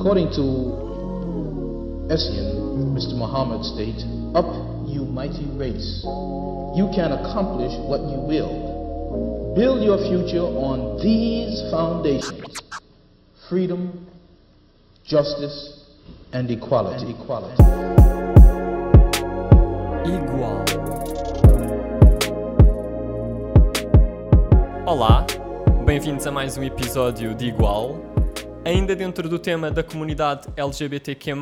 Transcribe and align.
According 0.00 0.32
to 0.32 0.42
Essien, 2.08 2.96
Mr. 2.96 3.12
Muhammad 3.20 3.62
states, 3.66 4.02
Up, 4.34 4.48
you 4.88 5.04
mighty 5.04 5.44
race. 5.60 6.00
You 6.74 6.88
can 6.96 7.12
accomplish 7.12 7.76
what 7.84 8.00
you 8.08 8.16
will. 8.16 9.52
Build 9.54 9.84
your 9.84 9.98
future 10.08 10.40
on 10.40 10.96
these 11.02 11.60
foundations 11.70 12.62
freedom, 13.50 14.06
justice, 15.04 15.84
and 16.32 16.50
equality. 16.50 17.04
And 17.04 17.20
equality. 17.20 17.62
Igual. 20.08 20.64
Olá, 24.86 25.26
bem-vindos 25.84 26.26
a 26.26 26.30
mais 26.30 26.56
um 26.56 26.62
episódio 26.62 27.34
de 27.34 27.48
Igual. 27.48 28.09
Ainda 28.62 28.94
dentro 28.94 29.26
do 29.26 29.38
tema 29.38 29.70
da 29.70 29.82
comunidade 29.82 30.46
LGBTQ+, 30.54 31.32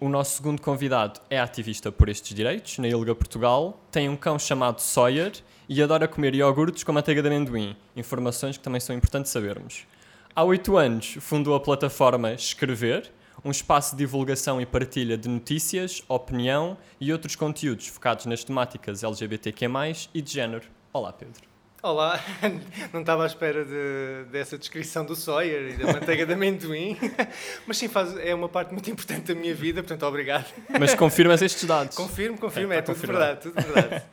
o 0.00 0.08
nosso 0.08 0.36
segundo 0.36 0.60
convidado 0.60 1.20
é 1.30 1.38
ativista 1.38 1.92
por 1.92 2.08
estes 2.08 2.34
direitos, 2.34 2.76
na 2.78 2.88
Ilga, 2.88 3.14
Portugal, 3.14 3.80
tem 3.92 4.08
um 4.08 4.16
cão 4.16 4.36
chamado 4.36 4.80
Sawyer 4.80 5.32
e 5.68 5.80
adora 5.80 6.08
comer 6.08 6.34
iogurtes 6.34 6.82
com 6.82 6.92
manteiga 6.92 7.22
de 7.22 7.28
amendoim, 7.28 7.76
informações 7.94 8.58
que 8.58 8.64
também 8.64 8.80
são 8.80 8.96
importantes 8.96 9.30
sabermos. 9.30 9.86
Há 10.34 10.42
oito 10.42 10.76
anos 10.76 11.18
fundou 11.20 11.54
a 11.54 11.60
plataforma 11.60 12.32
Escrever, 12.32 13.12
um 13.44 13.52
espaço 13.52 13.92
de 13.92 13.98
divulgação 13.98 14.60
e 14.60 14.66
partilha 14.66 15.16
de 15.16 15.28
notícias, 15.28 16.02
opinião 16.08 16.76
e 17.00 17.12
outros 17.12 17.36
conteúdos 17.36 17.86
focados 17.86 18.26
nas 18.26 18.42
temáticas 18.42 19.04
LGBTQ+, 19.04 19.66
e 20.12 20.20
de 20.20 20.32
género. 20.32 20.64
Olá, 20.92 21.12
Pedro. 21.12 21.49
Olá, 21.82 22.20
não 22.92 23.00
estava 23.00 23.22
à 23.22 23.26
espera 23.26 23.64
de, 23.64 24.30
dessa 24.30 24.58
descrição 24.58 25.02
do 25.02 25.16
Sawyer 25.16 25.70
e 25.70 25.76
da 25.78 25.90
manteiga 25.94 26.26
de 26.26 26.34
amendoim, 26.34 26.94
mas 27.66 27.78
sim, 27.78 27.88
faz, 27.88 28.14
é 28.18 28.34
uma 28.34 28.50
parte 28.50 28.70
muito 28.70 28.90
importante 28.90 29.32
da 29.32 29.34
minha 29.34 29.54
vida, 29.54 29.82
portanto, 29.82 30.04
obrigado. 30.04 30.44
Mas 30.78 30.94
confirmas 30.94 31.40
estes 31.40 31.64
dados? 31.64 31.96
Confirmo, 31.96 32.36
confirmo, 32.36 32.74
é, 32.74 32.76
é 32.76 32.82
tudo 32.82 32.98
verdade, 32.98 33.40
tudo 33.40 33.54
verdade. 33.62 34.02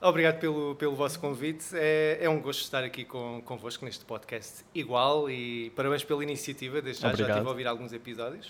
Obrigado 0.00 0.38
pelo, 0.38 0.74
pelo 0.74 0.94
vosso 0.94 1.18
convite. 1.18 1.64
É, 1.72 2.18
é 2.20 2.28
um 2.28 2.38
gosto 2.38 2.60
estar 2.60 2.84
aqui 2.84 3.02
com, 3.02 3.40
convosco 3.42 3.82
neste 3.84 4.04
podcast 4.04 4.62
igual 4.74 5.30
e 5.30 5.70
parabéns 5.70 6.04
pela 6.04 6.22
iniciativa. 6.22 6.82
Desde 6.82 7.00
já, 7.00 7.14
já 7.14 7.26
estive 7.28 7.46
a 7.46 7.48
ouvir 7.48 7.66
alguns 7.66 7.94
episódios. 7.94 8.48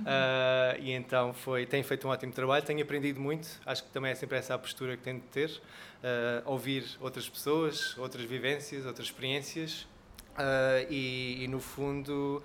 Uh, 0.00 0.78
e 0.80 0.92
então 0.92 1.32
foi, 1.32 1.64
tem 1.64 1.82
feito 1.82 2.06
um 2.06 2.10
ótimo 2.10 2.32
trabalho, 2.32 2.62
tenho 2.62 2.82
aprendido 2.82 3.18
muito. 3.18 3.48
Acho 3.64 3.84
que 3.84 3.90
também 3.90 4.10
é 4.10 4.14
sempre 4.14 4.36
essa 4.36 4.54
a 4.54 4.58
postura 4.58 4.94
que 4.96 5.02
tenho 5.02 5.18
de 5.18 5.26
ter. 5.28 5.48
Uh, 5.48 6.42
ouvir 6.44 6.84
outras 7.00 7.26
pessoas, 7.26 7.96
outras 7.96 8.24
vivências, 8.24 8.84
outras 8.84 9.06
experiências 9.06 9.86
uh, 10.34 10.86
e, 10.90 11.44
e, 11.44 11.48
no 11.48 11.60
fundo, 11.60 12.42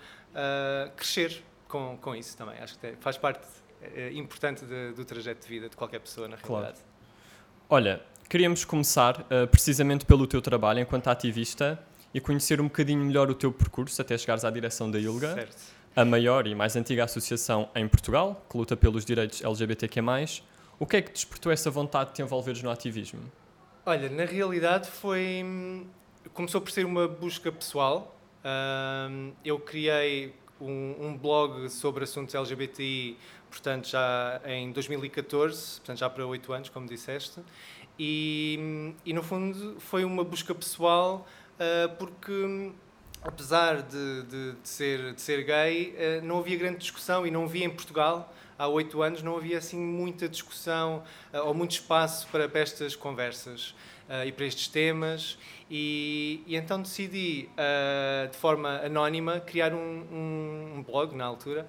crescer 0.95 1.43
com, 1.67 1.97
com 1.97 2.15
isso 2.15 2.37
também. 2.37 2.57
Acho 2.59 2.75
que 2.75 2.79
tem, 2.79 2.95
faz 2.95 3.17
parte 3.17 3.45
importante 4.13 4.65
de, 4.65 4.93
do 4.93 5.03
trajeto 5.03 5.41
de 5.41 5.47
vida 5.47 5.69
de 5.69 5.75
qualquer 5.75 5.99
pessoa, 5.99 6.29
na 6.29 6.37
realidade. 6.37 6.77
Claro. 6.77 6.97
Olha, 7.69 8.01
Queríamos 8.29 8.65
começar 8.65 9.21
uh, 9.21 9.47
precisamente 9.47 10.05
pelo 10.05 10.27
teu 10.27 10.41
trabalho 10.41 10.81
enquanto 10.81 11.07
ativista 11.07 11.79
e 12.13 12.19
conhecer 12.19 12.59
um 12.59 12.65
bocadinho 12.65 13.05
melhor 13.05 13.31
o 13.31 13.33
teu 13.33 13.53
percurso 13.53 14.01
até 14.01 14.17
chegares 14.17 14.43
à 14.43 14.49
direção 14.49 14.91
da 14.91 14.99
ILGA, 14.99 15.33
certo. 15.33 15.55
a 15.95 16.03
maior 16.03 16.45
e 16.45 16.53
mais 16.53 16.75
antiga 16.75 17.05
associação 17.05 17.69
em 17.73 17.87
Portugal 17.87 18.45
que 18.49 18.57
luta 18.57 18.75
pelos 18.75 19.05
direitos 19.05 19.41
LGBTQ+. 19.41 20.01
O 20.77 20.85
que 20.85 20.97
é 20.97 21.01
que 21.01 21.13
despertou 21.13 21.53
essa 21.53 21.71
vontade 21.71 22.09
de 22.09 22.15
te 22.17 22.21
envolveres 22.21 22.61
no 22.61 22.69
ativismo? 22.69 23.21
Olha, 23.85 24.09
na 24.09 24.25
realidade 24.25 24.89
foi... 24.89 25.87
Começou 26.33 26.59
por 26.59 26.69
ser 26.69 26.85
uma 26.85 27.07
busca 27.07 27.49
pessoal. 27.49 28.19
Uh, 28.43 29.31
eu 29.45 29.57
criei 29.57 30.35
um, 30.59 30.95
um, 30.99 31.17
blog 31.17 31.69
sobre 31.69 32.03
assuntos 32.03 32.35
LGBTI, 32.35 33.17
portanto, 33.49 33.87
já 33.87 34.41
em 34.45 34.71
2014, 34.71 35.77
portanto, 35.77 35.97
já 35.97 36.09
para 36.09 36.25
oito 36.25 36.51
anos, 36.51 36.67
como 36.67 36.87
disseste. 36.87 37.39
E, 37.99 38.93
e 39.05 39.13
no 39.13 39.23
fundo 39.23 39.79
foi 39.79 40.05
uma 40.05 40.23
busca 40.23 40.53
pessoal 40.53 41.27
uh, 41.55 41.95
porque 41.97 42.71
apesar 43.23 43.81
de, 43.81 44.23
de, 44.23 44.51
de, 44.53 44.69
ser, 44.69 45.13
de 45.13 45.21
ser 45.21 45.43
gay, 45.43 45.95
uh, 45.95 46.25
não 46.25 46.37
havia 46.39 46.57
grande 46.57 46.77
discussão 46.77 47.25
e 47.25 47.31
não 47.31 47.45
havia 47.45 47.65
em 47.65 47.69
Portugal 47.69 48.31
há 48.57 48.67
oito 48.67 49.03
anos 49.03 49.21
não 49.21 49.37
havia 49.37 49.57
assim 49.59 49.77
muita 49.77 50.27
discussão 50.29 51.03
uh, 51.33 51.39
ou 51.39 51.53
muito 51.53 51.71
espaço 51.71 52.27
para, 52.27 52.49
estas 52.59 52.95
conversas 52.95 53.75
e 54.25 54.31
para 54.31 54.45
estes 54.45 54.69
temas. 54.69 55.37
E, 55.69 56.41
e 56.47 56.55
então 56.55 56.81
decidi 56.81 57.49
de 58.31 58.37
forma 58.37 58.79
anónima 58.85 59.41
criar 59.41 59.73
um, 59.73 59.77
um, 59.77 60.73
um 60.77 60.83
blog 60.83 61.13
na 61.13 61.25
altura 61.25 61.67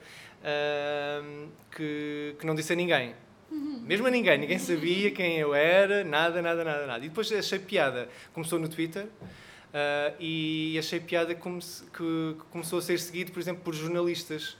que, 1.72 2.36
que 2.38 2.46
não 2.46 2.54
disse 2.54 2.72
a 2.72 2.76
ninguém 2.76 3.12
mesmo 3.50 4.06
a 4.06 4.10
ninguém, 4.10 4.38
ninguém 4.38 4.58
sabia 4.58 5.10
quem 5.10 5.38
eu 5.38 5.54
era, 5.54 6.04
nada, 6.04 6.42
nada, 6.42 6.62
nada, 6.62 6.86
nada. 6.86 7.04
E 7.04 7.08
depois 7.08 7.30
achei 7.32 7.58
piada. 7.58 8.08
Começou 8.32 8.58
no 8.58 8.68
Twitter 8.68 9.06
uh, 9.06 10.14
e 10.20 10.76
achei 10.78 11.00
piada 11.00 11.34
como 11.34 11.60
se, 11.60 11.84
que, 11.84 12.36
que, 12.38 12.44
começou 12.50 12.78
a 12.78 12.82
ser 12.82 12.98
seguido, 12.98 13.32
por 13.32 13.40
exemplo, 13.40 13.62
por 13.62 13.74
jornalistas 13.74 14.56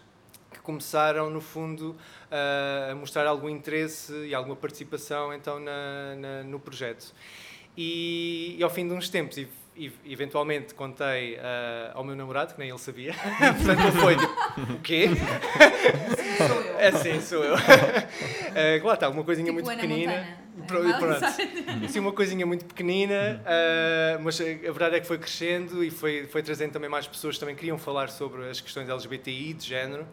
que 0.50 0.60
começaram, 0.60 1.28
no 1.28 1.40
fundo, 1.40 1.90
uh, 2.30 2.92
a 2.92 2.94
mostrar 2.94 3.26
algum 3.26 3.50
interesse 3.50 4.12
e 4.26 4.34
alguma 4.34 4.56
participação 4.56 5.34
então 5.34 5.60
na, 5.60 6.16
na 6.16 6.42
no 6.44 6.58
projeto. 6.58 7.12
E, 7.76 8.56
e, 8.58 8.62
ao 8.62 8.70
fim 8.70 8.88
de 8.88 8.94
uns 8.94 9.08
tempos, 9.08 9.36
e, 9.36 9.48
e 9.76 9.92
eventualmente 10.06 10.74
contei 10.74 11.36
uh, 11.36 11.92
ao 11.94 12.02
meu 12.02 12.16
namorado, 12.16 12.54
que 12.54 12.58
nem 12.58 12.70
ele 12.70 12.78
sabia, 12.78 13.14
portanto 13.38 13.80
ele 13.80 13.92
foi 13.92 14.16
tipo, 14.16 14.72
o 14.72 14.80
quê? 14.80 15.08
Sou 16.38 16.62
eu. 16.62 16.78
É 16.78 16.92
sim, 16.92 17.20
sou 17.20 17.44
eu. 17.44 17.54
Uh, 17.54 17.58
claro, 18.80 18.94
está, 18.94 19.08
uma 19.08 19.24
coisinha 19.24 19.52
tipo 19.52 19.64
muito 19.64 19.76
pequenina. 19.76 20.26
Pronto, 20.66 20.98
pronto. 20.98 21.24
Assim, 21.84 22.00
uma 22.00 22.12
coisinha 22.12 22.44
muito 22.44 22.64
pequenina, 22.64 23.42
uh, 23.42 24.22
mas 24.22 24.40
a 24.40 24.44
verdade 24.44 24.96
é 24.96 25.00
que 25.00 25.06
foi 25.06 25.18
crescendo 25.18 25.84
e 25.84 25.90
foi, 25.90 26.26
foi 26.26 26.42
trazendo 26.42 26.72
também 26.72 26.90
mais 26.90 27.06
pessoas 27.06 27.34
que 27.34 27.40
também 27.40 27.54
queriam 27.54 27.78
falar 27.78 28.08
sobre 28.08 28.48
as 28.48 28.60
questões 28.60 28.88
LGBTI, 28.88 29.54
de 29.54 29.66
género. 29.66 30.06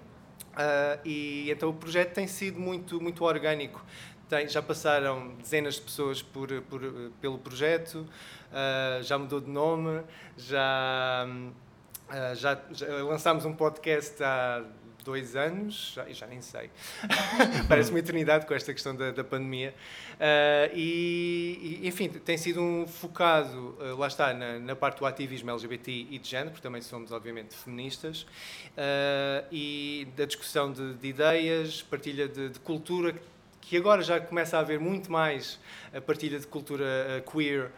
Uh, 0.56 1.00
e 1.03 1.52
então 1.52 1.69
o 1.69 1.74
projeto 1.74 2.14
tem 2.14 2.28
sido 2.28 2.59
muito, 2.59 3.02
muito 3.02 3.24
orgânico. 3.24 3.84
Tem, 4.30 4.47
já 4.47 4.62
passaram 4.62 5.35
dezenas 5.35 5.75
de 5.75 5.81
pessoas 5.81 6.22
por, 6.22 6.50
por 6.64 6.81
pelo 7.22 7.38
projeto, 7.38 8.08
uh, 8.52 9.03
já 9.03 9.18
mudou 9.18 9.40
de 9.40 9.50
nome, 9.50 10.02
já, 10.38 11.28
uh, 11.28 12.35
já, 12.35 12.59
já, 12.72 12.88
lançámos 13.03 13.46
um 13.46 13.53
podcast 13.53 14.24
há 14.24 14.64
dois 15.05 15.35
anos, 15.35 15.93
já, 15.95 16.09
já 16.09 16.25
nem 16.25 16.41
sei, 16.41 16.71
parece 17.69 17.91
uma 17.91 17.99
eternidade 17.99 18.45
com 18.47 18.53
esta 18.55 18.73
questão 18.73 18.95
da, 18.95 19.11
da 19.11 19.23
pandemia. 19.23 19.73
Uh, 20.16 20.73
e, 20.73 21.79
e, 21.83 21.88
enfim, 21.88 22.09
tem 22.09 22.38
sido 22.38 22.59
um 22.59 22.88
focado, 22.88 23.77
uh, 23.79 23.95
lá 23.97 24.07
está, 24.07 24.33
na, 24.33 24.57
na, 24.57 24.75
parte 24.75 24.99
do 24.99 25.05
ativismo 25.05 25.51
LGBT 25.51 26.07
e 26.09 26.17
de 26.17 26.27
género, 26.27 26.49
porque 26.49 26.63
também 26.63 26.81
somos, 26.81 27.11
obviamente, 27.11 27.53
feministas, 27.53 28.23
uh, 28.23 29.45
e 29.51 30.07
da 30.17 30.25
discussão 30.25 30.73
de, 30.73 30.95
de 30.95 31.07
ideias, 31.07 31.83
partilha 31.83 32.27
de, 32.27 32.49
de 32.49 32.59
cultura 32.59 33.13
que 33.61 33.77
agora 33.77 34.01
já 34.03 34.19
começa 34.19 34.57
a 34.57 34.59
haver 34.59 34.79
muito 34.79 35.11
mais 35.11 35.59
a 35.91 35.99
partilha 35.99 36.39
de 36.39 36.45
cultura 36.45 37.23
queer 37.31 37.72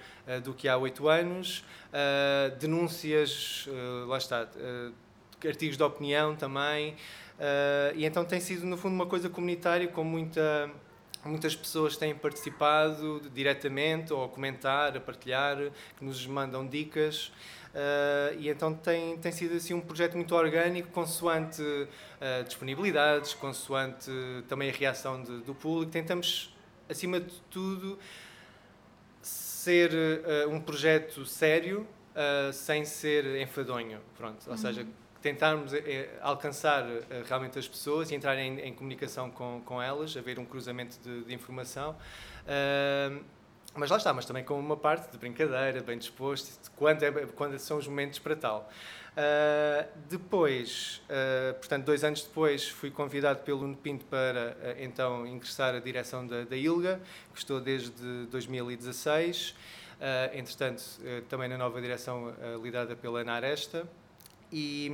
do 0.44 0.54
que 0.54 0.68
há 0.68 0.76
oito 0.76 1.08
anos, 1.08 1.64
denúncias, 2.60 3.70
lá 4.06 4.18
está, 4.18 4.50
artigos 5.46 5.78
de 5.78 5.84
opinião 5.84 6.36
também, 6.36 6.96
e 7.96 8.06
então 8.06 8.26
tem 8.26 8.40
sido, 8.40 8.66
no 8.66 8.78
fundo, 8.78 8.94
uma 8.94 9.06
coisa 9.06 9.30
comunitária 9.30 9.88
com 9.88 10.04
muita 10.04 10.72
muitas 11.28 11.56
pessoas 11.56 11.98
têm 11.98 12.16
participado 12.16 13.22
diretamente 13.34 14.14
ou 14.14 14.24
a 14.24 14.30
comentar, 14.30 14.96
a 14.96 15.00
partilhar, 15.00 15.58
que 15.98 16.04
nos 16.04 16.26
mandam 16.26 16.66
dicas. 16.66 17.32
Uh, 17.68 18.40
e 18.40 18.50
então 18.50 18.74
tem, 18.74 19.18
tem 19.18 19.32
sido 19.32 19.56
assim 19.56 19.74
um 19.74 19.82
projeto 19.82 20.16
muito 20.16 20.34
orgânico, 20.34 20.90
consoante 20.90 21.62
uh, 21.62 22.44
disponibilidades, 22.44 23.34
consoante 23.34 24.10
também 24.48 24.70
a 24.70 24.74
reação 24.74 25.22
de, 25.22 25.40
do 25.42 25.54
público. 25.54 25.92
Tentamos, 25.92 26.56
acima 26.90 27.20
de 27.20 27.34
tudo, 27.52 28.00
ser 29.22 29.92
uh, 29.92 30.50
um 30.50 30.60
projeto 30.60 31.26
sério, 31.26 31.86
sem 32.52 32.84
ser 32.84 33.40
enfadonho. 33.40 34.00
Pronto. 34.18 34.44
Ou 34.48 34.54
uhum. 34.54 34.58
seja, 34.58 34.88
tentarmos 35.28 35.74
alcançar 36.22 36.86
realmente 37.28 37.60
as 37.60 37.68
pessoas 37.68 38.12
e 38.12 38.16
entrar 38.16 38.38
em, 38.38 38.60
em 38.60 38.74
comunicação 38.74 39.30
com, 39.30 39.62
com 39.66 39.82
elas, 39.82 40.16
haver 40.16 40.40
um 40.40 40.46
cruzamento 40.46 40.98
de, 41.04 41.26
de 41.26 41.34
informação. 41.34 41.96
Uh, 42.44 43.24
mas 43.76 43.92
lá 43.92 43.98
está, 43.98 44.14
mas 44.14 44.26
também 44.26 44.44
com 44.44 44.60
uma 44.60 44.76
parte 44.76 45.12
de 45.12 45.18
brincadeira, 45.18 45.82
bem 45.82 45.98
disposto, 45.98 46.72
quando, 46.76 47.04
é, 47.04 47.12
quando 47.36 47.60
são 47.60 47.78
os 47.78 47.88
momentos 47.88 48.18
para 48.18 48.36
tal. 48.36 48.70
Uh, 49.12 49.88
depois, 50.10 51.02
uh, 51.10 51.54
portanto, 51.56 51.86
dois 51.86 52.04
anos 52.04 52.24
depois, 52.24 52.68
fui 52.68 52.90
convidado 52.90 53.40
pelo 53.40 53.62
Nuno 53.62 53.78
para 54.10 54.58
uh, 54.60 54.82
então 54.82 55.28
ingressar 55.28 55.76
a 55.76 55.80
direção 55.80 56.26
da, 56.26 56.44
da 56.44 56.56
ILGA, 56.56 57.00
que 57.34 57.40
estou 57.40 57.60
desde 57.60 58.26
2016. 58.32 59.56
entretanto, 60.34 60.84
também 61.28 61.50
na 61.50 61.58
nova 61.58 61.82
direção 61.82 62.34
liderada 62.64 62.96
pela 62.96 63.22
Ana 63.22 63.34
Aresta. 63.34 63.88
E, 64.52 64.92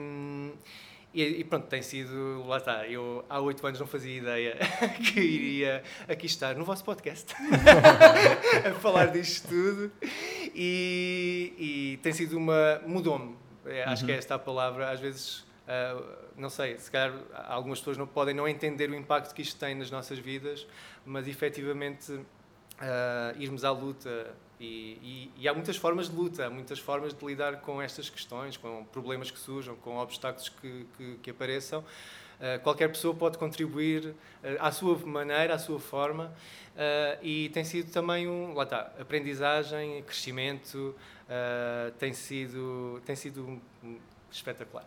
e, 1.14 1.24
e, 1.24 1.44
pronto, 1.44 1.68
tem 1.68 1.82
sido, 1.82 2.44
lá 2.48 2.58
está, 2.58 2.88
eu 2.88 3.24
há 3.30 3.40
oito 3.40 3.66
anos 3.66 3.80
não 3.80 3.86
fazia 3.86 4.18
ideia 4.18 4.58
que 5.14 5.20
iria 5.20 5.84
aqui 6.08 6.26
estar 6.26 6.56
no 6.56 6.66
vosso 6.66 6.84
podcast 6.84 7.36
a 8.68 8.74
falar 8.80 9.08
disto 9.08 9.48
tudo. 9.48 9.92
E, 10.56 11.54
e 11.58 12.00
tem 12.02 12.12
sido 12.14 12.38
uma, 12.38 12.82
mudou-me, 12.86 13.36
é, 13.66 13.84
acho 13.84 14.02
uhum. 14.02 14.08
que 14.08 14.12
é 14.14 14.18
esta 14.18 14.36
a 14.36 14.40
palavra, 14.40 14.90
às 14.90 15.00
vezes, 15.00 15.40
uh, 15.68 16.04
não 16.36 16.50
sei, 16.50 16.78
se 16.80 16.90
calhar 16.90 17.14
algumas 17.48 17.80
pessoas 17.80 17.98
não 17.98 18.08
podem 18.08 18.34
não 18.34 18.48
entender 18.48 18.90
o 18.90 18.96
impacto 18.96 19.34
que 19.34 19.42
isto 19.42 19.60
tem 19.60 19.76
nas 19.76 19.92
nossas 19.92 20.18
vidas, 20.18 20.68
mas 21.06 21.28
efetivamente 21.28 22.12
uh, 22.12 22.24
irmos 23.38 23.64
à 23.64 23.72
luta 23.72 24.36
e, 24.64 24.98
e, 25.04 25.32
e, 25.44 25.48
há 25.48 25.54
muitas 25.54 25.76
formas 25.76 26.10
de 26.10 26.16
luta, 26.16 26.46
há 26.46 26.50
muitas 26.50 26.80
formas 26.80 27.14
de 27.14 27.26
lidar 27.26 27.58
com 27.58 27.82
estas 27.82 28.10
questões, 28.10 28.56
com 28.56 28.86
problemas 28.86 29.30
que 29.30 29.38
surjam, 29.38 29.76
com 29.76 29.98
obstáculos 29.98 30.48
que, 30.48 30.88
que, 30.98 31.16
que 31.22 31.30
apareçam. 31.32 31.80
Uh, 31.82 32.60
qualquer 32.64 32.88
pessoa 32.88 33.14
pode 33.14 33.38
contribuir 33.38 34.08
uh, 34.08 34.16
à 34.60 34.72
sua 34.72 34.98
maneira, 35.00 35.54
à 35.56 35.60
sua 35.60 35.80
forma, 35.80 36.34
uh, 36.76 37.20
e 37.22 37.50
tem 37.50 37.66
sido 37.66 37.92
também 37.92 38.28
um, 38.28 38.54
lá 38.54 38.64
está, 38.64 38.92
aprendizagem, 39.00 40.02
crescimento, 40.04 40.96
tem 41.98 42.14
sido, 42.14 43.02
tem 43.06 43.16
sido 43.16 43.60
espetacular. 44.34 44.86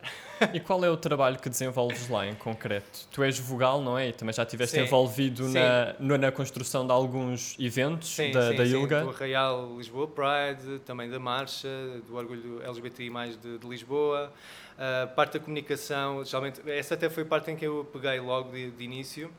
E 0.52 0.60
qual 0.60 0.84
é 0.84 0.90
o 0.90 0.96
trabalho 0.96 1.38
que 1.38 1.48
desenvolves 1.48 2.08
lá 2.08 2.26
em 2.26 2.34
concreto? 2.34 3.06
Tu 3.10 3.22
és 3.22 3.38
vogal, 3.38 3.80
não 3.80 3.96
é? 3.96 4.08
E 4.08 4.12
também 4.12 4.32
já 4.32 4.42
estiveste 4.42 4.76
sim, 4.76 4.82
envolvido 4.82 5.48
na, 5.48 6.18
na 6.18 6.32
construção 6.32 6.84
de 6.84 6.92
alguns 6.92 7.56
eventos 7.58 8.08
sim, 8.08 8.32
da, 8.32 8.50
sim, 8.50 8.56
da 8.56 8.64
ILGA? 8.64 9.00
Do 9.02 9.10
Real 9.12 9.76
Lisboa 9.76 10.08
Pride, 10.08 10.80
também 10.80 11.08
da 11.08 11.18
Marcha, 11.18 11.68
do 12.06 12.16
Orgulho 12.16 12.60
LGBTI+, 12.62 13.10
de, 13.40 13.58
de 13.58 13.66
Lisboa. 13.66 14.32
Uh, 14.76 15.14
parte 15.14 15.38
da 15.38 15.40
comunicação, 15.40 16.22
geralmente, 16.24 16.60
essa 16.68 16.94
até 16.94 17.08
foi 17.08 17.22
a 17.22 17.26
parte 17.26 17.50
em 17.50 17.56
que 17.56 17.66
eu 17.66 17.88
peguei 17.90 18.20
logo 18.20 18.50
de, 18.50 18.70
de 18.72 18.84
início, 18.84 19.32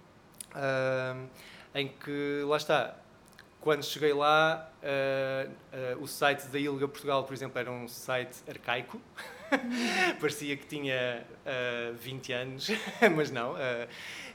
uh, 0.55 1.27
em 1.75 1.87
que, 1.89 2.41
lá 2.43 2.57
está, 2.57 2.95
quando 3.61 3.83
cheguei 3.83 4.13
lá, 4.13 4.67
uh, 4.81 6.01
o 6.01 6.07
site 6.07 6.47
da 6.47 6.57
ILGA 6.57 6.87
Portugal, 6.87 7.23
por 7.23 7.33
exemplo, 7.33 7.59
era 7.59 7.69
um 7.69 7.87
site 7.87 8.37
arcaico, 8.49 8.99
Parecia 10.19 10.55
que 10.57 10.65
tinha 10.65 11.23
uh, 11.23 11.37
eh, 11.45 11.93
20 11.99 12.33
anos, 12.33 12.71
mas 13.15 13.31
não. 13.31 13.53
Uh, 13.53 13.87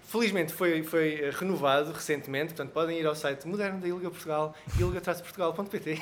felizmente 0.02 0.52
foi, 0.52 0.82
foi 0.82 1.30
renovado 1.30 1.92
recentemente, 1.92 2.54
portanto 2.54 2.72
podem 2.72 2.98
ir 2.98 3.06
ao 3.06 3.14
site 3.14 3.46
moderno 3.46 3.80
da 3.80 3.88
Ilga 3.88 4.10
Portugal, 4.10 4.54
ilga-portugal.pt. 4.78 5.98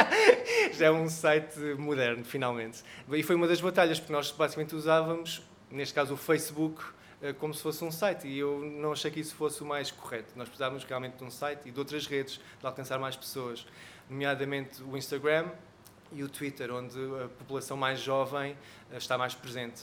Já 0.78 0.86
é 0.86 0.90
um 0.90 1.08
site 1.08 1.58
moderno, 1.78 2.24
finalmente. 2.24 2.82
E 3.12 3.22
foi 3.22 3.36
uma 3.36 3.46
das 3.46 3.60
batalhas, 3.60 3.98
porque 3.98 4.12
nós 4.12 4.30
basicamente 4.30 4.74
usávamos, 4.74 5.42
neste 5.70 5.94
caso, 5.94 6.14
o 6.14 6.16
Facebook 6.16 6.82
eh, 7.22 7.32
como 7.32 7.54
se 7.54 7.62
fosse 7.62 7.82
um 7.82 7.90
site 7.90 8.28
e 8.28 8.38
eu 8.38 8.60
não 8.60 8.92
achei 8.92 9.10
que 9.10 9.20
isso 9.20 9.34
fosse 9.34 9.62
o 9.62 9.66
mais 9.66 9.90
correto. 9.90 10.32
Nós 10.36 10.48
precisávamos 10.48 10.84
realmente 10.84 11.16
de 11.16 11.24
um 11.24 11.30
site 11.30 11.68
e 11.68 11.70
de 11.70 11.78
outras 11.78 12.06
redes 12.06 12.40
de 12.60 12.66
alcançar 12.66 12.98
mais 12.98 13.16
pessoas, 13.16 13.66
nomeadamente 14.08 14.82
o 14.82 14.96
Instagram 14.96 15.50
e 16.12 16.22
o 16.22 16.28
Twitter, 16.28 16.72
onde 16.72 16.98
a 17.24 17.28
população 17.28 17.76
mais 17.76 18.00
jovem 18.00 18.56
eh, 18.90 18.96
está 18.96 19.16
mais 19.18 19.34
presente. 19.34 19.82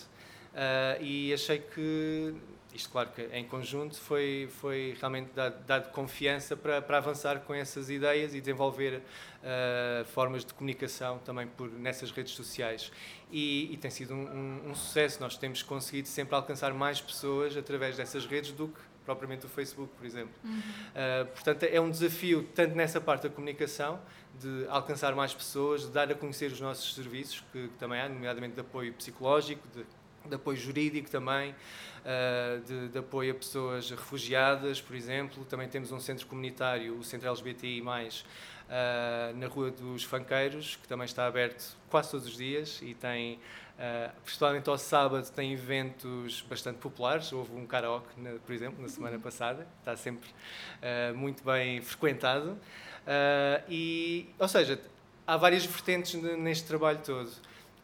Uh, 0.54 1.02
e 1.02 1.34
achei 1.34 1.58
que, 1.58 2.36
isto 2.76 2.90
claro 2.92 3.10
que 3.10 3.24
em 3.34 3.44
conjunto, 3.44 4.00
foi, 4.00 4.48
foi 4.52 4.96
realmente 5.00 5.32
dado, 5.34 5.66
dado 5.66 5.92
confiança 5.92 6.56
para, 6.56 6.80
para 6.80 6.98
avançar 6.98 7.40
com 7.40 7.56
essas 7.56 7.90
ideias 7.90 8.36
e 8.36 8.40
desenvolver 8.40 9.02
uh, 9.02 10.06
formas 10.06 10.46
de 10.46 10.54
comunicação 10.54 11.18
também 11.20 11.48
por, 11.48 11.72
nessas 11.72 12.12
redes 12.12 12.34
sociais. 12.34 12.92
E, 13.32 13.74
e 13.74 13.78
tem 13.78 13.90
sido 13.90 14.14
um, 14.14 14.28
um, 14.28 14.70
um, 14.70 14.76
sucesso, 14.76 15.20
nós 15.20 15.36
temos 15.38 15.64
conseguido 15.64 16.08
sempre 16.08 16.36
alcançar 16.36 16.72
mais 16.72 17.02
pessoas 17.02 17.58
através 17.58 17.98
dessas 17.98 18.28
redes 18.28 18.52
do 18.52 18.68
que 18.68 18.93
propriamente 19.06 19.46
o 19.46 19.50
Facebook, 19.50 19.94
por 19.98 20.06
exemplo. 20.06 20.34
Uhum. 20.44 20.60
Uh, 20.60 21.26
portanto, 21.28 21.64
é 21.64 21.80
um 21.80 21.90
desafio 21.90 22.48
tanto 22.56 22.76
nessa 22.76 23.00
parte 23.02 23.24
da 23.24 23.30
comunicação, 23.30 24.00
de 24.40 24.66
alcançar 24.68 25.14
mais 25.16 25.34
pessoas, 25.34 25.82
de 25.82 25.92
dar 25.92 26.12
a 26.12 26.16
conhecer 26.16 26.52
os 26.52 26.60
nossos 26.60 26.96
serviços, 26.96 27.44
que, 27.52 27.68
que 27.68 27.78
também 27.78 28.00
há, 28.00 28.10
nomeadamente 28.10 28.56
de 28.56 28.62
apoio 28.62 28.94
psicológico, 28.94 29.68
de, 29.76 29.86
de 30.28 30.36
apoio 30.36 30.58
jurídico 30.58 31.10
também, 31.10 31.52
uh, 31.52 32.62
de, 32.66 32.90
de, 32.90 32.98
apoio 32.98 33.32
a 33.32 33.36
pessoas 33.36 33.90
refugiadas, 33.90 34.82
por 34.82 34.96
exemplo. 34.96 35.46
Também 35.46 35.68
temos 35.68 35.92
um 35.92 36.00
centro 36.00 36.26
comunitário, 36.26 36.98
o 36.98 37.04
Centro 37.04 37.30
LGBTI+, 37.30 37.82
uh, 37.82 39.38
na 39.38 39.48
Rua 39.48 39.72
dos 39.72 40.04
Fanqueiros, 40.04 40.78
que 40.78 40.88
também 40.88 41.06
está 41.06 41.28
aberto 41.28 41.78
quase 41.90 42.12
todos 42.12 42.28
os 42.28 42.38
dias 42.38 42.82
e 42.82 42.94
tem, 42.94 43.40
uh, 43.84 44.22
principalmente 44.22 44.70
ao 44.70 44.78
sábado, 44.78 45.30
tem 45.32 45.52
eventos 45.52 46.42
bastante 46.42 46.78
populares. 46.78 47.32
Houve 47.34 47.54
um 47.56 47.66
karaoke, 47.66 48.08
por 48.46 48.54
exemplo, 48.54 48.82
na 48.82 48.88
semana 48.88 49.20
passada, 49.20 49.68
está 49.80 49.96
sempre 49.98 50.30
uh, 50.30 51.16
muito 51.16 51.44
bem 51.44 51.82
frequentado. 51.82 52.52
Uh, 52.52 53.64
e, 53.68 54.30
ou 54.40 54.48
seja, 54.48 54.80
há 55.28 55.36
várias 55.36 55.66
vertentes 55.66 56.14
neste 56.38 56.66
trabalho 56.66 57.00
todo, 57.00 57.30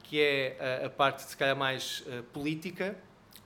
que 0.04 0.20
é 0.22 0.80
a, 0.84 0.88
a 0.88 0.90
parte, 0.90 1.24
se 1.24 1.36
calhar, 1.36 1.56
mais 1.56 2.04
política. 2.32 2.96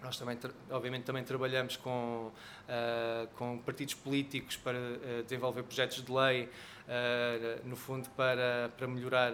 Nós 0.01 0.17
também, 0.17 0.37
obviamente, 0.69 1.03
também 1.03 1.23
trabalhamos 1.23 1.77
com, 1.77 2.29
com 3.37 3.57
partidos 3.59 3.93
políticos 3.93 4.57
para 4.57 4.77
desenvolver 5.23 5.63
projetos 5.63 6.03
de 6.03 6.11
lei, 6.11 6.49
no 7.63 7.77
fundo, 7.77 8.09
para, 8.09 8.69
para 8.77 8.85
melhorar 8.85 9.33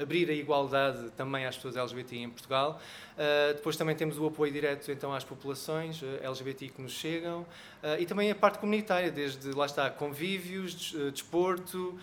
abrir 0.00 0.28
a 0.30 0.32
igualdade 0.32 1.10
também 1.12 1.46
às 1.46 1.56
pessoas 1.56 1.76
LGBT 1.76 2.16
em 2.18 2.30
Portugal. 2.30 2.80
Uh, 3.14 3.54
depois 3.54 3.76
também 3.76 3.96
temos 3.96 4.18
o 4.18 4.26
apoio 4.26 4.52
direto 4.52 4.90
então 4.92 5.12
às 5.12 5.24
populações 5.24 6.02
uh, 6.02 6.06
ah, 6.22 6.26
LGBT 6.26 6.68
que 6.68 6.82
nos 6.82 6.92
chegam 6.92 7.40
uh, 7.40 7.98
e 7.98 8.04
também 8.04 8.30
a 8.30 8.34
parte 8.34 8.58
comunitária, 8.58 9.10
desde 9.10 9.50
lá 9.52 9.66
está 9.66 9.90
convívios, 9.90 10.92
desporto, 11.12 11.98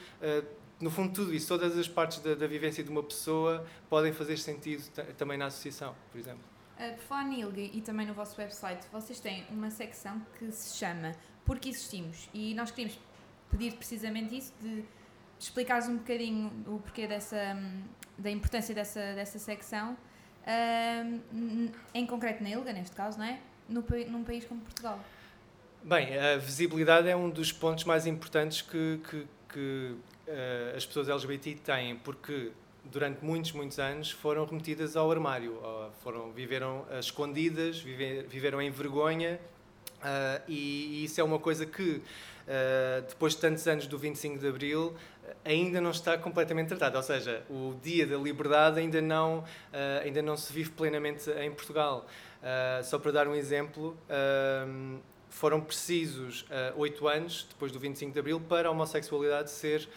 no 0.80 0.90
fundo 0.90 1.14
tudo 1.14 1.34
isso, 1.34 1.48
todas 1.48 1.78
as 1.78 1.88
partes 1.88 2.20
da, 2.20 2.36
da 2.36 2.48
vivência 2.48 2.84
de 2.84 2.90
uma 2.90 3.04
pessoa 3.04 3.66
podem 3.90 4.12
fazer 4.12 4.38
sentido 4.38 4.84
também 5.18 5.38
na 5.38 5.46
associação, 5.46 5.96
por 6.12 6.20
exemplo. 6.20 6.54
Uh, 6.78 6.96
por 6.96 7.04
falar 7.04 7.26
na 7.26 7.36
e 7.36 7.82
também 7.82 8.08
no 8.08 8.14
vosso 8.14 8.40
website, 8.40 8.86
vocês 8.92 9.20
têm 9.20 9.46
uma 9.50 9.70
secção 9.70 10.22
que 10.38 10.52
se 10.52 10.78
chama 10.78 11.12
Porque 11.46 11.70
Existimos 11.70 12.28
e 12.34 12.54
nós 12.56 12.72
queríamos 12.72 13.00
pedir 13.50 13.74
precisamente 13.74 14.36
isso 14.36 14.54
de 14.60 14.84
explicares 15.44 15.88
um 15.88 15.98
bocadinho 15.98 16.52
o 16.68 16.80
porquê 16.80 17.06
dessa, 17.06 17.58
da 18.18 18.32
importância 18.32 18.74
dessa, 18.74 19.14
dessa 19.14 19.38
secção, 19.38 19.98
um, 21.34 21.70
em 21.94 22.06
concreto 22.06 22.42
na 22.42 22.50
ILGA, 22.50 22.72
neste 22.74 22.96
caso, 22.96 23.18
não 23.18 23.26
é? 23.26 23.40
No, 23.68 23.84
num 24.10 24.24
país 24.24 24.46
como 24.46 24.62
Portugal. 24.62 25.00
Bem, 25.84 26.18
a 26.18 26.38
visibilidade 26.38 27.10
é 27.10 27.16
um 27.16 27.30
dos 27.30 27.52
pontos 27.52 27.84
mais 27.84 28.08
importantes 28.08 28.62
que, 28.62 29.00
que, 29.10 29.28
que 29.50 29.96
uh, 30.28 30.78
as 30.78 30.86
pessoas 30.86 31.10
LGBT 31.10 31.56
têm, 31.56 31.98
porque 31.98 32.52
durante 32.86 33.24
muitos, 33.24 33.52
muitos 33.52 33.80
anos 33.80 34.12
foram 34.12 34.46
remetidas 34.46 34.96
ao 34.96 35.12
armário, 35.12 35.58
foram, 36.02 36.32
viveram 36.32 36.86
escondidas, 37.00 37.80
viveram 37.80 38.62
em 38.62 38.70
vergonha, 38.70 39.40
uh, 40.00 40.42
e, 40.48 41.02
e 41.02 41.04
isso 41.06 41.20
é 41.20 41.24
uma 41.24 41.40
coisa 41.40 41.66
que 41.66 42.02
depois 43.08 43.34
de 43.34 43.40
tantos 43.40 43.68
anos 43.68 43.88
do 43.88 43.98
25 43.98 44.38
de 44.38 44.48
Abril, 44.48 44.94
ainda 45.44 45.82
não 45.82 45.92
está 45.92 46.18
completamente 46.18 46.70
tratado, 46.70 46.98
ou 46.98 47.04
seja, 47.04 47.44
o 47.50 47.76
dia 47.82 48.06
da 48.06 48.18
liberdade 48.18 48.80
ainda 48.80 49.02
não, 49.02 49.40
uh, 49.40 49.46
ainda 50.04 50.22
não 50.22 50.38
se 50.38 50.52
vive 50.52 50.72
plenamente 50.72 51.30
em 51.32 51.52
Portugal. 51.52 52.06
Uh, 52.42 52.84
só 52.84 53.00
para 53.00 53.12
dar 53.12 53.28
um 53.28 53.36
exemplo, 53.36 53.98
uh, 54.10 55.00
foram 55.30 55.62
precisos 55.62 56.46
oito 56.76 57.08
anos, 57.08 57.48
depois 57.50 57.72
do 57.72 57.80
25 57.80 58.14
de 58.14 58.20
Abril, 58.20 58.40
para 58.40 58.68
a 58.68 58.72
homossexualidade 58.72 59.50
ser 59.50 59.90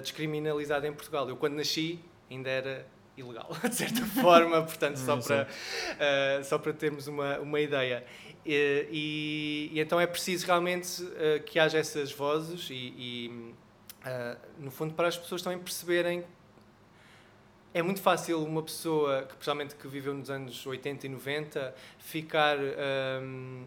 descriminalizada 0.00 0.86
em 0.86 0.92
Portugal. 0.92 1.28
Eu, 1.28 1.36
quando 1.36 1.54
nasci, 1.54 1.98
ainda 2.30 2.48
era 2.48 2.86
ilegal, 3.16 3.50
de 3.68 3.74
certa 3.74 4.04
forma, 4.04 4.62
portanto, 4.62 4.96
só 4.96 5.16
para, 5.16 5.48
só 6.44 6.58
para 6.58 6.72
termos 6.72 7.06
uma, 7.06 7.38
uma 7.38 7.60
ideia. 7.60 8.04
E, 8.44 8.88
e, 8.90 9.70
e, 9.72 9.80
então 9.80 9.98
é 9.98 10.06
preciso 10.06 10.46
realmente 10.46 11.02
que 11.46 11.58
haja 11.58 11.78
essas 11.78 12.12
vozes 12.12 12.68
e, 12.70 12.94
e 12.96 13.54
uh, 14.06 14.38
no 14.58 14.70
fundo, 14.70 14.94
para 14.94 15.08
as 15.08 15.16
pessoas 15.16 15.42
também 15.42 15.58
perceberem. 15.58 16.24
É 17.74 17.82
muito 17.82 18.00
fácil 18.00 18.42
uma 18.42 18.62
pessoa, 18.62 19.22
que, 19.22 19.34
principalmente 19.34 19.74
que 19.74 19.86
viveu 19.86 20.14
nos 20.14 20.30
anos 20.30 20.66
80 20.66 21.06
e 21.06 21.08
90, 21.10 21.74
ficar. 21.98 22.56
Um, 22.58 23.64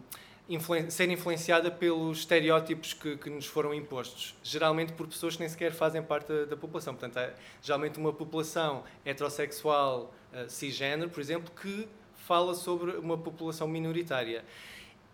influen 0.50 0.90
ser 0.90 1.08
influenciada 1.08 1.70
pelos 1.70 2.18
estereótipos 2.18 2.92
que, 2.92 3.16
que, 3.16 3.30
nos 3.30 3.46
foram 3.46 3.72
impostos, 3.72 4.34
geralmente 4.42 4.92
por 4.92 5.06
pessoas 5.06 5.36
que 5.36 5.40
nem 5.40 5.48
sequer 5.48 5.72
fazem 5.72 6.02
parte 6.02 6.26
da, 6.26 6.44
da 6.44 6.56
população. 6.56 6.92
Portanto, 6.92 7.18
é 7.18 7.32
geralmente 7.62 7.98
uma 7.98 8.12
população 8.12 8.82
heterossexual 9.04 10.12
uh, 10.32 10.50
cisgênero, 10.50 11.08
por 11.08 11.20
exemplo, 11.20 11.52
que 11.62 11.88
fala 12.26 12.54
sobre 12.54 12.92
uma 12.96 13.16
população 13.16 13.68
minoritária. 13.68 14.44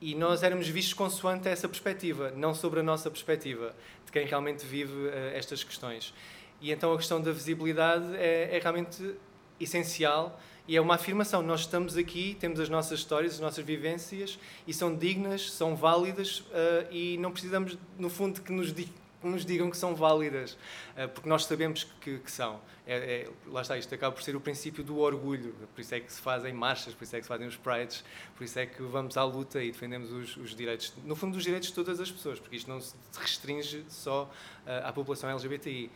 E 0.00 0.14
nós 0.14 0.42
éramos 0.42 0.68
vistos 0.68 0.94
consoante 0.94 1.48
essa 1.48 1.68
perspectiva, 1.68 2.30
não 2.34 2.54
sobre 2.54 2.80
a 2.80 2.82
nossa 2.82 3.10
perspectiva, 3.10 3.74
de 4.06 4.12
quem 4.12 4.26
realmente 4.26 4.64
vive 4.64 4.92
uh, 4.92 5.12
estas 5.34 5.62
questões. 5.62 6.14
E 6.62 6.72
então 6.72 6.94
a 6.94 6.96
questão 6.96 7.20
da 7.20 7.30
visibilidade 7.30 8.16
é, 8.16 8.56
é 8.56 8.58
realmente 8.58 9.14
essencial 9.60 10.40
e 10.68 10.76
é 10.76 10.80
uma 10.80 10.94
afirmação. 10.94 11.42
Nós 11.42 11.60
estamos 11.60 11.96
aqui, 11.96 12.36
temos 12.40 12.58
as 12.58 12.68
nossas 12.68 12.98
histórias, 12.98 13.34
as 13.34 13.40
nossas 13.40 13.64
vivências 13.64 14.38
e 14.66 14.74
são 14.74 14.94
dignas, 14.94 15.50
são 15.52 15.76
válidas 15.76 16.40
uh, 16.40 16.90
e 16.90 17.16
não 17.18 17.30
precisamos, 17.30 17.78
no 17.98 18.10
fundo, 18.10 18.40
que 18.40 18.52
nos, 18.52 18.72
di 18.72 18.88
que 19.18 19.26
nos 19.26 19.46
digam 19.46 19.70
que 19.70 19.76
são 19.76 19.94
válidas, 19.94 20.52
uh, 20.96 21.08
porque 21.08 21.28
nós 21.28 21.44
sabemos 21.44 21.84
que, 22.00 22.18
que 22.18 22.30
são. 22.30 22.60
É, 22.86 22.96
é, 22.96 23.30
lá 23.48 23.62
está, 23.62 23.76
isto 23.76 23.92
acaba 23.94 24.14
por 24.14 24.22
ser 24.22 24.36
o 24.36 24.40
princípio 24.40 24.84
do 24.84 24.98
orgulho, 24.98 25.54
por 25.74 25.80
isso 25.80 25.94
é 25.94 26.00
que 26.00 26.12
se 26.12 26.20
fazem 26.20 26.52
marchas, 26.52 26.94
por 26.94 27.02
isso 27.02 27.16
é 27.16 27.18
que 27.18 27.24
se 27.24 27.28
fazem 27.28 27.46
os 27.46 27.56
prides, 27.56 28.04
por 28.36 28.44
isso 28.44 28.58
é 28.58 28.66
que 28.66 28.80
vamos 28.82 29.16
à 29.16 29.24
luta 29.24 29.60
e 29.60 29.72
defendemos 29.72 30.12
os, 30.12 30.36
os 30.36 30.54
direitos, 30.54 30.92
no 31.04 31.16
fundo, 31.16 31.36
os 31.36 31.42
direitos 31.42 31.70
de 31.70 31.74
todas 31.74 31.98
as 31.98 32.10
pessoas, 32.10 32.38
porque 32.38 32.56
isto 32.56 32.70
não 32.70 32.80
se 32.80 32.94
restringe 33.18 33.84
só 33.88 34.24
uh, 34.24 34.86
à 34.86 34.92
população 34.92 35.30
LGBTI. 35.30 35.90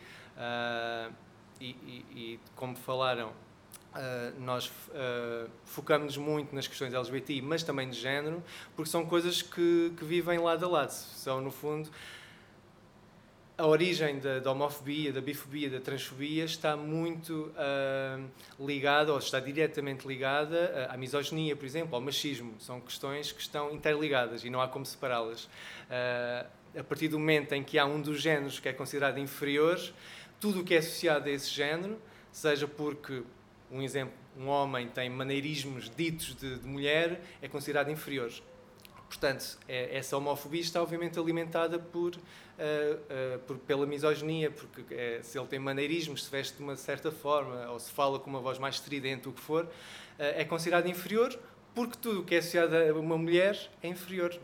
E, 1.59 1.65
e, 1.85 2.05
e, 2.15 2.39
como 2.55 2.75
falaram, 2.75 3.31
Uh, 3.91 4.39
nós 4.39 4.67
uh, 4.67 5.49
focamos 5.65 6.15
muito 6.15 6.55
nas 6.55 6.65
questões 6.65 6.93
LGBTI, 6.93 7.41
mas 7.41 7.61
também 7.61 7.89
de 7.89 7.99
género, 7.99 8.41
porque 8.73 8.89
são 8.89 9.05
coisas 9.05 9.41
que, 9.41 9.91
que 9.97 10.05
vivem 10.05 10.39
lado 10.39 10.65
a 10.65 10.69
lado. 10.69 10.91
São, 10.91 11.41
no 11.41 11.51
fundo, 11.51 11.89
a 13.57 13.67
origem 13.67 14.17
da, 14.19 14.39
da 14.39 14.49
homofobia, 14.49 15.11
da 15.11 15.19
bifobia, 15.19 15.69
da 15.69 15.81
transfobia 15.81 16.45
está 16.45 16.77
muito 16.77 17.51
uh, 17.51 18.65
ligada, 18.65 19.11
ou 19.11 19.19
está 19.19 19.41
diretamente 19.41 20.07
ligada 20.07 20.87
à 20.89 20.95
misoginia, 20.95 21.53
por 21.53 21.65
exemplo, 21.65 21.93
ao 21.93 21.99
machismo. 21.99 22.55
São 22.59 22.79
questões 22.79 23.33
que 23.33 23.41
estão 23.41 23.71
interligadas 23.71 24.45
e 24.45 24.49
não 24.49 24.61
há 24.61 24.69
como 24.69 24.85
separá-las. 24.85 25.49
a 25.89 26.83
partir 26.85 27.09
do 27.09 27.19
momento 27.19 27.51
em 27.51 27.61
que 27.61 27.77
há 27.77 27.85
um 27.85 28.01
dos 28.01 28.21
géneros 28.21 28.57
que 28.57 28.69
é 28.69 28.73
considerado 28.73 29.19
inferior, 29.19 29.77
tudo 30.39 30.61
o 30.61 30.63
que 30.63 30.75
é 30.75 30.77
associado 30.77 31.27
a 31.27 31.31
esse 31.31 31.49
género, 31.49 31.99
seja 32.31 32.65
porque 32.65 33.21
um 33.71 33.81
exemplo, 33.81 34.13
um 34.37 34.47
homem 34.47 34.87
tem 34.87 35.09
maneirismos 35.09 35.89
ditos 35.89 36.35
de, 36.35 36.59
de 36.59 36.67
mulher, 36.67 37.21
é 37.41 37.47
considerado 37.47 37.89
inferior. 37.89 38.31
Portanto, 39.07 39.57
é, 39.67 39.97
essa 39.97 40.15
homofobia 40.15 40.61
está 40.61 40.81
obviamente 40.81 41.19
alimentada 41.19 41.77
por, 41.77 42.15
uh, 42.15 42.17
uh, 42.17 43.39
por 43.39 43.57
pela 43.57 43.85
misoginia, 43.85 44.49
porque 44.49 44.93
é, 44.93 45.19
se 45.21 45.37
ele 45.37 45.47
tem 45.47 45.59
maneirismos, 45.59 46.23
se 46.23 46.31
veste 46.31 46.55
de 46.55 46.63
uma 46.63 46.77
certa 46.77 47.11
forma, 47.11 47.69
ou 47.69 47.77
se 47.77 47.91
fala 47.91 48.17
com 48.19 48.29
uma 48.29 48.39
voz 48.39 48.57
mais 48.57 48.75
estridente, 48.75 49.27
o 49.27 49.33
que 49.33 49.41
for, 49.41 49.67
é 50.17 50.45
considerado 50.45 50.87
inferior, 50.87 51.37
porque 51.73 51.97
tudo 51.99 52.21
o 52.21 52.23
que 52.23 52.35
é 52.35 52.37
associado 52.37 52.75
a 52.75 52.93
uma 52.93 53.17
mulher 53.17 53.57
é 53.81 53.87
inferior 53.87 54.39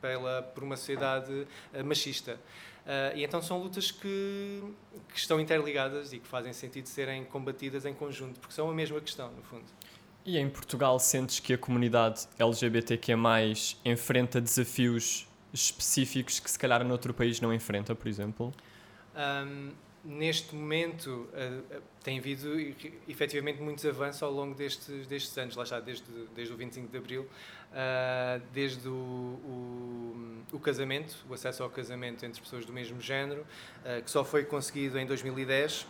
pela, 0.00 0.42
por 0.42 0.64
uma 0.64 0.76
sociedade 0.76 1.46
machista. 1.84 2.38
Uh, 2.88 3.14
e 3.14 3.22
então 3.22 3.42
são 3.42 3.62
lutas 3.62 3.90
que, 3.90 4.62
que, 5.12 5.18
estão 5.18 5.38
interligadas 5.38 6.14
e 6.14 6.18
que 6.18 6.26
fazem 6.26 6.54
sentido 6.54 6.86
serem 6.86 7.22
combatidas 7.22 7.84
em 7.84 7.92
conjunto, 7.92 8.40
porque 8.40 8.54
são 8.54 8.70
a 8.70 8.72
mesma 8.72 8.98
questão, 8.98 9.30
no 9.30 9.42
fundo. 9.42 9.66
E 10.24 10.38
em 10.38 10.48
Portugal 10.48 10.98
sentes 10.98 11.38
que 11.38 11.52
a 11.52 11.58
comunidade 11.58 12.26
LGBTQ+, 12.38 13.12
enfrenta 13.84 14.40
desafios 14.40 15.28
específicos 15.52 16.40
que 16.40 16.50
se 16.50 16.58
calhar 16.58 16.82
noutro 16.82 17.12
país 17.12 17.42
não 17.42 17.52
enfrenta, 17.52 17.94
por 17.94 18.08
exemplo? 18.08 18.54
Um, 19.14 19.70
neste 20.02 20.54
momento 20.54 21.28
uh, 21.34 21.82
tem 22.02 22.18
havido 22.18 22.58
efetivamente 23.06 23.60
muitos 23.60 23.84
avanços 23.84 24.22
ao 24.22 24.32
longo 24.32 24.54
destes, 24.54 25.06
destes 25.06 25.36
anos, 25.36 25.56
lá 25.56 25.64
está, 25.64 25.78
desde, 25.78 26.04
desde 26.34 26.54
o 26.54 26.56
25 26.56 26.88
de 26.88 26.96
Abril, 26.96 27.28
uh, 27.72 28.42
desde 28.52 28.88
o, 28.88 28.92
o, 28.92 30.42
o, 30.52 30.58
casamento, 30.58 31.16
o 31.28 31.34
acesso 31.34 31.62
ao 31.62 31.70
casamento 31.70 32.24
entre 32.24 32.40
pessoas 32.40 32.64
do 32.64 32.72
mesmo 32.72 33.00
género, 33.00 33.42
uh, 33.84 34.02
que 34.02 34.10
só 34.10 34.24
foi 34.24 34.44
conseguido 34.44 34.98
em 34.98 35.06
2010. 35.06 35.86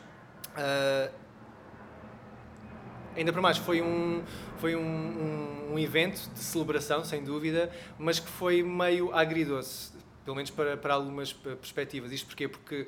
ainda 3.16 3.32
por 3.32 3.42
mais, 3.42 3.58
foi 3.58 3.82
um, 3.82 4.23
foi 4.58 4.76
um, 4.76 4.80
um, 4.80 5.73
um 5.75 5.78
evento 5.78 6.28
de 6.30 6.38
celebração, 6.38 7.04
sem 7.04 7.23
dúvida, 7.23 7.70
mas 7.99 8.18
que 8.18 8.28
foi 8.28 8.62
meio 8.62 9.14
agridoce, 9.14 9.92
pelo 10.25 10.37
menos 10.37 10.50
para, 10.50 10.76
para 10.76 10.94
algumas 10.94 11.32
perspectivas. 11.32 12.12
Isto 12.12 12.26
porquê? 12.26 12.49
Porque 12.49 12.87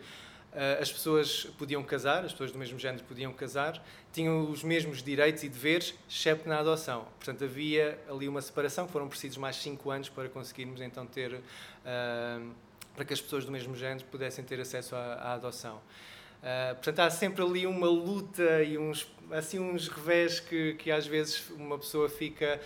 as 0.81 0.91
pessoas 0.91 1.45
podiam 1.59 1.83
casar, 1.83 2.25
as 2.25 2.33
pessoas 2.33 2.51
do 2.51 2.59
mesmo 2.59 2.79
género 2.79 3.05
podiam 3.05 3.33
casar, 3.33 3.81
tinham 4.13 4.51
os 4.51 4.65
mesmos 4.65 5.03
direitos 5.03 5.45
e 5.45 5.49
deveres, 5.49 5.95
exceto 6.09 6.49
na 6.49 6.59
adoção. 6.59 7.07
Portanto, 7.19 7.45
havia 7.45 7.99
ali 8.09 8.29
uma 8.29 8.43
separação, 8.43 8.89
foram 8.89 9.09
precisos 9.09 9.39
mais 9.39 9.57
cinco 9.57 9.91
anos 9.91 10.09
para 10.09 10.29
conseguirmos 10.29 10.81
então 10.81 11.07
ter, 11.07 11.35
uh, 11.35 12.51
para 12.95 13.05
que 13.05 13.13
as 13.13 13.21
pessoas 13.21 13.45
do 13.45 13.53
mesmo 13.53 13.77
género 13.77 14.05
pudessem 14.07 14.45
ter 14.45 14.61
acesso 14.61 14.97
à, 14.97 15.15
à 15.15 15.33
adoção. 15.35 15.77
Uh, 15.77 16.75
portanto, 16.75 17.01
há 17.01 17.11
sempre 17.11 17.45
ali 17.45 17.67
uma 17.67 17.87
luta 17.87 18.63
e 18.63 18.77
uns, 18.77 19.07
assim, 19.31 19.61
uns 19.61 19.89
revés 19.89 20.41
que, 20.41 20.75
que 20.75 20.91
às 20.91 21.07
vezes 21.07 21.49
uma 21.51 21.79
pessoa 21.79 22.09
fica 22.09 22.61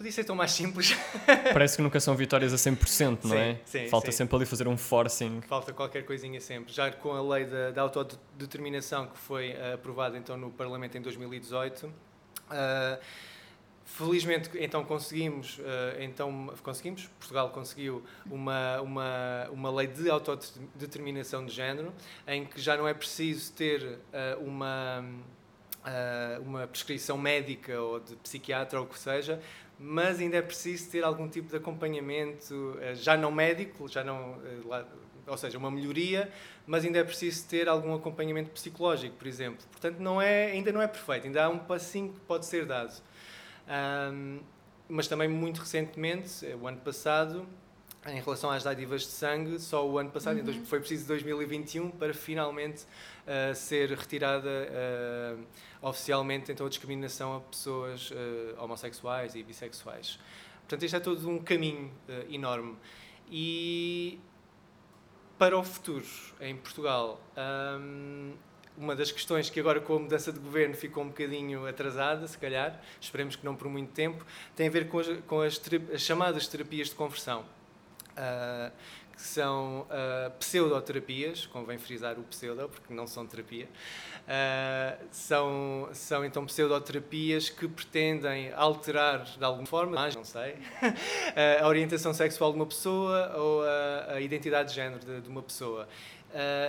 Podia 0.00 0.12
ser 0.12 0.24
tão 0.24 0.34
mais 0.34 0.52
simples. 0.52 0.96
Parece 1.52 1.76
que 1.76 1.82
nunca 1.82 2.00
são 2.00 2.16
vitórias 2.16 2.54
a 2.54 2.56
100%, 2.56 3.18
não 3.22 3.32
sim, 3.32 3.36
é? 3.36 3.60
Sim, 3.66 3.88
Falta 3.88 4.10
sim. 4.10 4.16
sempre 4.16 4.34
ali 4.34 4.46
fazer 4.46 4.66
um 4.66 4.74
forcing. 4.74 5.42
Falta 5.42 5.74
qualquer 5.74 6.06
coisinha 6.06 6.40
sempre. 6.40 6.72
Já 6.72 6.90
com 6.90 7.12
a 7.12 7.20
lei 7.20 7.44
da, 7.44 7.70
da 7.70 7.82
autodeterminação 7.82 9.08
que 9.08 9.18
foi 9.18 9.50
uh, 9.50 9.74
aprovada 9.74 10.16
então 10.16 10.38
no 10.38 10.50
Parlamento 10.50 10.96
em 10.96 11.02
2018, 11.02 11.86
uh, 11.86 11.92
eh, 12.50 13.00
felizmente 13.84 14.48
então 14.58 14.82
conseguimos, 14.86 15.58
uh, 15.58 15.62
então 16.00 16.50
conseguimos, 16.62 17.06
Portugal 17.18 17.50
conseguiu 17.50 18.02
uma, 18.24 18.80
uma, 18.80 19.48
uma 19.52 19.70
lei 19.70 19.86
de 19.86 20.08
autodeterminação 20.08 21.44
de 21.44 21.52
género 21.52 21.92
em 22.26 22.46
que 22.46 22.58
já 22.58 22.74
não 22.74 22.88
é 22.88 22.94
preciso 22.94 23.52
ter 23.52 23.98
uma 24.40 25.04
uma 26.44 26.66
prescrição 26.66 27.16
médica 27.16 27.80
ou 27.80 28.00
de 28.00 28.14
psiquiatra 28.16 28.78
ou 28.78 28.84
o 28.84 28.88
que 28.88 28.98
seja, 28.98 29.40
mas 29.82 30.20
ainda 30.20 30.36
é 30.36 30.42
preciso 30.42 30.90
ter 30.90 31.02
algum 31.02 31.26
tipo 31.26 31.48
de 31.48 31.56
acompanhamento, 31.56 32.76
eh, 32.82 32.94
já 32.94 33.16
não 33.16 33.32
médico, 33.32 33.88
já 33.88 34.04
não, 34.04 34.36
eh, 34.44 34.84
ou 35.26 35.38
seja, 35.38 35.56
uma 35.56 35.70
melhoria, 35.70 36.30
mas 36.66 36.84
ainda 36.84 36.98
é 36.98 37.04
preciso 37.04 37.48
ter 37.48 37.66
algum 37.66 37.94
acompanhamento 37.94 38.50
psicológico, 38.50 39.16
por 39.16 39.26
exemplo. 39.26 39.64
Portanto, 39.70 39.98
não 39.98 40.20
é, 40.20 40.50
ainda 40.52 40.70
não 40.70 40.82
é 40.82 40.86
perfeito, 40.86 41.26
ainda 41.26 41.44
há 41.44 41.48
um 41.48 41.58
passinho 41.58 42.12
que 42.12 42.20
pode 42.20 42.44
ser 42.44 42.66
dado. 42.66 42.92
Um, 44.12 44.40
mas 44.86 45.08
também 45.08 45.28
muito 45.28 45.60
recentemente, 45.60 46.44
eh, 46.44 46.54
o 46.54 46.66
ano 46.66 46.78
passado, 46.78 47.46
em 48.06 48.20
relação 48.20 48.50
às 48.50 48.64
dádivas 48.64 49.02
de 49.02 49.08
sangue, 49.08 49.58
só 49.58 49.86
o 49.86 49.98
ano 49.98 50.10
passado, 50.10 50.38
uhum. 50.40 50.64
foi 50.64 50.78
preciso 50.78 51.06
2021 51.06 51.90
para 51.90 52.14
finalmente 52.14 52.84
uh, 52.84 53.54
ser 53.54 53.90
retirada 53.90 54.48
uh, 54.48 55.86
oficialmente 55.86 56.50
então 56.50 56.64
a 56.64 56.68
discriminação 56.68 57.36
a 57.36 57.40
pessoas 57.40 58.10
uh, 58.10 58.14
homossexuais 58.58 59.34
e 59.34 59.42
bissexuais. 59.42 60.18
Portanto, 60.60 60.82
este 60.84 60.96
é 60.96 61.00
todo 61.00 61.28
um 61.28 61.38
caminho 61.40 61.90
enorme. 62.30 62.76
E 63.28 64.20
para 65.36 65.58
o 65.58 65.64
futuro, 65.64 66.06
em 66.40 66.56
Portugal, 66.56 67.20
um, 67.80 68.34
uma 68.78 68.94
das 68.94 69.10
questões 69.10 69.50
que 69.50 69.58
agora 69.58 69.80
com 69.80 69.96
a 69.96 69.98
mudança 69.98 70.32
de 70.32 70.38
governo 70.38 70.74
ficou 70.76 71.02
um 71.02 71.08
bocadinho 71.08 71.66
atrasada, 71.66 72.26
se 72.28 72.38
calhar, 72.38 72.80
esperemos 73.00 73.34
que 73.34 73.44
não 73.44 73.56
por 73.56 73.68
muito 73.68 73.90
tempo, 73.92 74.24
tem 74.54 74.68
a 74.68 74.70
ver 74.70 74.88
com 74.88 75.00
as, 75.00 75.08
com 75.26 75.40
as, 75.40 75.60
as 75.92 76.02
chamadas 76.02 76.46
terapias 76.46 76.88
de 76.88 76.94
conversão 76.94 77.44
uh, 78.12 78.72
que 79.12 79.22
são 79.22 79.82
uh, 79.82 80.30
pseudoterapias, 80.38 81.46
convém 81.46 81.78
frisar 81.78 82.18
o 82.18 82.22
pseudo, 82.22 82.68
porque 82.68 82.94
não 82.94 83.06
são 83.06 83.26
terapia. 83.26 83.66
Uh, 83.66 85.06
são, 85.10 85.88
são 85.92 86.24
então 86.24 86.46
pseudoterapias 86.46 87.50
que 87.50 87.68
pretendem 87.68 88.52
alterar 88.52 89.24
de 89.24 89.44
alguma 89.44 89.66
forma, 89.66 89.92
mas 89.92 90.16
não 90.16 90.24
sei, 90.24 90.56
a 91.60 91.66
orientação 91.66 92.14
sexual 92.14 92.52
de 92.52 92.56
uma 92.56 92.66
pessoa 92.66 93.32
ou 93.36 93.62
a, 93.62 94.14
a 94.14 94.20
identidade 94.20 94.70
de 94.70 94.74
género 94.74 95.04
de, 95.04 95.20
de 95.20 95.28
uma 95.28 95.42
pessoa. 95.42 95.88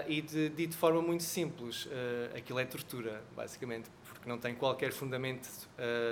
E 0.07 0.23
de, 0.23 0.49
de, 0.49 0.65
de, 0.65 0.75
forma 0.75 1.03
muito 1.03 1.21
simples, 1.21 1.87
aquilo 2.35 2.57
é 2.57 2.65
tortura, 2.65 3.21
basicamente, 3.35 3.91
porque 4.03 4.27
não 4.27 4.39
tem 4.39 4.55
qualquer 4.55 4.91
fundamento 4.91 5.47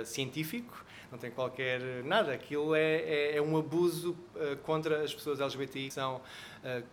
científico, 0.04 0.84
não 1.10 1.18
tem 1.18 1.30
qualquer 1.30 1.80
nada. 2.04 2.32
Aquilo 2.32 2.74
é, 2.74 2.96
é, 2.96 3.36
é 3.36 3.42
um 3.42 3.56
abuso 3.56 4.16
uh, 4.34 4.56
contra 4.58 5.02
as 5.02 5.14
pessoas 5.14 5.40
LGBTI 5.40 5.88
que 5.88 5.94
são, 5.94 6.16
uh, 6.16 6.20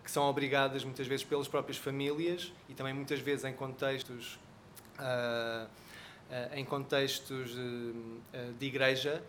que 0.03 0.11
são 0.11 0.23
obrigadas 0.23 0.83
muitas 0.83 1.07
vezes 1.07 1.25
pelas 1.25 1.47
próprias 1.47 1.77
famílias 1.77 2.51
e 2.67 2.73
também 2.73 2.93
muitas 2.93 3.19
vezes 3.19 3.45
em 3.45 3.53
contextos 3.53 4.39
uh, 4.99 5.67
em 6.53 6.65
contextos 6.65 7.55
de 8.59 8.65
igreja 8.65 9.23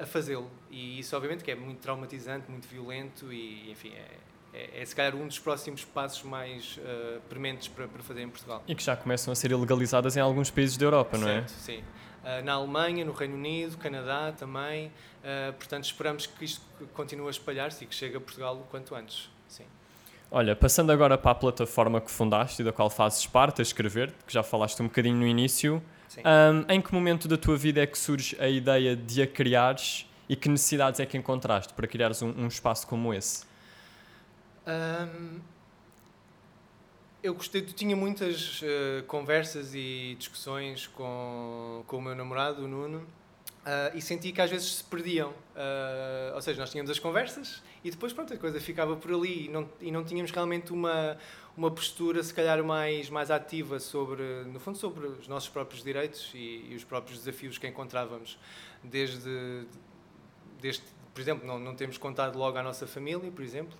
a 0.00 0.06
fazê-lo. 0.06 0.48
E 0.70 1.00
isso 1.00 1.16
obviamente 1.16 1.42
que 1.42 1.50
é 1.50 1.56
muito 1.56 1.80
traumatizante, 1.80 2.48
muito 2.48 2.68
violento 2.68 3.32
e 3.32 3.72
enfim 3.72 3.92
é, 3.94 4.06
é, 4.52 4.82
é, 4.82 4.84
se 4.84 4.94
calhar 4.94 5.14
um 5.14 5.26
dos 5.26 5.38
próximos 5.38 5.84
passos 5.84 6.22
mais 6.22 6.78
uh, 6.78 7.20
prementes 7.28 7.68
para, 7.68 7.86
para 7.86 8.02
fazer 8.02 8.22
em 8.22 8.28
Portugal. 8.28 8.62
E 8.66 8.74
que 8.74 8.82
já 8.82 8.96
começam 8.96 9.32
a 9.32 9.34
ser 9.36 9.50
ilegalizadas 9.52 10.16
em 10.16 10.20
alguns 10.20 10.50
países 10.50 10.76
da 10.76 10.86
Europa, 10.86 11.16
não 11.16 11.28
é? 11.28 11.46
Sim. 11.46 11.82
Uh, 12.22 12.44
na 12.44 12.52
Alemanha, 12.52 13.04
no 13.04 13.12
Reino 13.12 13.34
Unido, 13.34 13.78
Canadá 13.78 14.32
também. 14.32 14.88
Uh, 14.88 15.52
portanto, 15.54 15.84
esperamos 15.84 16.26
que 16.26 16.44
isto 16.44 16.62
continue 16.94 17.26
a 17.26 17.30
espalhar-se 17.30 17.84
e 17.84 17.86
que 17.86 17.94
chegue 17.94 18.16
a 18.16 18.20
Portugal 18.20 18.56
o 18.56 18.64
quanto 18.70 18.94
antes. 18.94 19.30
Sim. 19.48 19.64
Olha, 20.30 20.54
passando 20.54 20.92
agora 20.92 21.18
para 21.18 21.32
a 21.32 21.34
plataforma 21.34 22.00
que 22.00 22.10
fundaste 22.10 22.62
e 22.62 22.64
da 22.64 22.72
qual 22.72 22.88
fazes 22.88 23.26
parte, 23.26 23.60
a 23.60 23.62
escrever, 23.62 24.12
que 24.26 24.32
já 24.32 24.42
falaste 24.42 24.80
um 24.80 24.86
bocadinho 24.86 25.16
no 25.16 25.26
início. 25.26 25.82
Ahm, 26.24 26.64
em 26.68 26.80
que 26.80 26.92
momento 26.92 27.26
da 27.26 27.36
tua 27.36 27.56
vida 27.56 27.80
é 27.80 27.86
que 27.86 27.98
surge 27.98 28.36
a 28.40 28.48
ideia 28.48 28.94
de 28.94 29.22
a 29.22 29.26
criares 29.26 30.06
e 30.28 30.36
que 30.36 30.48
necessidades 30.48 31.00
é 31.00 31.06
que 31.06 31.16
encontraste 31.16 31.72
para 31.72 31.86
criares 31.86 32.22
um, 32.22 32.32
um 32.36 32.46
espaço 32.46 32.86
como 32.86 33.12
esse? 33.12 33.44
Ahm, 34.66 35.40
eu 37.22 37.34
gostei, 37.34 37.62
tinha 37.62 37.94
muitas 37.94 38.60
eh, 38.62 39.02
conversas 39.06 39.74
e 39.74 40.16
discussões 40.18 40.86
com, 40.86 41.84
com 41.86 41.98
o 41.98 42.02
meu 42.02 42.14
namorado, 42.14 42.64
o 42.64 42.68
Nuno, 42.68 43.06
ah, 43.64 43.90
e 43.94 44.00
senti 44.00 44.32
que 44.32 44.40
às 44.40 44.50
vezes 44.50 44.76
se 44.76 44.84
perdiam. 44.84 45.32
Ah, 45.54 46.32
ou 46.34 46.40
seja, 46.42 46.58
nós 46.60 46.70
tínhamos 46.70 46.90
as 46.90 46.98
conversas 46.98 47.62
e 47.84 47.90
depois 47.90 48.12
pronto, 48.12 48.32
a 48.32 48.36
coisa 48.36 48.60
ficava 48.60 48.96
por 48.96 49.12
ali 49.12 49.46
e 49.46 49.48
não, 49.48 49.68
e 49.80 49.90
não 49.90 50.04
tínhamos 50.04 50.30
realmente 50.30 50.72
uma, 50.72 51.16
uma 51.56 51.70
postura 51.70 52.22
se 52.22 52.32
calhar 52.32 52.62
mais, 52.64 53.10
mais 53.10 53.30
ativa 53.30 53.78
sobre, 53.78 54.22
no 54.46 54.58
fundo, 54.58 54.78
sobre 54.78 55.06
os 55.06 55.28
nossos 55.28 55.48
próprios 55.48 55.82
direitos 55.82 56.30
e, 56.34 56.68
e 56.70 56.74
os 56.74 56.84
próprios 56.84 57.18
desafios 57.18 57.58
que 57.58 57.66
encontrávamos 57.66 58.38
desde, 58.82 59.66
desde 60.60 60.82
por 61.12 61.20
exemplo, 61.20 61.46
não, 61.46 61.58
não 61.58 61.74
temos 61.74 61.98
contado 61.98 62.38
logo 62.38 62.56
à 62.56 62.62
nossa 62.62 62.86
família, 62.86 63.30
por 63.30 63.44
exemplo. 63.44 63.76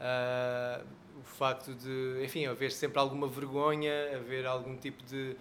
Ah, 0.00 0.82
o 1.22 1.24
facto 1.24 1.74
de, 1.74 2.22
enfim, 2.24 2.46
haver 2.46 2.72
sempre 2.72 2.98
alguma 2.98 3.28
vergonha, 3.28 3.92
haver 4.16 4.46
algum 4.46 4.76
tipo 4.76 5.02
de. 5.04 5.36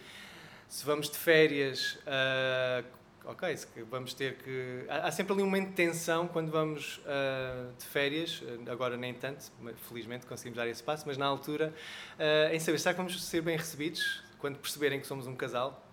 Se 0.67 0.85
vamos 0.85 1.09
de 1.09 1.17
férias, 1.17 1.99
ah, 2.07 2.83
ok, 3.25 3.57
vamos 3.89 4.13
ter 4.13 4.37
que. 4.37 4.85
Há, 4.87 5.11
sempre 5.11 5.33
ali 5.33 5.41
um 5.41 5.45
momento 5.45 5.69
de 5.69 5.75
tensão 5.75 6.27
quando 6.27 6.49
vamos 6.51 7.01
ah, 7.05 7.71
de 7.77 7.85
férias, 7.85 8.41
agora 8.69 8.95
nem 8.95 9.13
tanto, 9.13 9.51
felizmente 9.89 10.25
conseguimos 10.25 10.57
dar 10.57 10.67
esse 10.67 10.81
passo, 10.81 11.03
mas 11.05 11.17
na 11.17 11.25
altura, 11.25 11.73
ah, 12.17 12.53
em 12.53 12.59
saber, 12.59 12.79
será 12.79 12.93
que 12.93 12.97
vamos 12.97 13.21
ser 13.23 13.41
bem 13.41 13.57
recebidos 13.57 14.23
quando 14.39 14.57
perceberem 14.57 14.99
que 14.99 15.07
somos 15.07 15.27
um 15.27 15.35
casal? 15.35 15.85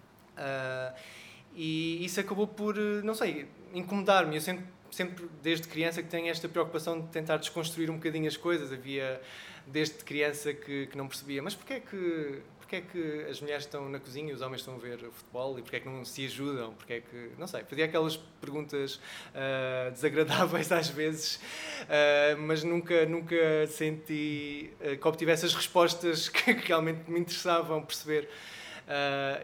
E 1.54 2.04
isso 2.04 2.21
acabou 2.21 2.47
por, 2.47 2.76
não 2.76 3.14
sei, 3.14 3.49
incomodar-me. 3.75 4.37
Eu 4.37 4.40
sempre, 4.40 4.64
sempre, 4.90 5.28
desde 5.42 5.68
criança, 5.68 6.02
que 6.02 6.09
tenho 6.09 6.28
esta 6.28 6.49
preocupação 6.49 7.00
de 7.00 7.09
tentar 7.09 7.37
desconstruir 7.37 7.90
um 7.90 7.95
bocadinho 7.97 8.26
as 8.26 8.37
coisas. 8.37 8.73
Havia, 8.73 9.21
desde 9.66 9.97
criança, 10.04 10.52
que, 10.52 10.87
que 10.87 10.97
não 10.97 11.07
percebia. 11.07 11.42
Mas 11.42 11.54
porquê 11.54 11.75
é 11.75 11.80
que, 11.80 12.42
porquê 12.59 12.76
é 12.76 12.80
que 12.80 13.26
as 13.30 13.40
mulheres 13.40 13.64
estão 13.64 13.88
na 13.88 13.99
cozinha 13.99 14.30
e 14.30 14.35
os 14.35 14.40
homens 14.40 14.61
estão 14.61 14.75
a 14.75 14.78
ver 14.78 14.99
futebol? 15.11 15.59
E 15.59 15.62
porquê 15.62 15.76
é 15.76 15.80
que 15.80 15.88
não 15.88 16.04
se 16.04 16.26
ajudam? 16.26 16.73
Porquê 16.75 16.95
é 16.95 17.00
que... 17.00 17.30
Não 17.38 17.47
sei, 17.47 17.64
fazia 17.64 17.85
aquelas 17.85 18.16
perguntas 18.40 19.00
ah, 19.35 19.90
desagradáveis 19.90 20.71
às 20.73 20.88
vezes, 20.88 21.40
ah, 21.83 22.37
mas 22.38 22.64
nunca, 22.64 23.07
nunca 23.07 23.66
senti 23.66 24.71
ah, 24.80 24.97
que 24.97 25.09
obtivesse 25.09 25.47
as 25.47 25.54
respostas 25.54 26.28
que, 26.28 26.54
que 26.57 26.68
realmente 26.68 27.11
me 27.11 27.21
interessavam 27.21 27.83
perceber. 27.83 28.28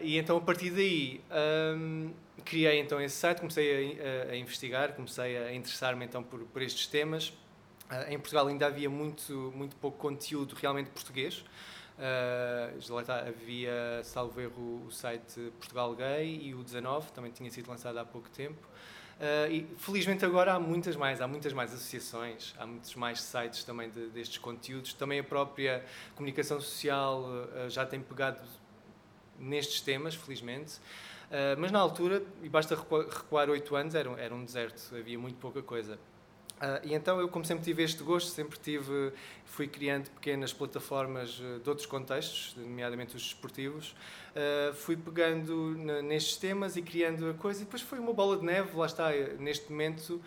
E 0.01 0.17
então 0.17 0.37
a 0.37 0.41
partir 0.41 0.71
daí 0.71 1.21
criei 2.45 2.79
então 2.79 3.01
esse 3.01 3.15
site, 3.15 3.39
comecei 3.39 3.99
a, 3.99 4.31
a- 4.31 4.35
investigar, 4.37 4.93
comecei 4.93 5.35
a 5.37 5.53
interessar-me 5.53 6.05
então 6.05 6.23
por, 6.23 6.39
por 6.41 6.61
estes 6.61 6.87
temas. 6.87 7.33
Ah, 7.89 8.11
em 8.11 8.17
Portugal 8.17 8.47
ainda 8.47 8.65
havia 8.67 8.89
muito, 8.89 9.51
muito 9.55 9.75
pouco 9.75 9.97
conteúdo 9.97 10.55
realmente 10.55 10.89
português. 10.91 11.43
Está, 12.77 13.19
havia, 13.19 14.01
salvo 14.03 14.39
erro, 14.41 14.83
o 14.87 14.91
site 14.91 15.39
Portugal 15.59 15.93
Gay 15.95 16.39
e 16.43 16.53
o 16.53 16.63
19, 16.63 17.11
também 17.11 17.31
tinha 17.31 17.49
sido 17.49 17.69
lançado 17.69 17.97
há 17.97 18.05
pouco 18.05 18.29
tempo. 18.29 18.67
Ah, 19.19 19.47
e 19.49 19.65
felizmente 19.77 20.25
agora 20.25 20.53
há 20.53 20.59
muitas 20.59 20.95
mais, 20.95 21.21
há 21.21 21.27
muitas 21.27 21.53
mais 21.53 21.73
associações, 21.73 22.53
há 22.57 22.65
muitos 22.65 22.95
mais 22.95 23.21
sites 23.21 23.63
também 23.63 23.89
de- 23.89 24.07
destes 24.07 24.37
conteúdos. 24.37 24.93
Também 24.93 25.19
a 25.19 25.23
própria 25.23 25.85
comunicação 26.15 26.59
social 26.59 27.25
ah, 27.55 27.69
já 27.69 27.85
tem 27.85 28.01
pegado 28.01 28.41
nestes 29.39 29.81
temas, 29.81 30.15
felizmente. 30.15 30.73
Uh, 31.35 31.59
mas 31.59 31.69
na 31.69 31.79
altura, 31.79 32.23
e 32.41 32.47
basta 32.47 32.75
recua- 32.75 33.03
recuar 33.11 33.49
oito 33.49 33.75
anos, 33.75 33.93
era 33.93 34.09
um, 34.09 34.17
era 34.17 34.33
um 34.33 34.45
deserto, 34.45 34.95
havia 34.95 35.19
muito 35.19 35.35
pouca 35.37 35.61
coisa. 35.61 35.95
Uh, 36.55 36.79
e 36.87 36.93
então 36.93 37.19
eu, 37.19 37.27
como 37.27 37.43
sempre 37.43 37.65
tive 37.65 37.83
este 37.83 38.01
gosto, 38.01 38.29
sempre 38.29 38.57
tive, 38.57 39.11
fui 39.43 39.67
criando 39.67 40.09
pequenas 40.11 40.53
plataformas 40.53 41.37
uh, 41.41 41.59
de 41.59 41.67
outros 41.69 41.85
contextos, 41.85 42.55
nomeadamente 42.55 43.17
os 43.17 43.23
desportivos, 43.23 43.93
uh, 44.31 44.73
fui 44.73 44.95
pegando 44.95 45.75
nestes 46.03 46.37
temas 46.37 46.77
e 46.77 46.81
criando 46.81 47.29
a 47.29 47.33
coisa, 47.33 47.61
e 47.61 47.65
depois 47.65 47.81
foi 47.81 47.99
uma 47.99 48.13
bola 48.13 48.37
de 48.37 48.45
neve, 48.45 48.73
lá 48.77 48.85
está, 48.85 49.11
neste 49.37 49.69
momento 49.69 50.21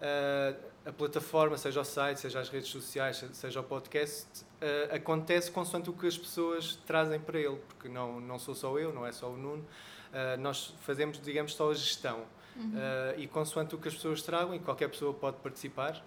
uh, 0.00 0.56
a 0.84 0.92
plataforma, 0.92 1.56
seja 1.56 1.80
o 1.80 1.84
site, 1.84 2.18
seja 2.18 2.40
as 2.40 2.48
redes 2.48 2.70
sociais, 2.70 3.18
se- 3.18 3.32
seja 3.34 3.60
o 3.60 3.62
podcast, 3.62 4.26
acontece 4.90 5.52
consoante 5.52 5.88
o 5.88 5.92
que 5.92 6.08
as 6.08 6.18
pessoas 6.18 6.74
trazem 6.84 7.20
para 7.20 7.38
ele, 7.38 7.58
porque 7.68 7.88
não, 7.88 8.20
não 8.20 8.38
sou 8.40 8.54
só 8.56 8.76
eu, 8.76 8.92
não 8.92 9.06
é 9.06 9.12
só 9.12 9.28
o 9.30 9.36
Nuno, 9.36 9.64
uh, 10.12 10.40
nós 10.40 10.74
fazemos, 10.80 11.20
digamos, 11.20 11.54
só 11.54 11.70
a 11.70 11.74
gestão. 11.74 12.24
Uhum. 12.56 12.72
Uh, 12.74 13.20
e 13.20 13.26
consoante 13.28 13.74
o 13.74 13.78
que 13.78 13.86
as 13.88 13.94
pessoas 13.94 14.20
tragam, 14.22 14.54
e 14.54 14.58
qualquer 14.58 14.88
pessoa 14.88 15.14
pode 15.14 15.36
participar, 15.36 16.02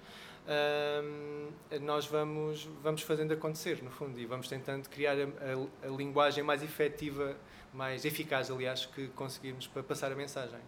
um, 1.04 1.50
nós 1.82 2.06
vamos, 2.08 2.66
vamos 2.84 3.02
fazendo 3.04 3.32
acontecer, 3.34 3.82
no 3.82 3.90
fundo, 3.92 4.20
e 4.20 4.26
vamos 4.26 4.48
tentando 4.48 4.90
criar 4.90 5.14
a, 5.18 5.24
a- 5.24 5.88
a 5.88 5.96
linguagem 5.96 6.44
mais 6.44 6.62
efetiva, 6.64 7.36
mais 7.74 8.04
eficaz, 8.06 8.52
aliás, 8.52 8.86
que 8.86 9.08
conseguirmos 9.10 9.68
para 9.68 9.82
passar 9.84 10.12
a 10.12 10.16
mensagem. 10.16 10.60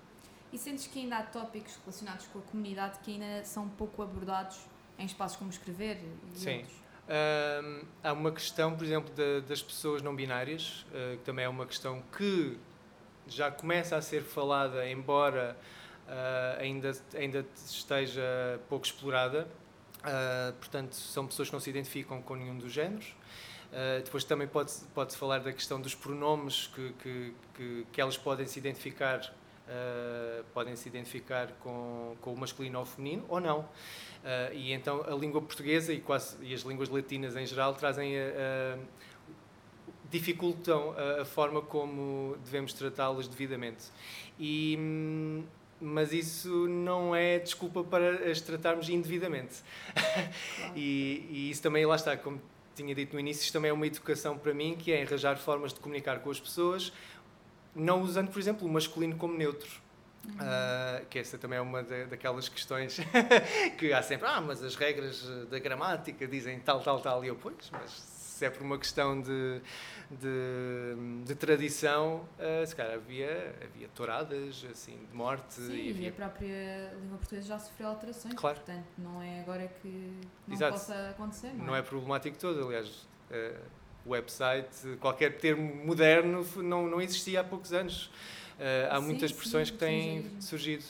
E 0.54 0.58
sentes 0.58 0.88
que 0.88 1.00
ainda 1.00 1.18
há 1.18 1.24
tópicos 1.24 1.78
relacionados 1.84 2.28
com 2.28 2.40
a 2.40 2.42
comunidade 2.44 3.00
que 3.00 3.12
ainda 3.12 3.44
são 3.44 3.68
pouco 3.68 4.02
abordados 4.04 4.60
em 4.98 5.06
espaços 5.06 5.36
como 5.38 5.50
escrever 5.50 5.98
e 6.34 6.38
Sim. 6.38 6.58
outros? 6.60 6.74
Há 8.04 8.14
uma 8.14 8.32
questão, 8.32 8.76
por 8.76 8.86
exemplo, 8.86 9.12
da- 9.16 9.46
das 9.48 9.62
pessoas 9.62 10.02
não 10.02 10.16
binárias, 10.16 10.86
uh, 10.92 11.18
que 11.18 11.24
também 11.26 11.44
é 11.46 11.50
uma 11.50 11.66
questão 11.66 12.02
que 12.18 12.58
já 13.28 13.52
começa 13.52 13.96
a 13.96 14.02
ser 14.02 14.24
falada, 14.24 14.88
embora 14.90 15.58
uh, 16.08 16.62
ainda, 16.62 16.92
ainda 17.16 17.46
esteja 17.56 18.60
pouco 18.70 18.86
explorada. 18.86 19.48
Uh, 20.00 20.54
portanto, 20.54 20.96
são 20.96 21.26
pessoas 21.26 21.50
que 21.50 21.54
não 21.54 21.60
se 21.62 21.70
identificam 21.70 22.22
com 22.22 22.36
nenhum 22.36 22.58
dos 22.58 22.72
géneros. 22.72 23.16
Uh, 23.72 24.04
depois 24.04 24.24
também 24.24 24.48
pode-se 24.48 24.86
pode 24.94 25.16
falar 25.18 25.40
da 25.40 25.52
questão 25.52 25.82
dos 25.82 25.96
pronomes 25.96 26.68
que, 26.68 26.94
que, 27.02 27.34
que, 27.56 27.88
que 27.92 28.02
elas 28.02 28.16
podem 28.16 28.46
se 28.46 28.60
identificar, 28.60 29.20
uh, 29.20 30.44
podem 30.54 30.76
se 30.76 30.88
identificar 30.88 31.48
com, 31.60 32.16
com 32.22 32.34
o 32.34 32.38
masculino 32.38 32.78
ou 32.78 32.84
o 32.84 32.86
feminino, 32.86 33.26
ou 33.28 33.40
não. 33.40 33.62
Uh, 33.62 34.54
e 34.54 34.74
então 34.74 35.04
a 35.08 35.16
língua 35.16 35.42
portuguesa 35.42 35.92
e, 35.92 36.00
quase, 36.00 36.38
e 36.46 36.54
as 36.54 36.62
línguas 36.62 36.90
latinas 36.90 37.36
em 37.36 37.46
geral 37.48 37.74
trazem 37.74 38.16
a, 38.16 38.78
dificultam 40.14 40.94
a, 41.22 41.26
forma 41.26 41.60
como 41.60 42.38
devemos 42.46 42.72
tratá-las 42.74 43.28
devidamente. 43.28 43.86
E, 44.40 44.78
hum, 44.80 45.44
mas 45.82 46.14
isso 46.14 46.68
não 46.68 47.16
é 47.16 47.40
desculpa 47.40 47.84
para 47.84 48.30
as 48.30 48.40
tratarmos 48.40 48.90
indevidamente. 48.90 49.56
e, 50.76 51.28
e 51.30 51.50
isso 51.50 51.64
também, 51.64 51.84
lá 51.86 51.96
está, 51.96 52.16
como 52.16 52.40
tinha 52.76 52.94
dito 52.94 53.14
no 53.14 53.20
início, 53.20 53.42
isto 53.42 53.54
também 53.54 53.70
é 53.70 53.74
uma 53.74 53.88
educação 53.88 54.38
para 54.38 54.54
mim, 54.54 54.76
que 54.76 54.92
é 54.92 55.02
arranjar 55.02 55.36
formas 55.38 55.74
de 55.74 55.80
comunicar 55.80 56.20
com 56.20 56.30
as 56.30 56.40
pessoas, 56.40 56.94
não 57.76 58.02
usando, 58.02 58.30
por 58.30 58.40
exemplo, 58.40 58.68
o 58.68 58.72
masculino 58.72 59.16
como 59.18 59.36
neutro. 59.36 59.82
Uh, 60.26 61.06
que 61.10 61.20
essa 61.20 61.38
também 61.38 61.58
é 61.58 61.62
uma 61.62 61.84
da- 61.84 62.06
daquelas 62.06 62.48
questões 62.48 62.98
que 63.78 63.92
há 63.92 64.02
sempre, 64.02 64.26
ah, 64.26 64.40
mas 64.40 64.64
as 64.64 64.74
regras 64.74 65.22
da 65.50 65.60
gramática 65.60 66.26
dizem 66.26 66.60
tal, 66.62 66.80
tal, 66.80 67.02
tal, 67.02 67.26
e 67.26 67.28
eu, 67.28 67.36
pois, 67.36 67.70
mas 67.70 68.13
se 68.34 68.46
é 68.46 68.50
por 68.50 68.64
uma 68.64 68.80
questão 68.80 69.22
de, 69.22 69.62
de, 70.10 71.24
de 71.26 71.36
tradição, 71.36 72.28
uh, 72.40 72.66
se 72.66 72.76
calhar 72.76 72.96
havia, 72.96 73.56
havia 73.64 73.88
touradas, 73.90 74.66
assim, 74.72 74.98
de 75.10 75.16
morte, 75.16 75.54
Sim, 75.54 75.76
e 75.76 75.92
havia 75.92 76.10
a 76.10 76.14
própria 76.14 76.94
língua 77.00 77.18
portuguesa 77.20 77.48
já 77.48 77.60
sofreu 77.60 77.90
alterações, 77.90 78.34
Claro. 78.34 78.58
portanto 78.58 78.86
não 78.98 79.22
é 79.22 79.42
agora 79.42 79.68
que 79.82 80.12
não 80.48 80.56
Exato. 80.56 80.74
possa 80.74 81.10
acontecer. 81.12 81.54
Não, 81.54 81.66
não 81.68 81.76
é 81.76 81.82
problemático 81.84 82.38
todo, 82.40 82.66
aliás, 82.66 83.08
o 84.04 84.10
website, 84.10 84.98
qualquer 85.00 85.38
termo 85.38 85.86
moderno 85.86 86.44
não, 86.58 86.88
não 86.88 87.00
existia 87.00 87.42
há 87.42 87.44
poucos 87.44 87.72
anos. 87.72 88.10
Eh, 88.60 88.88
há 88.92 89.00
Sim, 89.00 89.06
muitas 89.06 89.30
sim, 89.32 89.36
expressões 89.36 89.72
que 89.72 89.78
têm 89.78 90.24
sim, 90.24 90.30
sim. 90.30 90.42
surgido. 90.42 90.84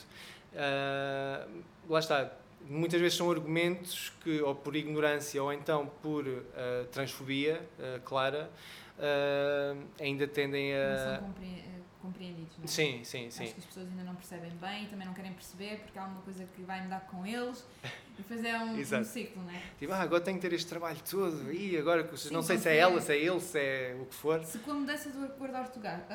Ah, 0.56 1.46
lá 1.88 1.98
está, 1.98 2.30
muitas 2.68 3.00
vezes 3.00 3.16
são 3.16 3.30
argumentos 3.30 4.12
que, 4.22 4.40
ou 4.40 4.54
por 4.54 4.74
ignorância, 4.76 5.42
ou 5.42 5.52
então 5.52 5.86
por 6.02 6.24
ah, 6.56 6.86
transfobia 6.92 7.66
ah, 7.78 8.00
clara, 8.04 8.50
ah, 8.98 9.76
ainda 10.00 10.26
tendem 10.26 10.72
Não 10.72 10.96
são 10.98 11.14
a... 11.14 11.18
compre- 11.18 11.46
eh, 11.46 11.74
compreendidos. 12.00 12.56
Não 12.58 12.64
é? 12.64 12.68
Sim, 12.68 13.00
sim, 13.04 13.30
sim. 13.30 13.44
Acho 13.44 13.54
que 13.54 13.60
as 13.60 13.66
pessoas 13.66 13.88
ainda 13.88 14.04
não 14.04 14.14
percebem 14.14 14.50
bem 14.60 14.84
e 14.84 14.86
também 14.88 15.06
não 15.06 15.14
querem 15.14 15.32
perceber 15.32 15.78
porque 15.78 15.98
há 15.98 16.04
uma 16.04 16.20
coisa 16.20 16.44
que 16.54 16.62
vai 16.62 16.82
mudar 16.82 17.00
com 17.10 17.26
eles 17.26 17.64
e 17.84 18.16
depois 18.18 18.44
é 18.44 18.58
um, 18.58 18.78
um 18.78 19.04
ciclo, 19.04 19.42
não 19.42 19.50
é? 19.50 19.62
Tipo, 19.78 19.92
ah, 19.92 20.00
agora 20.02 20.20
tenho 20.22 20.36
que 20.38 20.46
ter 20.48 20.54
este 20.54 20.68
trabalho 20.68 20.98
todo, 21.08 21.52
e 21.52 21.76
agora 21.78 22.16
Sim, 22.16 22.32
não 22.32 22.42
sei 22.42 22.58
se 22.58 22.68
é 22.68 22.76
ela, 22.76 23.00
se 23.00 23.12
é 23.12 23.18
ele, 23.18 23.40
se 23.40 23.58
é 23.58 23.96
o 24.00 24.04
que 24.06 24.14
for. 24.14 24.42
Se 24.44 24.58
com 24.58 24.70
a 24.72 24.74
mudança 24.74 25.10
do 25.10 25.24
acordo 25.24 25.56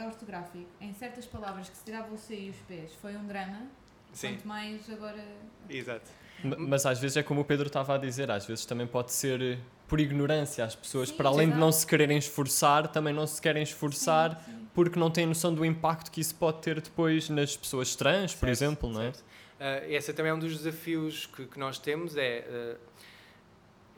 ortográfico 0.06 0.70
em 0.80 0.94
certas 0.94 1.26
palavras 1.26 1.70
que 1.70 1.78
se 1.78 1.84
tirava 1.84 2.14
o 2.14 2.18
C 2.18 2.36
e 2.36 2.50
os 2.52 2.58
P's 2.68 2.94
foi 3.02 3.16
um 3.16 3.26
drama, 3.28 3.64
Sim, 4.14 4.34
quanto 4.36 4.48
mais 4.48 4.90
agora. 4.90 5.24
exato. 5.70 6.10
Mas 6.44 6.86
às 6.86 7.00
vezes 7.00 7.18
é 7.18 7.24
como 7.24 7.42
o 7.42 7.46
Pedro 7.46 7.68
estava 7.68 7.96
a 7.96 7.98
dizer, 7.98 8.30
às 8.32 8.46
vezes 8.46 8.66
também 8.66 8.88
pode 8.88 9.12
ser 9.12 9.42
eh, 9.42 9.58
por 9.88 10.00
ignorância. 10.00 10.64
As 10.64 10.76
pessoas, 10.76 11.10
Sim, 11.10 11.16
para 11.16 11.30
além 11.30 11.50
de 11.50 11.58
não 11.58 11.72
se 11.72 11.86
quererem 11.86 12.18
esforçar, 12.18 12.88
também 12.88 13.14
não 13.14 13.28
se 13.28 13.42
querem 13.42 13.64
esforçar 13.64 14.42
Sim, 14.46 14.52
sim. 14.52 14.68
porque 14.74 14.98
não 15.00 15.10
têm 15.12 15.26
noção 15.26 15.54
do 15.54 15.66
impacto 15.66 16.12
que 16.12 16.22
isso 16.22 16.36
pode 16.36 16.62
ter 16.62 16.80
depois 16.82 17.30
nas 17.30 17.58
pessoas 17.58 17.96
trans, 17.96 18.34
por 18.34 18.48
Certo, 18.48 18.50
exemplo, 18.52 18.90
não 18.92 19.02
é? 19.02 19.12
certo. 19.12 19.20
Uh, 19.60 19.92
esse 19.92 20.14
também 20.14 20.32
é 20.32 20.34
um 20.34 20.40
dos 20.40 20.58
desafios 20.58 21.26
que, 21.26 21.46
que 21.46 21.60
nós 21.60 21.78
temos, 21.78 22.16
é... 22.16 22.46
uh, 22.78 22.90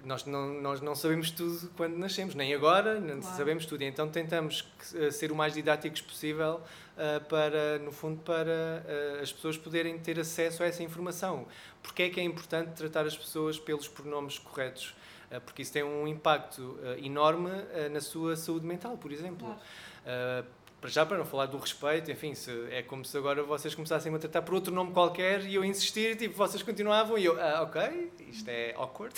nós 0.04 0.26
não, 0.26 0.62
nós 0.62 0.82
não 0.82 0.96
sabemos 0.96 1.32
tudo 1.32 1.70
quando 1.78 1.98
nascemos, 1.98 2.36
nem 2.36 2.54
agora, 2.54 3.00
não 3.00 3.20
Claro. 3.20 3.38
sabemos 3.38 3.66
tudo. 3.66 3.84
Então 3.84 4.08
tentamos 4.10 4.62
que, 4.62 4.98
uh, 4.98 5.12
ser 5.12 5.32
o 5.32 5.36
mais 5.36 5.54
didáticos 5.54 6.02
possível 6.02 6.62
uh, 6.98 7.24
para, 7.26 7.80
no 7.80 7.92
fundo, 7.92 8.22
para 8.22 8.84
uh, 9.20 9.22
as 9.22 9.32
pessoas 9.32 9.58
poderem 9.58 9.98
ter 10.00 10.20
acesso 10.20 10.64
a 10.64 10.66
essa 10.66 10.84
informação. 10.84 11.48
Porque 11.82 12.04
é 12.04 12.10
que 12.10 12.20
é 12.20 12.24
importante 12.24 12.72
tratar 12.76 13.06
as 13.06 13.18
pessoas 13.18 13.60
pelos 13.60 13.88
pronomes 13.88 14.38
corretos? 14.40 14.96
Uh, 15.32 15.40
Porque 15.42 15.62
isso 15.62 15.72
tem 15.72 15.84
um 15.84 16.08
impacto 16.08 16.78
enorme 17.02 17.50
na 17.92 18.02
sua 18.02 18.36
saúde 18.36 18.66
mental, 18.66 18.98
por 18.98 19.12
exemplo. 19.12 19.48
Claro. 19.48 20.46
Uh, 20.82 20.82
para 20.82 20.90
já, 20.90 21.06
para 21.06 21.18
não 21.18 21.26
falar 21.26 21.46
do 21.46 21.58
respeito, 21.58 22.12
enfim, 22.12 22.34
se, 22.34 22.52
é 22.72 22.82
como 22.82 23.06
se 23.06 23.16
agora 23.16 23.44
vocês 23.44 23.76
começassem 23.76 24.14
a 24.14 24.18
tratar 24.20 24.42
por 24.42 24.56
outro 24.56 24.74
nome 24.74 24.92
qualquer 24.92 25.46
e 25.46 25.56
eu 25.56 25.64
insistir, 25.64 26.18
tipo, 26.18 26.36
vocês 26.36 26.64
continuavam 26.64 27.18
e 27.18 27.26
eu, 27.26 27.40
ah, 27.40 27.62
ok, 27.62 28.12
isto 28.28 28.50
é 28.50 28.74
awkward. 28.76 29.16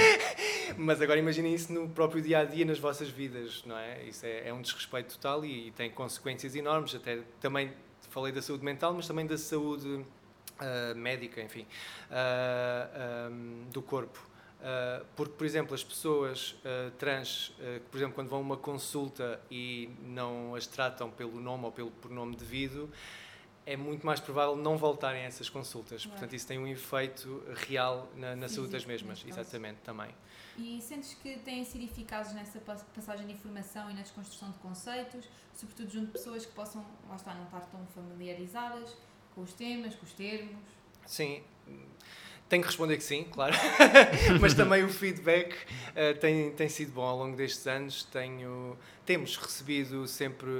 Mas 0.76 1.00
agora 1.00 1.18
imaginem 1.18 1.54
isso 1.54 1.72
no 1.72 1.88
próprio 1.88 2.20
dia 2.22 2.40
a 2.40 2.44
dia, 2.44 2.64
nas 2.64 2.78
vossas 2.78 3.08
vidas, 3.08 3.64
não 3.64 3.78
é? 3.78 4.04
Isso 4.04 4.26
é, 4.26 4.48
é 4.48 4.52
um 4.52 4.60
desrespeito 4.60 5.14
total 5.14 5.44
e, 5.44 5.68
e 5.68 5.70
tem 5.70 5.90
consequências 5.90 6.54
enormes. 6.54 6.94
Até 6.94 7.20
também 7.40 7.72
falei 8.10 8.32
da 8.32 8.42
saúde 8.42 8.64
mental, 8.64 8.92
mas 8.92 9.08
também 9.08 9.26
da 9.26 9.38
saúde 9.38 10.04
ah, 10.58 10.94
médica, 10.94 11.40
enfim, 11.42 11.66
ah, 12.10 13.26
ahm, 13.26 13.70
do 13.72 13.82
corpo. 13.82 14.33
Uh, 14.64 15.04
porque, 15.14 15.34
por 15.34 15.44
exemplo, 15.44 15.74
as 15.74 15.84
pessoas 15.84 16.52
uh, 16.52 16.90
trans, 16.92 17.48
uh, 17.50 17.80
que, 17.80 17.90
por 17.90 17.98
exemplo, 17.98 18.14
quando 18.14 18.30
vão 18.30 18.38
a 18.38 18.42
uma 18.42 18.56
consulta 18.56 19.38
e 19.50 19.90
não 20.00 20.54
as 20.54 20.66
tratam 20.66 21.10
pelo 21.10 21.38
nome 21.38 21.66
ou 21.66 21.72
pelo 21.72 21.90
pronome 21.90 22.34
devido, 22.34 22.90
é 23.66 23.76
muito 23.76 24.06
mais 24.06 24.20
provável 24.20 24.56
não 24.56 24.78
voltarem 24.78 25.22
a 25.22 25.26
essas 25.26 25.50
consultas. 25.50 26.06
Portanto, 26.06 26.34
isso 26.34 26.46
tem 26.46 26.58
um 26.58 26.66
efeito 26.66 27.42
real 27.68 28.08
na, 28.16 28.34
na 28.34 28.48
saúde 28.48 28.72
das 28.72 28.86
mesmas. 28.86 29.22
Exatamente, 29.26 29.80
também. 29.84 30.14
E 30.56 30.80
sentes 30.80 31.12
que 31.12 31.36
têm 31.40 31.62
sido 31.62 31.84
eficazes 31.84 32.32
nessa 32.32 32.58
pas- 32.60 32.84
passagem 32.84 33.26
de 33.26 33.32
informação 33.34 33.90
e 33.90 33.94
na 33.94 34.00
desconstrução 34.00 34.50
de 34.50 34.58
conceitos, 34.58 35.28
sobretudo 35.54 35.90
junto 35.90 36.06
de 36.06 36.12
pessoas 36.12 36.46
que 36.46 36.52
possam, 36.52 36.82
lá 37.06 37.16
está, 37.16 37.34
não 37.34 37.44
estar 37.44 37.60
tão 37.60 37.84
familiarizadas 37.88 38.96
com 39.34 39.42
os 39.42 39.52
temas, 39.52 39.94
com 39.94 40.06
os 40.06 40.12
termos? 40.12 40.56
Sim. 41.04 41.42
Tenho 42.48 42.62
que 42.62 42.68
responder 42.68 42.96
que 42.98 43.02
sim, 43.04 43.24
claro. 43.32 43.54
Mas 44.40 44.54
também 44.54 44.84
o 44.84 44.88
feedback 44.88 45.54
eh, 45.96 46.12
tem, 46.14 46.50
tem 46.52 46.68
sido 46.68 46.92
bom 46.92 47.02
ao 47.02 47.16
longo 47.18 47.36
destes 47.36 47.66
anos. 47.66 48.04
Tenho, 48.04 48.76
temos 49.06 49.36
recebido 49.36 50.06
sempre. 50.06 50.50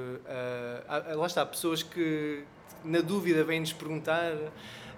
ah, 0.88 1.14
lá 1.14 1.26
está, 1.26 1.44
pessoas 1.46 1.82
que, 1.82 2.42
na 2.82 3.00
dúvida, 3.00 3.44
vêm-nos 3.44 3.72
perguntar 3.72 4.32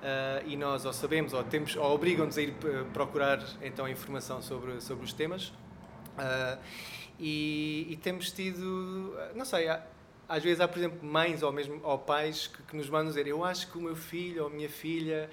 eh, 0.02 0.42
e 0.46 0.56
nós 0.56 0.84
ou 0.84 0.92
sabemos 0.92 1.32
ou, 1.32 1.42
temos, 1.44 1.74
ou 1.76 1.92
obrigam-nos 1.94 2.38
a 2.38 2.42
ir 2.42 2.54
procurar 2.94 3.44
então 3.60 3.88
informação 3.88 4.40
sobre, 4.40 4.80
sobre 4.80 5.04
os 5.04 5.12
temas. 5.12 5.52
E, 7.18 7.86
e 7.90 7.96
temos 7.96 8.30
tido. 8.30 9.14
Não 9.34 9.44
sei, 9.44 9.68
há- 9.68 9.82
às 10.28 10.42
vezes 10.42 10.60
há, 10.60 10.68
por 10.68 10.78
exemplo, 10.78 10.98
mães 11.06 11.42
ou 11.42 11.52
mesmo 11.52 11.80
ou 11.82 11.98
pais 11.98 12.46
que, 12.48 12.62
que 12.64 12.76
nos 12.76 12.88
mandam 12.90 13.08
dizer: 13.08 13.26
Eu 13.26 13.44
acho 13.44 13.70
que 13.70 13.78
o 13.78 13.80
meu 13.80 13.96
filho 13.96 14.42
ou 14.42 14.48
a 14.48 14.52
minha 14.52 14.68
filha 14.68 15.30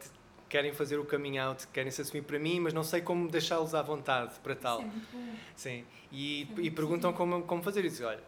t- 0.00 0.21
querem 0.52 0.70
fazer 0.70 0.98
o 0.98 1.04
coming 1.06 1.38
out, 1.38 1.66
querem 1.68 1.90
se 1.90 2.02
assumir 2.02 2.20
para 2.24 2.38
mim, 2.38 2.60
mas 2.60 2.74
não 2.74 2.84
sei 2.84 3.00
como 3.00 3.26
deixá-los 3.26 3.74
à 3.74 3.80
vontade 3.80 4.34
para 4.42 4.54
tal. 4.54 4.82
Isso 4.82 4.90
é. 5.16 5.38
Sim. 5.56 5.84
E, 6.12 6.46
É 6.58 6.60
e 6.60 6.70
perguntam 6.70 7.10
como, 7.14 7.42
como 7.44 7.62
fazer 7.62 7.82
isso. 7.86 8.04
Olha, 8.04 8.20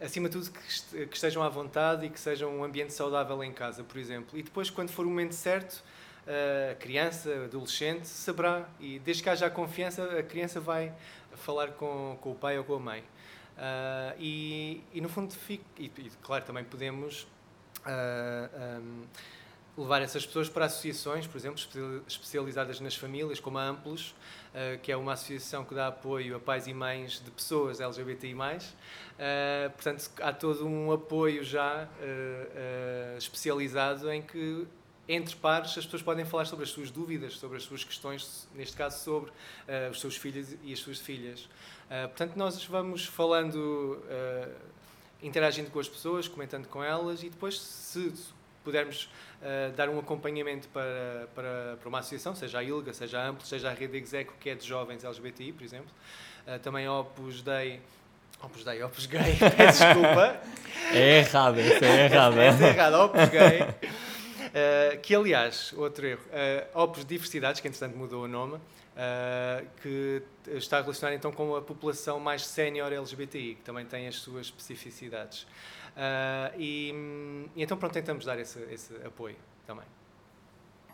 acima 0.00 0.28
de 0.28 0.38
tudo, 0.38 0.52
que, 0.52 0.66
est- 0.68 1.08
que 1.08 1.16
estejam 1.16 1.42
à 1.42 1.48
vontade 1.48 2.06
e 2.06 2.10
que 2.10 2.20
sejam 2.20 2.56
um 2.56 2.62
ambiente 2.62 2.92
saudável 2.92 3.42
em 3.42 3.52
casa, 3.52 3.82
por 3.82 3.98
exemplo. 3.98 4.38
E 4.38 4.42
depois, 4.44 4.70
quando 4.70 4.90
for 4.90 5.04
o 5.04 5.08
momento 5.08 5.34
certo, 5.34 5.82
a 6.70 6.76
criança, 6.76 7.28
adolescente, 7.46 8.06
saberá. 8.06 8.68
E 8.78 9.00
desde 9.00 9.24
que 9.24 9.28
haja 9.28 9.46
a 9.46 9.50
confiança, 9.50 10.04
a 10.16 10.22
criança 10.22 10.60
vai 10.60 10.92
falar 11.34 11.72
com, 11.72 12.16
com 12.20 12.30
o 12.30 12.34
pai 12.36 12.56
ou 12.56 12.62
com 12.62 12.74
a 12.76 12.78
mãe. 12.78 13.02
Ah, 13.58 14.14
e, 14.16 14.80
e, 14.92 15.00
no 15.00 15.08
fundo, 15.08 15.34
fica, 15.34 15.64
e, 15.76 15.86
e, 15.86 16.10
claro, 16.22 16.44
também 16.44 16.62
podemos 16.62 17.26
ah, 17.84 18.48
ahm, 18.78 19.02
levar 19.76 20.02
essas 20.02 20.24
pessoas 20.24 20.48
para 20.48 20.66
associações, 20.66 21.26
por 21.26 21.36
exemplo, 21.36 21.58
espe- 21.58 22.02
especializadas 22.06 22.78
nas 22.80 22.94
famílias, 22.94 23.40
como 23.40 23.58
a 23.58 23.64
Amplos, 23.64 24.14
ah, 24.54 24.78
que 24.82 24.92
é 24.92 24.96
uma 24.96 25.14
associação 25.14 25.64
que 25.64 25.74
dá 25.74 25.88
apoio 25.88 26.36
a 26.36 26.40
pais 26.40 26.66
e 26.66 26.74
mães 26.74 27.20
de 27.24 27.30
pessoas 27.30 27.80
LGBTI+. 27.80 28.34
Ah, 29.18 29.70
portanto, 29.70 30.10
há 30.20 30.32
todo 30.32 30.66
um 30.66 30.92
apoio 30.92 31.42
já 31.42 31.88
ah, 31.88 33.16
especializado 33.18 34.10
em 34.10 34.22
que 34.22 34.66
entre 35.08 35.36
pares 35.36 35.76
as 35.76 35.84
pessoas 35.84 36.02
podem 36.02 36.24
falar 36.24 36.46
sobre 36.46 36.64
as 36.64 36.70
suas 36.70 36.90
dúvidas, 36.90 37.36
sobre 37.36 37.56
as 37.58 37.64
suas 37.64 37.84
questões, 37.84 38.48
neste 38.54 38.74
caso 38.74 39.04
sobre 39.04 39.30
os 39.90 40.00
seus 40.00 40.16
filhos 40.16 40.56
e 40.62 40.72
as 40.72 40.78
suas 40.78 40.98
filhas. 40.98 41.46
Portanto, 42.04 42.36
nós 42.36 42.64
vamos 42.64 43.04
falando, 43.04 44.02
interagindo 45.22 45.70
com 45.70 45.78
as 45.78 45.90
pessoas, 45.90 46.26
comentando 46.26 46.68
com 46.68 46.82
elas 46.82 47.22
e 47.22 47.28
depois, 47.28 47.60
se 47.60 48.10
pudermos 48.64 49.08
ah, 49.42 49.70
dar 49.76 49.88
um 49.90 49.98
acompanhamento 49.98 50.68
para, 50.68 51.28
para, 51.34 51.76
para 51.78 51.88
uma 51.88 51.98
associação, 51.98 52.34
seja 52.34 52.58
a 52.58 52.64
ILGA, 52.64 52.94
seja 52.94 53.20
a 53.20 53.28
Amplo, 53.28 53.46
seja 53.46 53.70
a 53.70 53.74
Rede 53.74 53.98
Execo, 53.98 54.32
que 54.40 54.48
é 54.48 54.54
de 54.54 54.66
jovens 54.66 55.04
LGBTI, 55.04 55.52
por 55.52 55.62
exemplo, 55.62 55.90
ah, 56.46 56.58
também 56.58 56.86
a 56.86 56.92
Opus 56.92 57.42
Dei, 57.42 57.80
Opus 58.42 58.64
Dei, 58.64 58.82
Opus 58.82 59.06
Gay, 59.06 59.36
peço 59.56 59.84
desculpa, 59.84 60.40
É 60.92 61.18
errado, 61.18 61.60
isso 61.60 61.84
é 61.84 62.04
errado. 62.06 62.40
Essa 62.40 62.64
é 62.64 62.68
errado, 62.68 62.94
Opus 62.94 63.28
Gay. 63.28 63.62
Uh, 64.54 65.00
que, 65.00 65.14
aliás, 65.14 65.72
outro 65.76 66.06
erro, 66.06 66.20
uh, 66.30 66.82
Opus 66.82 67.04
Diversidades, 67.04 67.60
que 67.60 67.66
entretanto 67.66 67.96
mudou 67.96 68.24
o 68.24 68.28
nome, 68.28 68.54
uh, 68.54 69.66
que 69.82 70.22
está 70.46 70.80
relacionado 70.80 71.14
então 71.14 71.32
com 71.32 71.56
a 71.56 71.62
população 71.62 72.20
mais 72.20 72.46
sénior 72.46 72.92
LGBTI, 72.92 73.56
que 73.56 73.62
também 73.62 73.84
tem 73.84 74.06
as 74.06 74.16
suas 74.16 74.46
especificidades. 74.46 75.46
Uh, 75.96 76.58
e, 76.58 77.48
e 77.54 77.62
então, 77.62 77.76
pronto, 77.76 77.92
tentamos 77.92 78.24
dar 78.24 78.38
esse, 78.38 78.58
esse 78.70 78.94
apoio 79.06 79.36
também. 79.66 79.84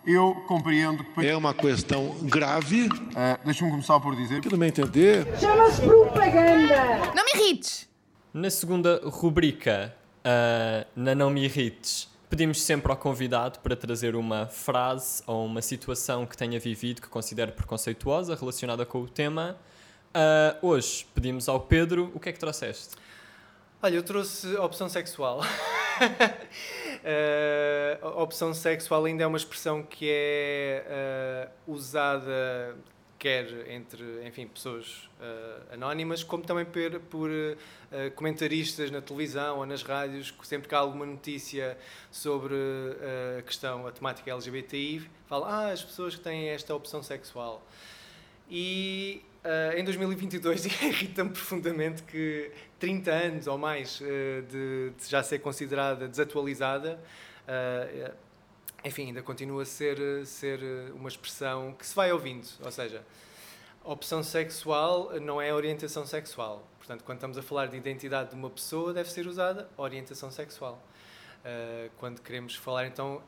Eu 0.07 0.35
compreendo 0.47 1.05
que. 1.05 1.27
É 1.27 1.37
uma 1.37 1.53
questão 1.53 2.17
grave, 2.23 2.89
Ah, 3.15 3.39
Deixa-me 3.45 3.71
começar 3.71 4.01
por 4.01 4.17
dizer. 4.17 4.41
que 4.41 4.49
no 4.51 4.57
meu 4.57 4.69
entender, 4.69 5.27
Chama-se 5.39 5.83
propaganda. 5.83 7.13
Não 7.15 7.25
me 7.25 7.31
irrites! 7.35 7.89
Na 8.33 8.49
segunda 8.49 9.01
rubrica, 9.05 9.95
ah, 10.25 10.87
na 10.97 11.15
Não 11.15 11.31
Me 11.31 11.45
Irrites, 11.45 12.09
pedimos 12.31 12.63
sempre 12.63 12.91
ao 12.93 12.97
convidado 12.97 13.59
para 13.59 13.75
trazer 13.75 14.15
uma 14.15 14.47
frase 14.47 15.23
ou 15.27 15.45
uma 15.45 15.61
situação 15.61 16.25
que 16.25 16.37
tenha 16.37 16.59
vivido 16.61 17.03
que 17.03 17.09
considere 17.09 17.53
preconceituosa 17.53 18.35
relacionada 18.35 18.87
com 18.87 19.01
o 19.03 19.09
tema. 19.09 19.57
Ah, 20.15 20.57
hoje 20.63 21.07
pedimos 21.15 21.49
ao 21.49 21.61
Pedro 21.61 22.11
o 22.15 22.21
que 22.21 22.29
é 22.29 22.33
que 22.33 22.39
trouxeste? 22.39 22.95
Olha, 23.83 23.95
eu 23.95 24.03
trouxe 24.03 24.55
opção 24.57 24.91
sexual. 24.91 25.41
A 28.03 28.09
opção 28.23 28.53
sexual 28.53 29.07
ainda 29.07 29.25
é 29.25 29.27
uma 29.27 29.39
expressão 29.39 29.83
que 29.83 30.07
é 30.07 30.85
eh, 30.87 31.49
usada 31.67 32.77
quer 33.19 33.71
entre, 33.71 34.27
enfim, 34.27 34.47
pessoas 34.47 35.09
eh, 35.19 35.61
anónimas, 35.73 36.23
como 36.23 36.43
também 36.43 36.67
por 37.11 37.31
comentaristas 38.17 38.91
na 38.91 39.01
televisão 39.01 39.59
ou 39.59 39.67
nas 39.67 39.83
rádios, 39.83 40.35
sempre 40.43 40.69
que 40.69 40.75
há 40.75 40.79
alguma 40.79 41.07
notícia 41.07 41.77
sobre 42.11 42.55
a 43.39 43.43
questão, 43.43 43.87
a 43.87 43.93
temática 43.93 44.31
LGBTI, 44.31 45.09
falam, 45.27 45.49
ah, 45.49 45.71
as 45.73 45.83
pessoas 45.83 46.15
que 46.15 46.21
têm 46.21 46.51
esta 46.51 46.75
opção 46.75 47.03
sexual. 47.03 47.67
E 48.51 49.23
ah, 49.43 49.73
em 49.77 49.85
2022 49.85 50.67
irrita-me 50.83 51.31
profundamente 51.31 52.03
que 52.03 52.51
30 52.79 53.11
anos 53.11 53.47
ou 53.47 53.57
mais 53.57 54.01
ah, 54.03 54.43
de, 54.43 54.91
de 54.91 55.09
já 55.09 55.23
ser 55.23 55.39
considerada 55.39 56.07
desatualizada, 56.07 57.01
ah, 57.49 58.13
enfim, 58.85 59.07
ainda 59.09 59.23
continua 59.23 59.63
a 59.63 59.67
ser, 59.67 60.27
ser 60.27 60.61
uma 60.95 61.09
expressão 61.09 61.75
que 61.75 61.87
se 61.87 61.95
vai 61.95 62.13
ouvindo. 62.13 62.47
Ou 62.65 62.71
seja, 62.71 63.05
opção 63.85 64.23
sexual 64.23 65.13
não 65.21 65.41
é 65.41 65.53
orientação 65.53 66.07
sexual. 66.07 66.67
Portanto, 66.79 67.05
quando 67.05 67.19
estamos 67.19 67.37
a 67.37 67.43
falar 67.43 67.67
de 67.67 67.77
identidade 67.77 68.31
de 68.31 68.37
uma 68.37 68.49
pessoa, 68.49 68.95
deve 68.95 69.11
ser 69.11 69.27
usada 69.27 69.69
orientação 69.77 70.31
sexual. 70.31 70.83
Quando 71.99 72.23
queremos 72.23 72.55
falar 72.55 72.87
então 72.87 73.23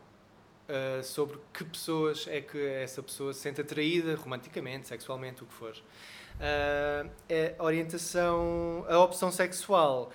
uh, 0.69 1.03
sobre 1.03 1.39
que 1.53 1.65
pessoas 1.65 2.27
é 2.29 2.41
que 2.41 2.59
essa 2.59 3.03
pessoa 3.03 3.33
se 3.33 3.41
sente 3.41 3.61
atraída 3.61 4.15
romanticamente, 4.17 4.89
sexualmente, 4.89 5.43
o 5.43 5.47
que 5.47 5.55
for. 5.55 5.75
Uh, 5.75 7.11
a 7.59 7.65
orientação, 7.65 8.85
a 8.89 8.99
opção 8.99 9.31
sexual, 9.31 10.11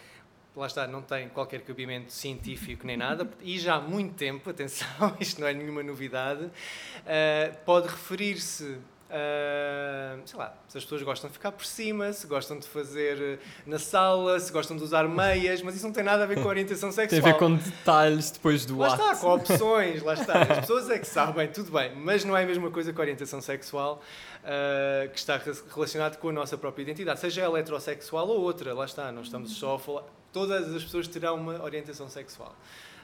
lá 0.56 0.68
está, 0.68 0.88
não 0.88 1.02
tem 1.02 1.30
qualquer 1.30 1.62
cabimento 1.62 2.12
científico 2.12 2.86
nem 2.86 2.98
nada, 2.98 3.30
e 3.42 3.60
já 3.60 3.76
há 3.76 3.82
muito 3.82 4.16
tempo, 4.16 4.50
atenção, 4.52 5.16
isto 5.20 5.40
não 5.40 5.48
é 5.48 5.54
nenhuma 5.54 5.84
novidade, 5.84 6.46
uh, 6.46 7.58
pode 7.66 7.88
referir-se 7.88 8.78
ah, 9.10 10.18
sei 10.26 10.38
lá, 10.40 10.54
se 10.68 10.78
as 10.78 10.84
pessoas 10.84 11.02
gostam 11.04 11.30
de 11.30 11.34
ficar 11.34 11.52
por 11.52 11.66
cima, 11.66 12.12
se 12.14 12.28
gostam 12.28 12.58
de 12.60 12.68
fazer 12.68 13.18
eh, 13.22 13.40
na 13.66 13.80
sala, 13.80 14.40
se 14.40 14.52
gostam 14.52 14.76
de 14.78 14.84
usar 14.84 15.08
meias, 15.08 15.62
mas 15.62 15.76
isso 15.76 15.86
não 15.86 15.94
tem 15.94 16.04
nada 16.04 16.24
a 16.24 16.26
ver 16.26 16.36
com 16.36 16.44
a 16.44 16.48
orientação 16.48 16.90
Tem 16.94 17.08
sexual. 17.08 17.22
a 17.30 17.34
ver 17.34 17.40
com 17.40 17.56
detalhes 17.56 18.32
depois 18.32 18.66
do 18.66 18.78
Lá 18.78 18.94
ato. 18.94 19.02
está, 19.04 19.16
com 19.16 19.34
opções, 19.34 20.04
lá 20.04 20.14
está. 20.14 20.42
As 20.42 20.60
pessoas 20.62 20.90
é 20.90 21.00
que 21.00 21.08
sabem, 21.08 21.48
tudo 21.48 21.72
bem, 21.72 21.94
mas 21.96 22.24
não 22.26 22.36
é 22.36 22.44
a 22.44 22.46
mesma 22.48 22.70
coisa 22.72 22.92
que 22.94 23.00
a 23.00 23.02
orientação 23.02 23.42
sexual 23.42 24.02
ah, 24.44 25.08
que 25.08 25.18
está 25.20 25.38
re- 25.38 25.52
relacionado 25.74 26.18
com 26.18 26.30
a 26.30 26.34
nossa 26.34 26.58
própria 26.58 26.84
identidade, 26.84 27.20
seja 27.20 27.42
ela 27.42 27.60
heterossexual 27.60 28.28
ou 28.28 28.42
outra, 28.42 28.74
lá 28.74 28.86
está, 28.86 29.12
não 29.12 29.22
estamos 29.22 29.52
só 29.58 29.76
a 29.76 29.80
falar. 29.80 30.04
Todas 30.34 30.74
as 30.76 30.84
pessoas 30.84 31.08
terão 31.08 31.36
uma 31.36 31.64
orientação 31.64 32.10
sexual. 32.10 32.54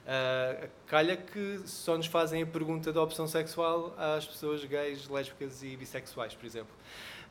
Ah, 0.06 0.68
calha 0.88 1.16
que 1.16 1.62
só 1.66 1.96
nos 1.98 2.08
fazem 2.08 2.44
a 2.44 2.46
pergunta 2.46 2.92
da 2.92 3.02
opção 3.02 3.26
sexual 3.28 3.96
às 3.98 4.26
pessoas 4.26 4.64
gays, 4.66 5.08
lésbicas 5.08 5.64
e 5.64 5.76
bissexuais, 5.78 6.36
por 6.36 6.46
exemplo. 6.46 6.74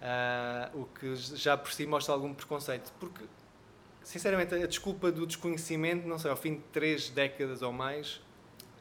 Ah, 0.00 0.70
o 0.74 0.84
que 0.86 1.14
já 1.16 1.56
por 1.56 1.72
si 1.72 1.86
mostra 1.86 2.14
algum 2.14 2.32
preconceito. 2.34 2.92
Porque, 2.98 3.24
sinceramente, 4.02 4.54
a 4.54 4.66
desculpa 4.66 5.12
do 5.12 5.26
desconhecimento, 5.26 6.06
não 6.08 6.18
sei, 6.18 6.30
ao 6.30 6.36
fim 6.36 6.54
de 6.54 6.60
três 6.72 7.08
décadas 7.10 7.62
ou 7.62 7.72
mais, 7.72 8.20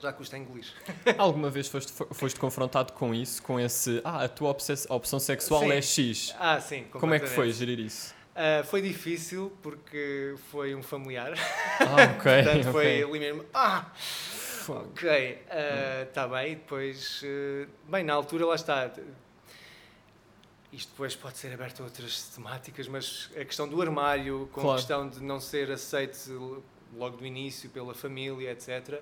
já 0.01 0.11
custa 0.11 0.35
engolir. 0.37 0.65
Alguma 1.17 1.49
vez 1.51 1.67
foste, 1.67 1.93
foste 2.11 2.39
confrontado 2.39 2.91
com 2.93 3.13
isso? 3.13 3.43
Com 3.43 3.59
esse. 3.59 4.01
Ah, 4.03 4.23
a 4.23 4.27
tua 4.27 4.49
obsess- 4.49 4.87
opção 4.89 5.19
sexual 5.19 5.61
Sim. 5.61 5.71
é 5.73 5.81
X. 5.81 6.35
Ah, 6.39 6.59
sim. 6.59 6.85
Como 6.85 7.13
é 7.13 7.19
que 7.19 7.27
foi 7.27 7.51
gerir 7.51 7.79
isso? 7.79 8.15
Ah, 8.35 8.63
foi 8.63 8.81
difícil 8.81 9.51
porque 9.61 10.35
foi 10.51 10.73
um 10.73 10.81
familiar. 10.83 11.33
Ah, 11.79 12.15
ok. 12.17 12.43
Portanto, 12.43 12.71
foi 12.71 13.03
ok. 13.03 13.03
ali 13.03 13.19
mesmo. 13.19 13.45
Ah! 13.53 13.91
Ok, 14.69 15.41
está 16.07 16.27
bem. 16.27 16.51
E 16.53 16.55
depois, 16.55 17.21
eh, 17.25 17.67
bem, 17.89 18.03
na 18.03 18.13
altura 18.13 18.45
lá 18.45 18.55
está. 18.55 18.89
Isto 20.71 20.89
depois 20.91 21.15
pode 21.15 21.37
ser 21.37 21.51
aberto 21.53 21.81
a 21.81 21.83
outras 21.85 22.29
temáticas, 22.29 22.87
mas 22.87 23.29
a 23.35 23.43
questão 23.43 23.67
do 23.67 23.81
armário, 23.81 24.47
com 24.53 24.61
Claro. 24.61 24.71
a 24.71 24.75
questão 24.77 25.09
de 25.09 25.21
não 25.21 25.39
ser 25.41 25.69
aceito 25.69 26.63
logo 26.95 27.17
do 27.17 27.25
início 27.25 27.69
pela 27.69 27.93
família, 27.93 28.51
etc. 28.51 29.01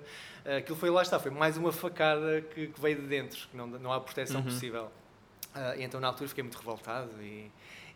Aquilo 0.58 0.76
foi 0.76 0.90
lá 0.90 1.02
está, 1.02 1.20
foi 1.20 1.30
mais 1.30 1.56
uma 1.56 1.70
facada 1.70 2.40
que, 2.40 2.66
que 2.68 2.80
veio 2.80 2.96
de 3.00 3.06
dentro, 3.06 3.46
que 3.48 3.56
não, 3.56 3.66
não 3.68 3.92
há 3.92 4.00
proteção 4.00 4.38
Uhum. 4.38 4.44
possível. 4.46 4.90
Ah, 5.54 5.74
então 5.78 6.00
na 6.00 6.08
altura 6.08 6.28
fiquei 6.28 6.42
muito 6.42 6.58
revoltado 6.58 7.10
e, 7.22 7.50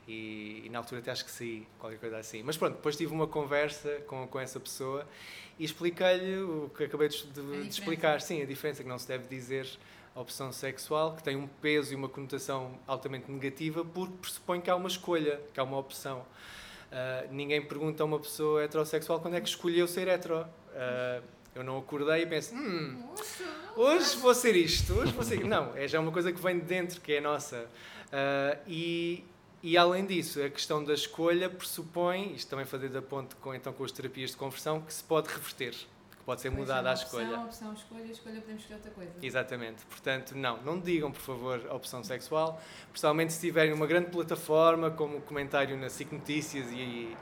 e, 0.09 0.63
e 0.65 0.69
na 0.71 0.79
altura 0.79 1.01
até 1.01 1.11
acho 1.11 1.25
que 1.25 1.31
saí, 1.31 1.67
qualquer 1.79 1.99
coisa 1.99 2.19
assim. 2.19 2.43
Mas 2.43 2.57
pronto, 2.57 2.75
depois 2.77 2.97
tive 2.97 3.13
uma 3.13 3.27
conversa 3.27 4.01
com, 4.07 4.27
com 4.27 4.39
essa 4.41 4.59
pessoa 4.61 5.07
e 5.59 5.65
expliquei-lhe 5.65 6.39
o 6.43 6.71
que 6.77 6.85
acabei 6.85 7.09
de, 7.09 7.25
de- 7.27 7.63
de 7.63 7.69
explicar. 7.69 8.21
Sim, 8.21 8.43
a 8.43 8.45
diferença 8.47 8.83
que 8.83 8.89
não 8.89 8.99
se 8.99 9.07
deve 9.09 9.27
dizer 9.29 9.67
a 10.15 10.21
opção 10.21 10.53
sexual, 10.53 11.17
que 11.17 11.23
tem 11.23 11.35
um 11.37 11.47
peso 11.47 11.93
e 11.93 11.97
uma 11.97 12.09
conotação 12.09 12.79
altamente 12.87 13.31
negativa, 13.31 13.85
porque 13.85 14.15
pressupõe 14.21 14.61
que 14.61 14.71
há 14.71 14.77
uma 14.77 14.89
escolha, 14.89 15.41
que 15.53 15.59
há 15.59 15.63
uma 15.65 15.79
opção. 15.79 16.25
Ah, 16.93 17.25
ninguém 17.31 17.61
pergunta 17.63 18.03
a 18.03 18.07
uma 18.07 18.21
pessoa 18.21 18.63
heterossexual 18.63 19.19
quando 19.21 19.35
é 19.35 19.41
que 19.41 19.49
escolheu 19.49 19.89
ser 19.89 20.07
hetero. 20.09 20.47
Ah, 20.75 21.21
eu 21.55 21.63
não 21.65 21.79
acordei 21.79 22.23
e 22.23 22.27
penso, 22.27 22.53
hum, 22.55 23.09
hoje 23.77 24.17
vou 24.17 24.35
ser 24.35 24.55
isto, 24.57 24.93
hoje 24.93 25.13
vou 25.13 25.23
ser. 25.25 25.45
Não, 25.45 25.75
é 25.77 25.87
já 25.89 25.99
uma 26.01 26.11
coisa 26.13 26.33
que 26.33 26.41
vem 26.41 26.59
de 26.59 26.65
dentro, 26.65 27.01
que 27.01 27.13
é 27.15 27.21
nossa. 27.21 27.67
Ah, 28.13 28.57
e, 28.69 29.25
e 29.67 29.79
além 29.79 30.05
disso, 30.05 30.43
a 30.43 30.51
questão 30.51 30.85
da 30.85 30.93
escolha 30.93 31.49
pressupõe, 31.49 32.35
isto 32.35 32.51
também 32.51 32.67
fazer 32.67 32.91
da 32.91 33.01
ponte 33.01 33.35
com, 33.37 33.55
então, 33.55 33.73
com 33.73 33.83
as 33.83 33.91
terapias 33.91 34.33
de 34.33 34.37
conversão, 34.37 34.83
que 34.83 34.93
se 34.93 35.03
pode 35.03 35.29
reverter, 35.29 35.71
que 35.73 36.23
pode 36.27 36.43
ser 36.43 36.51
Pois, 36.51 36.61
mudada 36.61 36.91
é 36.91 36.93
uma 36.93 37.01
opção, 37.01 37.21
escolha. 37.23 37.41
Opção, 37.41 37.73
escolha, 37.73 38.13
escolha, 38.13 38.41
podemos 38.43 38.61
escolher 38.61 38.77
outra 38.77 38.91
coisa. 38.91 39.13
Exatamente. 39.23 39.83
Portanto, 39.87 40.37
não, 40.37 40.63
não 40.63 40.79
digam, 40.79 41.11
por 41.11 41.23
favor, 41.23 41.67
a 41.71 41.75
opção 41.75 42.05
sexual. 42.05 42.61
Principalmente 42.91 43.33
se 43.33 43.41
tiverem 43.41 43.73
uma 43.73 43.87
grande 43.87 44.11
plataforma, 44.11 44.91
como 44.91 45.17
o 45.17 45.23
comentário 45.23 45.79
na 45.79 45.89
SIC 45.89 46.13
Notícias 46.13 46.71
e, 46.71 46.75
e 46.75 47.17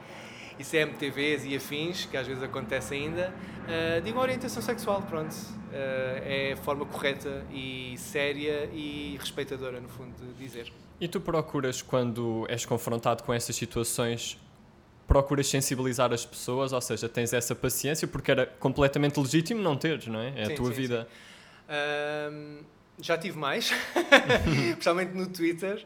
CMTVs 0.59 1.45
e 1.45 1.57
afins, 1.57 2.05
que 2.07 2.17
às 2.17 2.27
vezes 2.27 2.43
acontece 2.43 2.95
ainda, 2.95 3.33
ah, 3.69 4.01
digam 4.01 4.21
orientação 4.21 4.63
sexual, 4.63 5.03
pronto. 5.03 5.35
Ah, 5.73 6.21
é 6.25 6.53
a 6.53 6.57
forma 6.57 6.85
correta 6.87 7.45
e 7.53 7.95
séria 7.99 8.69
e 8.73 9.17
respeitadora, 9.19 9.81
no 9.81 9.89
fundo, 9.89 10.13
de 10.17 10.45
dizer. 10.45 10.73
E 11.01 11.09
tu 11.09 11.21
procuras, 11.21 11.83
quando 11.83 12.47
és 12.49 12.65
confrontado 12.65 13.23
com 13.25 13.33
essas 13.33 13.57
situações, 13.57 14.39
procuras 15.07 15.47
sensibilizar 15.47 16.13
as 16.13 16.25
pessoas, 16.25 16.73
ou 16.73 16.81
seja, 16.81 17.09
tens 17.09 17.33
essa 17.33 17.55
paciência, 17.55 18.07
porque 18.07 18.31
era 18.31 18.47
completamente 18.47 19.19
legítimo 19.19 19.61
não 19.61 19.77
teres, 19.77 20.07
não 20.07 20.21
é? 20.21 20.33
É 20.37 20.45
Sim, 20.47 20.53
a 20.53 20.57
tua 20.57 20.69
sim, 20.69 20.73
vida. 20.73 21.09
Ahm, 21.69 22.61
já 22.99 23.17
tive 23.19 23.39
mais, 23.39 23.71
principalmente 24.73 25.13
no 25.15 25.27
Twitter, 25.29 25.85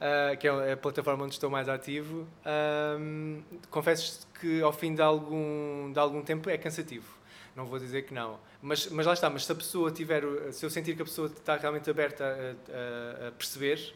ah, 0.00 0.34
que 0.36 0.46
é 0.48 0.72
a 0.72 0.76
plataforma 0.76 1.24
onde 1.24 1.34
estou 1.34 1.50
mais 1.50 1.68
ativo. 1.68 2.26
Ahm, 2.44 3.40
confesso 3.70 4.26
que 4.40 4.60
ao 4.62 4.72
fim 4.72 4.94
de 4.94 5.02
algum, 5.02 5.92
de 5.92 5.98
algum 5.98 6.22
tempo 6.22 6.48
é 6.50 6.58
cansativo. 6.58 7.06
Não 7.54 7.64
vou 7.66 7.78
dizer 7.78 8.02
que 8.02 8.12
não. 8.12 8.38
Mas, 8.60 8.86
mas 8.88 9.06
lá 9.06 9.12
está, 9.14 9.30
mas 9.30 9.46
se 9.46 9.52
a 9.52 9.54
pessoa 9.54 9.90
tiver, 9.90 10.22
se 10.52 10.64
eu 10.66 10.70
sentir 10.70 10.94
que 10.94 11.02
a 11.02 11.04
pessoa 11.04 11.28
está 11.28 11.56
realmente 11.56 11.88
aberta 11.88 12.24
a, 12.24 13.24
a- 13.26 13.28
a 13.28 13.32
perceber, 13.32 13.94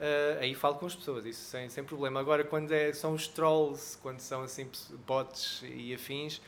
ah, 0.00 0.38
aí 0.40 0.54
falo 0.54 0.76
com 0.76 0.86
as 0.86 0.94
pessoas, 0.94 1.24
isso 1.26 1.42
sem, 1.50 1.68
sem 1.68 1.82
problema. 1.84 2.20
Agora, 2.20 2.44
quando 2.44 2.72
é, 2.72 2.92
são 2.92 3.12
os 3.14 3.26
trolls, 3.28 3.98
quando 4.02 4.20
são 4.20 4.42
assim 4.42 4.68
bots 5.06 5.62
e 5.64 5.92
afins, 5.94 6.40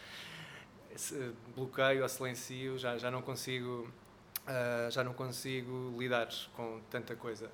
bloqueio 1.56 2.02
ou 2.02 2.08
silencio, 2.08 2.78
já, 2.78 2.96
já 2.98 3.10
não 3.10 3.20
consigo 3.20 3.88
ah, 4.46 4.88
já 4.90 5.02
não 5.02 5.12
consigo 5.12 5.94
lidar 5.98 6.28
com 6.54 6.80
tanta 6.90 7.14
coisa. 7.16 7.50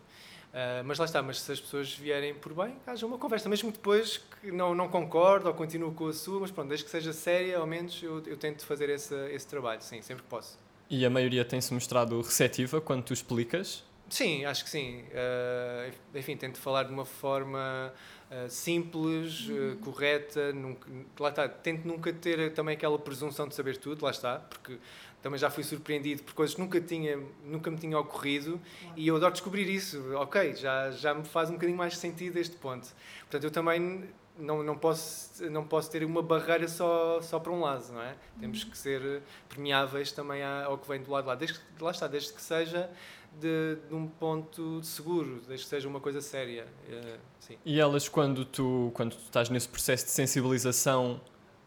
Ah, 0.52 0.82
mas 0.84 0.98
lá 0.98 1.04
está, 1.04 1.22
mas 1.22 1.40
se 1.40 1.52
as 1.52 1.60
pessoas 1.60 1.92
vierem 1.94 2.34
por 2.34 2.52
bem, 2.52 2.76
haja 2.86 3.06
uma 3.06 3.18
conversa, 3.18 3.48
mesmo 3.48 3.70
depois 3.70 4.18
que 4.18 4.50
não, 4.50 4.74
não 4.74 4.88
concordo 4.88 5.48
ou 5.48 5.54
continuo 5.54 5.92
com 5.92 6.08
a 6.08 6.12
sua, 6.12 6.40
mas 6.40 6.50
pronto, 6.50 6.68
desde 6.68 6.84
que 6.84 6.90
seja 6.90 7.12
séria, 7.12 7.58
ao 7.58 7.66
menos 7.66 8.02
eu, 8.02 8.22
eu 8.26 8.36
tento 8.36 8.64
fazer 8.66 8.88
esse, 8.88 9.14
esse 9.32 9.46
trabalho, 9.46 9.80
sim, 9.82 10.02
sempre 10.02 10.22
que 10.22 10.28
posso. 10.28 10.58
E 10.88 11.06
a 11.06 11.10
maioria 11.10 11.44
tem-se 11.44 11.72
mostrado 11.72 12.20
receptiva 12.20 12.80
quando 12.80 13.04
tu 13.04 13.12
explicas. 13.12 13.84
Sim, 14.08 14.44
acho 14.44 14.64
que 14.64 14.70
sim. 14.70 15.04
Ah, 15.14 15.88
enfim, 16.14 16.36
tento 16.36 16.58
falar 16.58 16.82
de 16.82 16.92
uma 16.92 17.04
forma 17.04 17.94
ah, 18.28 18.48
simples, 18.48 19.48
ah, 19.50 19.76
correta. 19.84 20.52
Nunca, 20.52 20.90
lá 21.20 21.28
está, 21.28 21.48
tento 21.48 21.86
nunca 21.86 22.12
ter 22.12 22.52
também 22.52 22.74
aquela 22.74 22.98
presunção 22.98 23.46
de 23.46 23.54
saber 23.54 23.76
tudo, 23.76 24.04
lá 24.04 24.10
está, 24.10 24.40
porque 24.40 24.78
também 25.22 25.38
já 25.38 25.50
fui 25.50 25.62
surpreendido 25.62 26.22
por 26.22 26.34
coisas 26.34 26.54
que 26.54 26.60
nunca, 26.60 26.80
tinha, 26.80 27.18
nunca 27.44 27.70
me 27.70 27.76
tinham 27.76 28.00
ocorrido 28.00 28.60
e 28.96 29.06
eu 29.08 29.16
adoro 29.16 29.32
descobrir 29.32 29.68
isso. 29.68 30.14
Ok, 30.14 30.54
já, 30.54 30.90
já 30.90 31.14
me 31.14 31.24
faz 31.24 31.50
um 31.50 31.54
bocadinho 31.54 31.76
mais 31.76 31.96
sentido 31.96 32.38
este 32.38 32.56
ponto. 32.56 32.88
Portanto, 33.20 33.44
eu 33.44 33.50
também 33.50 34.08
não, 34.38 34.62
não, 34.62 34.76
posso, 34.76 35.48
não 35.50 35.64
posso 35.64 35.90
ter 35.90 36.04
uma 36.04 36.22
barreira 36.22 36.66
só, 36.68 37.20
só 37.20 37.38
para 37.38 37.52
um 37.52 37.60
lado, 37.60 37.92
não 37.92 38.02
é? 38.02 38.16
Temos 38.38 38.64
que 38.64 38.76
ser 38.76 39.22
permeáveis 39.48 40.12
também 40.12 40.42
ao 40.42 40.78
que 40.78 40.88
vem 40.88 41.02
do 41.02 41.10
lado 41.10 41.24
de 41.24 41.28
lá. 41.28 41.34
Desde, 41.34 41.60
lá 41.80 41.90
está, 41.90 42.06
desde 42.06 42.32
que 42.32 42.40
seja 42.40 42.90
de, 43.38 43.76
de 43.88 43.94
um 43.94 44.06
ponto 44.06 44.82
seguro, 44.82 45.42
desde 45.46 45.64
que 45.64 45.70
seja 45.70 45.88
uma 45.88 46.00
coisa 46.00 46.20
séria. 46.20 46.66
sim. 47.38 47.56
E 47.64 47.78
elas, 47.78 48.08
quando 48.08 48.44
tu, 48.44 48.90
quando 48.94 49.14
tu 49.14 49.22
estás 49.22 49.48
nesse 49.50 49.68
processo 49.68 50.06
de 50.06 50.10
sensibilização, 50.10 51.20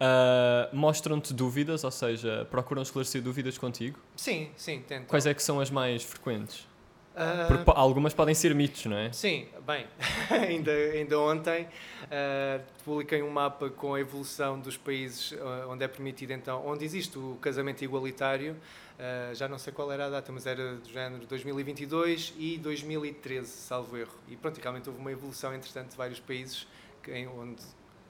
ah, 0.05 0.69
mostram-te 0.73 1.33
dúvidas, 1.33 1.83
ou 1.85 1.91
seja, 1.91 2.45
procuram 2.51 2.81
esclarecer 2.81 3.21
dúvidas 3.21 3.57
contigo? 3.57 3.97
sim, 4.17 4.49
sim, 4.57 4.83
tento. 4.85 5.07
Quais 5.07 5.25
é 5.25 5.33
que 5.33 5.41
são 5.41 5.59
as 5.61 5.69
mais 5.69 6.03
frequentes? 6.03 6.67
Ah, 7.15 7.45
Porque 7.47 7.63
po- 7.63 7.73
algumas 7.75 8.11
podem 8.11 8.33
ser 8.33 8.55
mitos, 8.55 8.85
não 8.87 8.97
é? 8.97 9.11
Sim, 9.13 9.47
bem, 9.67 9.85
ainda, 10.49 10.71
ainda 10.71 11.19
ontem 11.19 11.67
ah, 12.11 12.59
publiquei 12.83 13.21
um 13.21 13.29
mapa 13.29 13.69
com 13.69 13.93
a 13.93 13.99
evolução 13.99 14.59
dos 14.59 14.75
países 14.77 15.31
onde 15.69 15.83
é 15.83 15.87
permitido 15.87 16.31
então, 16.31 16.65
onde 16.65 16.83
existe 16.83 17.17
o 17.19 17.37
casamento 17.39 17.83
igualitário, 17.83 18.55
ah, 18.99 19.31
já 19.33 19.47
não 19.47 19.59
sei 19.59 19.71
qual 19.71 19.91
era 19.91 20.07
a 20.07 20.09
data, 20.09 20.31
mas 20.31 20.47
era 20.47 20.75
do 20.77 20.89
género 20.89 21.25
2022 21.27 22.33
e 22.37 22.57
2013, 22.57 23.47
salvo 23.47 23.95
erro. 23.95 24.11
E 24.27 24.35
pronto, 24.35 24.59
realmente 24.59 24.89
houve 24.89 24.99
uma 24.99 25.11
evolução, 25.11 25.53
entretanto, 25.53 25.91
de 25.91 25.95
vários 25.97 26.19
países 26.19 26.67
que, 27.03 27.11
em, 27.11 27.27
onde 27.27 27.61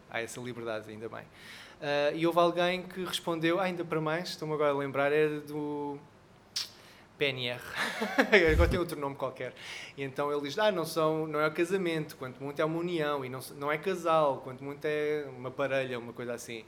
há 0.09 0.21
essa 0.21 0.39
liberdade, 0.39 0.89
ainda 0.89 1.09
bem. 1.09 1.23
Ah, 1.83 2.13
e 2.15 2.25
houve 2.25 2.39
alguém 2.39 2.81
que 2.81 3.03
respondeu, 3.03 3.59
ah, 3.59 3.63
ainda 3.63 3.83
para 3.83 3.99
mais, 3.99 4.29
estou-me 4.29 4.53
agora 4.53 4.71
a 4.71 4.77
lembrar, 4.77 5.11
era 5.11 5.41
do 5.41 5.99
PNR. 7.17 7.59
Agora 8.53 8.69
tem 8.69 8.79
outro 8.79 8.97
nome 8.97 9.15
qualquer. 9.15 9.53
E 9.97 10.03
então 10.03 10.31
ele 10.31 10.41
diz: 10.41 10.57
Ah, 10.57 10.71
não, 10.71 10.85
são, 10.85 11.27
não 11.27 11.39
é 11.41 11.47
o 11.47 11.51
casamento, 11.51 12.15
quanto 12.15 12.41
muito 12.41 12.59
é 12.61 12.65
uma 12.65 12.79
união, 12.79 13.23
e 13.23 13.29
não, 13.29 13.39
não 13.57 13.71
é 13.71 13.77
casal, 13.77 14.37
quanto 14.37 14.63
muito 14.63 14.83
é 14.85 15.25
uma 15.37 15.51
parelha, 15.51 15.99
uma 15.99 16.13
coisa 16.13 16.33
assim. 16.33 16.63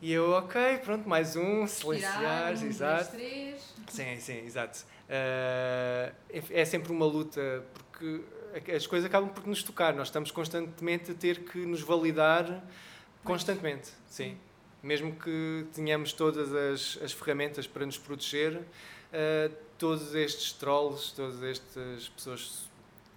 E 0.00 0.12
eu, 0.12 0.30
ok, 0.32 0.78
pronto, 0.84 1.08
mais 1.08 1.34
um, 1.34 1.66
silenciar, 1.66 2.50
um, 2.50 2.66
exato. 2.66 3.16
dois, 3.16 3.30
três. 3.30 3.74
Sim, 3.88 4.20
sim, 4.20 4.44
exato. 4.44 4.84
Ah, 5.08 6.12
é 6.50 6.64
sempre 6.66 6.92
uma 6.92 7.06
luta, 7.06 7.64
porque 7.90 8.22
as 8.70 8.86
coisas 8.86 9.08
acabam 9.08 9.30
por 9.30 9.46
nos 9.46 9.62
tocar. 9.62 9.94
Nós 9.94 10.08
estamos 10.08 10.30
constantemente 10.30 11.10
a 11.10 11.14
ter 11.14 11.40
que 11.40 11.58
nos 11.58 11.80
validar 11.80 12.62
constantemente, 13.28 13.90
sim. 14.08 14.36
Mesmo 14.82 15.14
que 15.14 15.66
tenhamos 15.72 16.12
todas 16.12 16.54
as, 16.54 16.98
as 17.02 17.12
ferramentas 17.12 17.66
para 17.66 17.84
nos 17.84 17.98
proteger, 17.98 18.60
ah, 19.12 19.50
todos 19.78 20.14
estes 20.14 20.52
trolls, 20.52 21.14
todas 21.14 21.42
estas 21.42 22.08
pessoas 22.08 22.68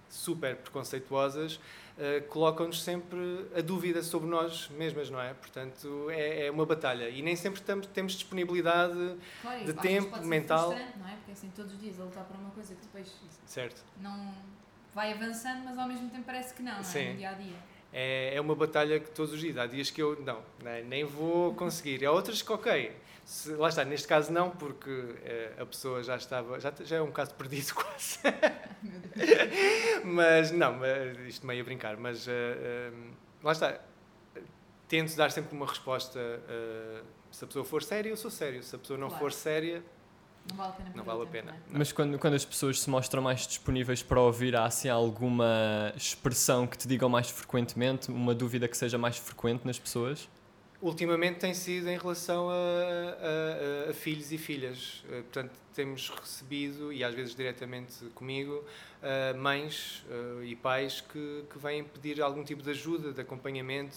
super 0.09 0.55
preconceituosas, 0.57 1.55
uh, 1.55 2.27
colocam-nos 2.27 2.83
sempre 2.83 3.47
a 3.55 3.61
dúvida 3.61 4.03
sobre 4.03 4.29
nós 4.29 4.69
mesmas, 4.69 5.09
não 5.09 5.21
é? 5.21 5.33
Portanto, 5.33 6.09
é, 6.09 6.47
é 6.47 6.51
uma 6.51 6.65
batalha. 6.65 7.09
E 7.09 7.21
nem 7.21 7.35
sempre 7.35 7.61
tamos, 7.61 7.87
temos 7.87 8.13
disponibilidade 8.13 9.15
Claro, 9.41 9.65
de 9.65 9.73
tempo, 9.73 10.09
pode 10.09 10.23
ser 10.23 10.29
mental. 10.29 10.69
frustrante, 10.69 10.99
não 10.99 11.07
é? 11.07 11.15
Porque 11.15 11.31
assim, 11.31 11.49
todos 11.55 11.73
os 11.73 11.79
dias 11.79 11.99
a 11.99 12.03
lutar 12.03 12.25
por 12.25 12.35
uma 12.35 12.51
coisa 12.51 12.75
que 12.75 12.81
depois 12.81 13.09
Certo. 13.45 13.81
não 14.01 14.33
vai 14.93 15.13
avançando, 15.13 15.63
mas 15.63 15.77
ao 15.77 15.87
mesmo 15.87 16.09
tempo 16.09 16.23
parece 16.25 16.53
que 16.53 16.61
não, 16.61 16.73
não 16.73 16.79
é? 16.79 16.83
Sim. 16.83 17.11
No 17.11 17.17
dia 17.17 17.29
a 17.29 17.33
dia. 17.33 17.55
É, 17.93 18.35
é 18.35 18.41
uma 18.41 18.55
batalha 18.55 18.99
que 18.99 19.09
todos 19.11 19.33
os 19.33 19.39
dias. 19.39 19.57
Há 19.57 19.65
dias 19.65 19.89
que 19.91 20.01
eu, 20.01 20.19
não, 20.21 20.41
nem- 20.63 20.83
nem 20.83 21.03
vou 21.03 21.53
conseguir. 21.55 22.05
Há 22.05 22.11
outras 22.11 22.41
que, 22.41 22.51
ok. 22.51 22.91
Se- 23.25 23.53
lá 23.53 23.69
está, 23.69 23.83
neste 23.85 24.07
caso 24.07 24.31
não, 24.31 24.49
porque 24.49 24.89
eh, 25.23 25.53
a 25.59 25.65
pessoa 25.65 26.01
já 26.03 26.15
estava, 26.15 26.59
já, 26.59 26.73
já 26.83 26.95
é 26.97 27.01
um 27.01 27.11
caso 27.11 27.33
perdido 27.35 27.73
quase. 27.75 28.19
mas, 30.03 30.51
não, 30.51 30.73
mas, 30.73 31.17
isto 31.27 31.45
meio 31.45 31.61
a 31.61 31.63
brincar, 31.65 31.97
mas 31.97 32.27
eh, 32.27 32.91
lá 33.43 33.51
está. 33.51 33.79
Tento 34.87 35.15
dar 35.15 35.31
sempre 35.31 35.55
uma 35.55 35.65
resposta. 35.65 36.19
se 37.31 37.43
a 37.43 37.47
pessoa 37.47 37.63
for 37.63 37.81
séria, 37.83 38.09
eu 38.09 38.17
sou 38.17 38.29
sério. 38.31 38.61
Se 38.63 38.75
a 38.75 38.79
pessoa 38.79 38.99
não 38.99 39.07
Claro. 39.07 39.23
for 39.23 39.31
séria, 39.31 39.81
Não 40.49 40.55
vale 40.57 40.69
a 40.71 40.75
pena. 40.75 40.91
não 40.95 41.03
vale 41.03 41.21
a 41.23 41.25
pena. 41.25 41.51
não 41.51 41.75
é? 41.75 41.77
Mas 41.79 41.91
quando, 41.91 42.17
quando 42.19 42.33
as 42.33 42.43
pessoas 42.45 42.79
se 42.81 42.89
mostram 42.89 43.21
mais 43.21 43.45
disponíveis 43.47 44.01
para 44.03 44.19
ouvir, 44.19 44.55
há 44.55 44.65
assim 44.65 44.89
alguma 44.89 45.93
expressão 45.95 46.65
que 46.67 46.77
te 46.77 46.87
digam 46.87 47.07
mais 47.09 47.29
frequentemente, 47.29 48.09
uma 48.11 48.33
dúvida 48.33 48.67
que 48.67 48.75
seja 48.75 48.97
mais 48.97 49.17
frequente 49.17 49.65
nas 49.65 49.77
pessoas? 49.79 50.27
Ultimamente 50.81 51.37
tem 51.39 51.53
sido 51.53 51.87
em 51.89 51.97
relação 51.97 52.49
a, 52.49 52.53
a- 52.53 53.87
a- 53.87 53.89
a 53.91 53.93
filhos 53.93 54.31
e 54.31 54.37
filhas. 54.39 55.03
Eh, 55.11 55.21
Portanto, 55.21 55.51
temos 55.75 56.09
recebido, 56.09 56.91
e 56.91 57.03
às 57.03 57.13
vezes 57.13 57.35
diretamente 57.35 58.03
comigo, 58.15 58.63
eh, 59.03 59.31
mães 59.33 60.03
eh, 60.09 60.45
e 60.45 60.55
pais 60.55 60.99
que, 61.01 61.43
que 61.51 61.59
vêm 61.59 61.83
pedir 61.83 62.19
algum 62.19 62.43
tipo 62.43 62.63
de 62.63 62.71
ajuda, 62.71 63.13
de 63.13 63.21
acompanhamento. 63.21 63.95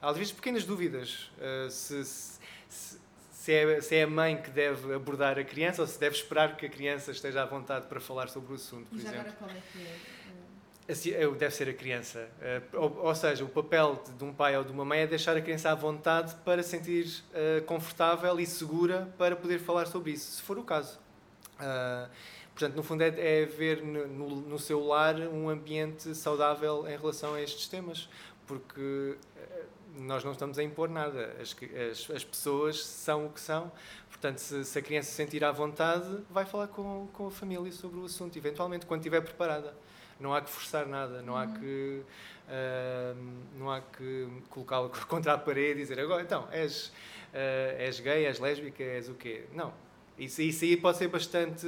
Às 0.00 0.14
vezes 0.18 0.30
pequenas 0.32 0.64
dúvidas. 0.64 1.30
se, 1.70 2.04
se, 2.04 2.38
se- 2.68 2.98
se 3.46 3.52
é, 3.52 3.80
se 3.80 3.94
é 3.94 4.02
a 4.02 4.06
mãe 4.08 4.36
que 4.36 4.50
deve 4.50 4.92
abordar 4.92 5.38
a 5.38 5.44
criança 5.44 5.80
ou 5.80 5.86
se 5.86 6.00
deve 6.00 6.16
esperar 6.16 6.56
que 6.56 6.66
a 6.66 6.68
criança 6.68 7.12
esteja 7.12 7.42
à 7.42 7.46
vontade 7.46 7.86
para 7.86 8.00
falar 8.00 8.28
sobre 8.28 8.50
o 8.50 8.56
assunto, 8.56 8.88
por 8.88 8.98
já 8.98 9.10
exemplo. 9.10 9.20
agora 9.20 9.36
qual 9.38 9.50
é 9.50 9.62
que 9.72 9.86
é? 10.88 10.92
Assim, 10.92 11.10
deve 11.38 11.54
ser 11.54 11.68
a 11.68 11.72
criança. 11.72 12.28
Eh, 12.42 12.60
ou, 12.72 13.14
seja, 13.14 13.44
o 13.44 13.48
papel 13.48 14.02
de, 14.18 14.24
um 14.24 14.32
pai 14.32 14.56
ou 14.56 14.64
de 14.64 14.72
uma 14.72 14.84
mãe 14.84 15.00
é 15.00 15.06
deixar 15.06 15.36
a 15.36 15.40
criança 15.40 15.70
à 15.70 15.76
vontade 15.76 16.34
para 16.44 16.60
se 16.60 16.70
sentir 16.70 17.22
eh, 17.32 17.62
confortável 17.66 18.40
e 18.40 18.46
segura 18.46 19.08
para 19.16 19.36
poder 19.36 19.60
falar 19.60 19.86
sobre 19.86 20.10
isso, 20.10 20.32
se 20.32 20.42
for 20.42 20.58
o 20.58 20.64
caso. 20.64 20.98
Ah, 21.60 22.08
portanto, 22.52 22.74
no 22.74 22.82
fundo, 22.82 23.02
é, 23.02 23.42
é 23.42 23.46
ver 23.46 23.80
no, 23.80 24.58
seu 24.58 24.84
lar 24.84 25.14
um 25.20 25.48
ambiente 25.48 26.16
saudável 26.16 26.84
em 26.88 26.96
relação 26.96 27.34
a 27.34 27.40
estes 27.40 27.68
temas, 27.68 28.08
porque 28.44 29.16
eh, 29.36 29.55
nós 29.96 30.24
não 30.24 30.32
estamos 30.32 30.58
a 30.58 30.62
impor 30.62 30.88
nada. 30.88 31.36
As, 31.40 31.56
as, 31.90 32.10
as 32.10 32.24
pessoas 32.24 32.84
são 32.84 33.26
o 33.26 33.30
que 33.30 33.40
são. 33.40 33.70
Portanto, 34.08 34.38
se, 34.38 34.64
se 34.64 34.78
a 34.78 34.82
criança 34.82 35.10
se 35.10 35.14
sentir 35.14 35.44
à 35.44 35.52
vontade, 35.52 36.18
vai 36.30 36.44
falar 36.44 36.68
com, 36.68 37.08
com 37.12 37.26
a 37.26 37.30
família 37.30 37.70
sobre 37.72 38.00
o 38.00 38.04
assunto, 38.04 38.36
eventualmente, 38.36 38.86
quando 38.86 39.00
estiver 39.00 39.20
preparada. 39.20 39.74
Não 40.18 40.34
há 40.34 40.40
que 40.40 40.48
forçar 40.48 40.86
nada, 40.86 41.20
não 41.20 41.36
há 41.36 41.46
que 41.46 42.02
ah, 42.48 43.14
não 43.58 43.70
há 43.70 43.80
que 43.80 44.28
colocá-lo 44.48 44.90
contra 45.08 45.34
a 45.34 45.38
parede 45.38 45.80
e 45.80 45.82
dizer 45.82 45.98
agora 45.98 46.22
então 46.22 46.48
és 46.52 46.92
ah, 47.34 47.74
és 47.82 48.00
gay, 48.00 48.24
és 48.24 48.38
lésbica, 48.38 48.82
és 48.82 49.08
o 49.08 49.14
quê? 49.14 49.44
Não, 49.52 49.72
isso, 50.18 50.40
isso 50.42 50.64
aí 50.64 50.76
pode 50.76 50.98
ser 50.98 51.08
bastante 51.08 51.66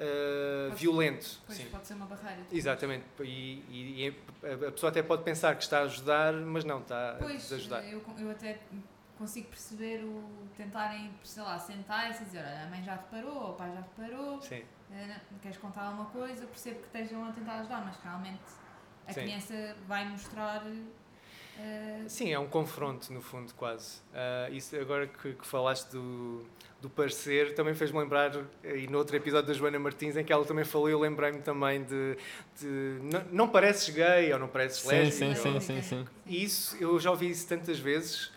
ah, 0.00 0.68
Pode- 0.68 0.80
violento. 0.80 1.40
Pois 1.46 1.58
sim. 1.58 1.66
pode 1.70 1.86
ser 1.86 1.94
uma 1.94 2.06
barreira. 2.06 2.42
Exatamente. 2.52 3.04
E, 3.20 3.24
e- 3.68 4.04
e 4.06 4.08
a 4.64 4.68
a 4.68 4.72
pessoa 4.72 4.90
até 4.90 5.02
pode 5.02 5.22
pensar 5.24 5.54
que 5.56 5.62
está 5.62 5.78
a 5.80 5.82
ajudar, 5.82 6.32
mas 6.32 6.64
não, 6.64 6.80
está 6.80 7.10
a 7.12 7.14
Pois, 7.16 7.42
desajudar. 7.42 7.84
eu, 7.84 8.02
eu 8.18 8.30
até 8.30 8.58
consigo 9.16 9.48
perceber 9.48 10.04
o 10.04 10.22
tentarem, 10.56 11.10
sei 11.24 11.42
lá, 11.42 11.58
sentar-se 11.58 12.22
e 12.22 12.26
dizer, 12.26 12.38
olha, 12.38 12.62
a 12.64 12.66
mãe 12.70 12.82
já 12.84 12.92
reparou, 12.94 13.34
ou 13.34 13.50
o 13.50 13.54
pai 13.54 13.72
já 13.72 13.80
reparou, 13.80 14.40
Sim, 14.40 14.62
eh, 14.92 15.16
queres 15.42 15.56
contar 15.58 15.82
alguma 15.86 16.04
coisa, 16.06 16.46
percebo 16.46 16.78
que 16.78 16.86
estejam 16.86 17.24
a 17.28 17.32
tentar 17.32 17.54
ajudar, 17.60 17.84
mas 17.84 17.96
realmente 17.96 18.40
a 19.08 19.12
Sim. 19.12 19.22
criança 19.22 19.76
vai 19.88 20.08
mostrar 20.08 20.62
Sim, 22.08 22.32
é 22.32 22.38
um 22.38 22.46
confronto, 22.46 23.12
no 23.12 23.20
fundo, 23.20 23.52
quase. 23.54 23.98
Ah, 24.14 24.48
isso 24.50 24.74
agora 24.76 25.06
que, 25.06 25.32
que 25.34 25.46
falaste 25.46 25.90
do, 25.90 26.42
do 26.80 26.88
parecer, 26.88 27.54
também 27.54 27.74
fez-me 27.74 27.98
lembrar, 27.98 28.32
e 28.64 28.86
no 28.86 28.98
outro 28.98 29.14
episódio 29.16 29.48
da 29.48 29.54
Joana 29.54 29.78
Martins, 29.78 30.16
em 30.16 30.24
que 30.24 30.32
ela 30.32 30.44
também 30.44 30.64
falou, 30.64 30.88
eu 30.88 30.98
lembrei-me 30.98 31.40
também 31.40 31.84
de, 31.84 32.16
de 32.58 32.98
não, 33.02 33.24
não 33.30 33.48
pareces 33.48 33.94
gay 33.94 34.32
ou 34.32 34.38
não 34.38 34.48
pareces 34.48 34.78
Sim, 34.80 34.88
lésbica. 34.88 35.34
sim, 35.34 35.50
ou- 35.50 35.60
sim, 35.60 35.60
sim, 35.60 35.82
sim. 35.82 36.06
E 36.26 36.42
isso, 36.44 36.76
eu 36.80 36.98
já 36.98 37.10
ouvi 37.10 37.30
isso 37.30 37.46
tantas 37.46 37.78
vezes 37.78 38.30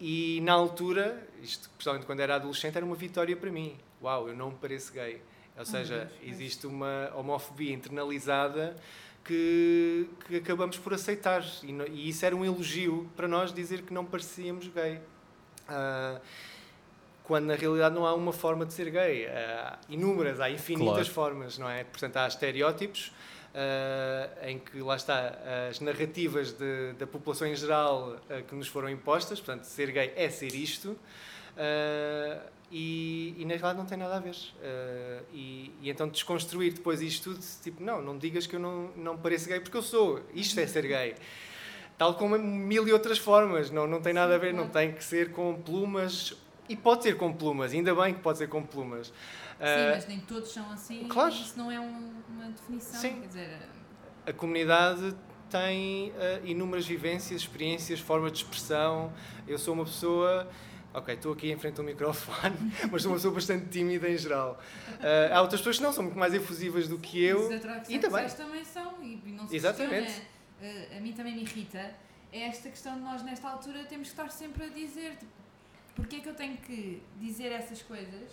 e 0.00 0.40
na 0.42 0.52
altura, 0.52 1.26
isto 1.42 1.70
principalmente 1.70 2.06
quando 2.06 2.20
era 2.20 2.34
adolescente, 2.34 2.76
era 2.76 2.84
uma 2.84 2.96
vitória 2.96 3.36
para 3.36 3.50
mim. 3.50 3.76
Uau, 4.02 4.28
eu 4.28 4.36
não 4.36 4.50
me 4.50 4.56
pareço 4.56 4.92
gay. 4.92 5.22
Ou 5.56 5.64
seja, 5.64 6.10
existe 6.22 6.66
uma 6.66 7.10
homofobia 7.14 7.72
internalizada 7.72 8.76
que, 9.26 10.08
que 10.26 10.36
acabamos 10.36 10.78
por 10.78 10.94
aceitar. 10.94 11.44
E, 11.62 11.72
no- 11.72 11.86
e 11.86 12.08
isso 12.08 12.24
era 12.24 12.34
um 12.36 12.44
elogio 12.44 13.10
para 13.16 13.26
nós 13.26 13.52
dizer 13.52 13.82
que 13.82 13.92
não 13.92 14.04
parecíamos 14.04 14.68
gay. 14.68 15.00
Ah, 15.68 16.20
quando 17.24 17.46
na 17.46 17.54
realidade 17.56 17.92
não 17.94 18.06
há 18.06 18.14
uma 18.14 18.32
forma 18.32 18.64
de 18.64 18.72
ser 18.72 18.88
gay. 18.90 19.26
Há 19.26 19.78
inúmeras, 19.88 20.38
há 20.40 20.48
infinitas 20.50 21.08
Claro. 21.08 21.10
formas, 21.12 21.58
não 21.58 21.68
é? 21.68 21.82
Portanto, 21.84 22.16
há 22.18 22.28
estereótipos 22.28 23.12
ah, 23.54 24.48
em 24.48 24.58
que, 24.60 24.78
lá 24.80 24.94
está, 24.96 25.34
as 25.68 25.80
narrativas 25.80 26.52
de- 26.52 26.92
da 26.98 27.06
população 27.06 27.48
em 27.48 27.56
geral 27.56 28.16
ah, 28.30 28.42
que 28.42 28.54
nos 28.54 28.68
foram 28.68 28.88
impostas, 28.88 29.40
portanto, 29.40 29.64
ser 29.64 29.90
gay 29.90 30.12
é 30.14 30.28
ser 30.30 30.54
isto, 30.54 30.96
ah, 31.56 32.40
e, 32.70 33.34
e 33.38 33.44
na 33.44 33.50
realidade 33.50 33.78
não 33.78 33.86
tem 33.86 33.96
nada 33.98 34.16
a 34.16 34.20
ver. 34.20 34.36
Ah, 34.62 35.22
e, 35.32 35.72
e 35.82 35.90
então 35.90 36.08
desconstruir 36.08 36.72
depois 36.72 37.00
isto 37.00 37.32
tudo, 37.32 37.44
tipo, 37.62 37.82
não, 37.82 38.02
não 38.02 38.18
digas 38.18 38.46
que 38.46 38.56
eu 38.56 38.60
não, 38.60 38.88
não 38.96 39.16
pareço 39.16 39.48
gay, 39.48 39.60
porque 39.60 39.76
eu 39.76 39.82
sou, 39.82 40.20
isto 40.34 40.58
é 40.60 40.66
ser 40.66 40.86
gay. 40.86 41.14
Tal 41.98 42.14
como 42.14 42.36
mil 42.38 42.86
e 42.86 42.92
outras 42.92 43.18
formas, 43.18 43.70
não, 43.70 43.86
não 43.86 44.02
tem 44.02 44.12
nada 44.12 44.34
a 44.34 44.38
ver, 44.38 44.52
não 44.52 44.68
tem 44.68 44.92
que 44.92 45.02
ser 45.02 45.32
com 45.32 45.54
plumas, 45.54 46.34
e 46.68 46.76
pode 46.76 47.04
ser 47.04 47.16
com 47.16 47.32
plumas, 47.32 47.72
ainda 47.72 47.94
bem 47.94 48.12
que 48.14 48.20
pode 48.20 48.36
ser 48.38 48.48
com 48.48 48.62
plumas. 48.62 49.06
Sim, 49.06 49.12
Ah, 49.60 49.92
mas 49.94 50.06
nem 50.06 50.20
todos 50.20 50.52
são 50.52 50.70
assim. 50.70 51.08
claro. 51.08 51.32
Isso 51.32 51.56
não 51.56 51.70
é 51.72 51.80
um- 51.80 52.12
uma 52.28 52.50
definição. 52.50 53.00
Sim. 53.00 53.20
Quer 53.22 53.26
dizer, 53.28 53.58
a 54.26 54.32
comunidade 54.34 55.14
tem 55.48 56.12
ah, 56.18 56.40
inúmeras 56.44 56.84
vivências, 56.86 57.40
experiências, 57.40 57.98
formas 57.98 58.32
de 58.32 58.38
expressão. 58.38 59.10
Eu 59.48 59.58
sou 59.58 59.72
uma 59.72 59.84
pessoa. 59.86 60.46
Ok, 60.98 61.14
estou 61.14 61.32
aqui 61.34 61.50
em 61.52 61.58
frente 61.58 61.78
ao 61.78 61.84
microfone, 61.84 62.56
mas 62.90 63.02
sou 63.02 63.10
uma 63.10 63.16
pessoa 63.18 63.34
bastante 63.34 63.68
tímida 63.68 64.08
em 64.08 64.16
geral. 64.16 64.58
Ah, 65.00 65.36
há 65.36 65.42
outras 65.42 65.60
pessoas 65.60 65.76
que 65.76 65.82
não, 65.82 65.92
são 65.92 66.04
muito 66.04 66.18
mais 66.18 66.32
efusivas 66.32 66.88
do 66.88 66.98
que 66.98 67.22
eu. 67.22 67.40
os 67.40 67.50
ainda 67.90 68.08
bem. 68.08 68.28
também 68.30 68.64
são. 68.64 68.94
E 69.02 69.20
e 69.26 69.32
não 69.32 69.46
se 69.46 69.56
Exatamente. 69.56 70.06
questiona. 70.06 70.28
Eh, 70.62 70.96
a 70.96 71.00
mim 71.00 71.12
também 71.12 71.34
me 71.34 71.42
irrita. 71.42 71.90
É 72.32 72.40
esta 72.48 72.70
questão 72.70 72.94
de 72.94 73.00
nós, 73.02 73.22
nesta 73.22 73.46
altura, 73.48 73.84
temos 73.84 74.08
que 74.08 74.14
estar 74.14 74.30
sempre 74.30 74.64
a 74.64 74.68
dizer. 74.68 75.10
Tipo, 75.16 75.32
Porquê 75.94 76.16
é 76.16 76.20
que 76.20 76.28
eu 76.28 76.34
tenho 76.34 76.56
que 76.58 77.02
dizer 77.20 77.52
essas 77.52 77.82
coisas? 77.82 78.30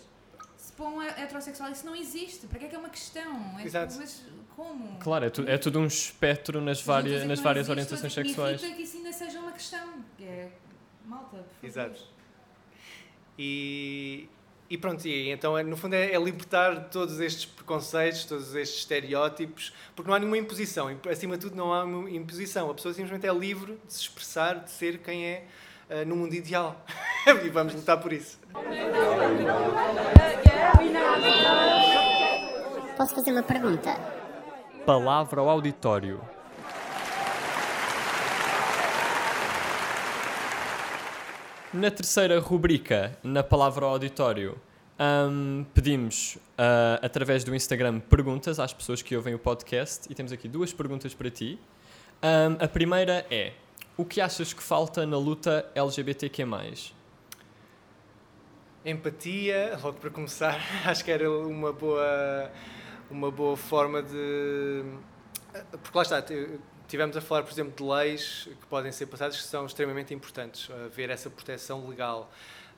Se 0.56 0.72
para 0.72 0.86
um 0.86 1.02
heterossexual 1.02 1.70
isso 1.70 1.84
não 1.84 1.94
existe. 1.94 2.46
Para 2.46 2.58
que 2.60 2.64
é 2.64 2.68
que 2.68 2.74
é 2.76 2.78
uma 2.78 2.88
questão? 2.90 3.58
É, 3.58 3.64
Exato. 3.64 3.94
Mas 3.98 4.22
como? 4.56 4.98
Claro, 5.00 5.26
é, 5.26 5.30
tu- 5.30 5.46
é 5.48 5.58
tudo 5.58 5.80
um 5.80 5.86
espectro 5.86 6.60
nas 6.62 6.80
várias, 6.82 7.24
nas 7.26 7.40
várias 7.40 7.68
existe, 7.68 7.70
orientações 7.94 8.12
sexuais. 8.12 8.60
Me 8.60 8.68
irrita 8.68 8.76
que 8.76 8.82
isso 8.84 8.96
ainda 8.96 9.12
seja 9.12 9.38
uma 9.38 9.52
questão. 9.52 10.02
Que 10.16 10.24
é, 10.24 10.50
malta, 11.04 11.36
por 11.36 11.44
favor. 11.44 11.66
Exato. 11.66 12.13
E, 13.38 14.28
e 14.70 14.78
pronto, 14.78 15.06
e 15.06 15.30
então 15.30 15.56
é, 15.58 15.62
no 15.62 15.76
fundo 15.76 15.94
é, 15.94 16.12
é 16.12 16.18
libertar 16.18 16.88
todos 16.90 17.18
estes 17.20 17.44
preconceitos, 17.46 18.24
todos 18.24 18.54
estes 18.54 18.78
estereótipos, 18.80 19.72
porque 19.94 20.08
não 20.08 20.16
há 20.16 20.18
nenhuma 20.18 20.38
imposição. 20.38 20.90
Imp- 20.90 21.06
Acima 21.08 21.36
de 21.36 21.42
tudo, 21.46 21.56
não 21.56 21.72
há 21.72 21.84
uma 21.84 22.10
imposição. 22.10 22.70
A 22.70 22.74
pessoa 22.74 22.94
simplesmente 22.94 23.26
é 23.26 23.32
livre 23.32 23.78
de 23.86 23.92
se 23.92 24.00
expressar, 24.02 24.54
de 24.60 24.70
ser 24.70 24.98
quem 24.98 25.24
é 25.26 25.44
ah, 25.90 26.04
no 26.04 26.16
mundo 26.16 26.34
ideal. 26.34 26.80
e 27.44 27.48
vamos 27.50 27.74
lutar 27.74 28.00
por 28.00 28.12
isso. 28.12 28.38
Posso 32.96 33.14
fazer 33.14 33.32
uma 33.32 33.42
pergunta? 33.42 33.92
Palavra 34.86 35.40
ao 35.40 35.48
auditório. 35.48 36.20
Na 41.74 41.90
terceira 41.90 42.38
rubrica, 42.38 43.18
na 43.20 43.42
palavra 43.42 43.84
auditório, 43.84 44.56
hum, 45.28 45.66
pedimos 45.74 46.38
ah, 46.56 47.00
através 47.02 47.42
do 47.42 47.52
Instagram 47.52 47.98
perguntas 47.98 48.60
às 48.60 48.72
pessoas 48.72 49.02
que 49.02 49.16
ouvem 49.16 49.34
o 49.34 49.40
podcast 49.40 50.06
e 50.08 50.14
temos 50.14 50.30
aqui 50.30 50.46
duas 50.46 50.72
perguntas 50.72 51.14
para 51.14 51.28
ti. 51.28 51.58
Hum, 52.22 52.56
a 52.60 52.68
primeira 52.68 53.26
é: 53.28 53.54
o 53.96 54.04
que 54.04 54.20
achas 54.20 54.52
que 54.52 54.62
falta 54.62 55.04
na 55.04 55.18
luta 55.18 55.68
LGBTQ? 55.74 56.44
Empatia, 58.86 59.76
logo 59.82 59.98
para 59.98 60.10
começar, 60.10 60.56
acho 60.86 61.04
que 61.04 61.10
era 61.10 61.28
uma 61.28 61.72
boa, 61.72 62.52
uma 63.10 63.32
boa 63.32 63.56
forma 63.56 64.00
de, 64.00 64.84
Porque 65.82 65.98
lá 65.98 66.02
está, 66.02 66.22
tivemos 66.88 67.16
a 67.16 67.20
falar, 67.20 67.42
por 67.42 67.52
exemplo, 67.52 67.72
de 67.76 67.82
leis 67.82 68.48
que 68.60 68.66
podem 68.66 68.92
ser 68.92 69.06
passadas 69.06 69.36
que 69.36 69.42
são 69.46 69.66
extremamente 69.66 70.12
importantes, 70.14 70.68
haver 70.84 71.10
essa 71.10 71.30
proteção 71.30 71.86
legal. 71.88 72.30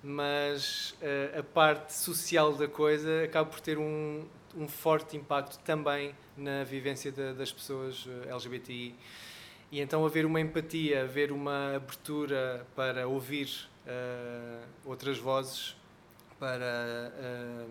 Mas 0.02 0.94
eh, 1.02 1.34
a 1.38 1.42
parte 1.42 1.92
social 1.94 2.52
da 2.52 2.68
coisa 2.68 3.24
acaba 3.24 3.48
por 3.50 3.60
ter 3.60 3.78
um, 3.78 4.24
um 4.56 4.68
forte 4.68 5.16
impacto 5.16 5.58
também 5.64 6.14
na 6.36 6.62
vivência 6.64 7.10
da- 7.10 7.32
das 7.32 7.50
pessoas 7.50 8.06
eh, 8.26 8.28
LGBTI. 8.30 8.94
E 9.72 9.80
então 9.80 10.04
haver 10.06 10.24
uma 10.24 10.40
empatia, 10.40 11.02
haver 11.02 11.32
uma 11.32 11.74
abertura 11.74 12.64
para 12.76 13.08
ouvir 13.08 13.48
eh, 13.86 14.60
outras 14.84 15.18
vozes, 15.18 15.74
para, 16.38 17.12
eh, 17.18 17.64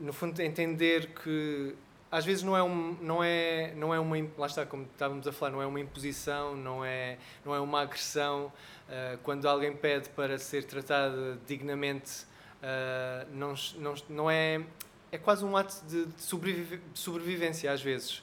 no 0.00 0.12
fundo, 0.12 0.40
entender 0.40 1.08
que 1.08 1.74
às 2.14 2.24
vezes 2.24 2.44
não 2.44 2.56
é 2.56 2.62
um, 2.62 2.96
não 3.00 3.24
é 3.24 3.74
não 3.74 3.92
é 3.92 3.98
uma 3.98 4.16
lá 4.38 4.46
está 4.46 4.64
como 4.64 4.84
estávamos 4.84 5.26
a 5.26 5.32
falar 5.32 5.50
não 5.50 5.60
é 5.60 5.66
uma 5.66 5.80
imposição 5.80 6.56
não 6.56 6.84
é 6.84 7.18
não 7.44 7.52
é 7.52 7.58
uma 7.58 7.80
agressão 7.82 8.52
Ah, 8.88 9.18
quando 9.22 9.48
alguém 9.48 9.74
pede 9.74 10.08
para 10.10 10.38
ser 10.38 10.64
tratada 10.64 11.38
dignamente 11.46 12.26
ah, 12.62 13.26
não 13.32 13.54
não 13.78 13.94
não 14.08 14.30
é 14.30 14.62
é 15.10 15.18
quase 15.18 15.44
um 15.44 15.56
ato 15.56 15.84
de, 15.86 16.06
de 16.06 16.76
de 16.76 16.98
sobrevivência 16.98 17.72
às 17.72 17.80
vezes. 17.80 18.22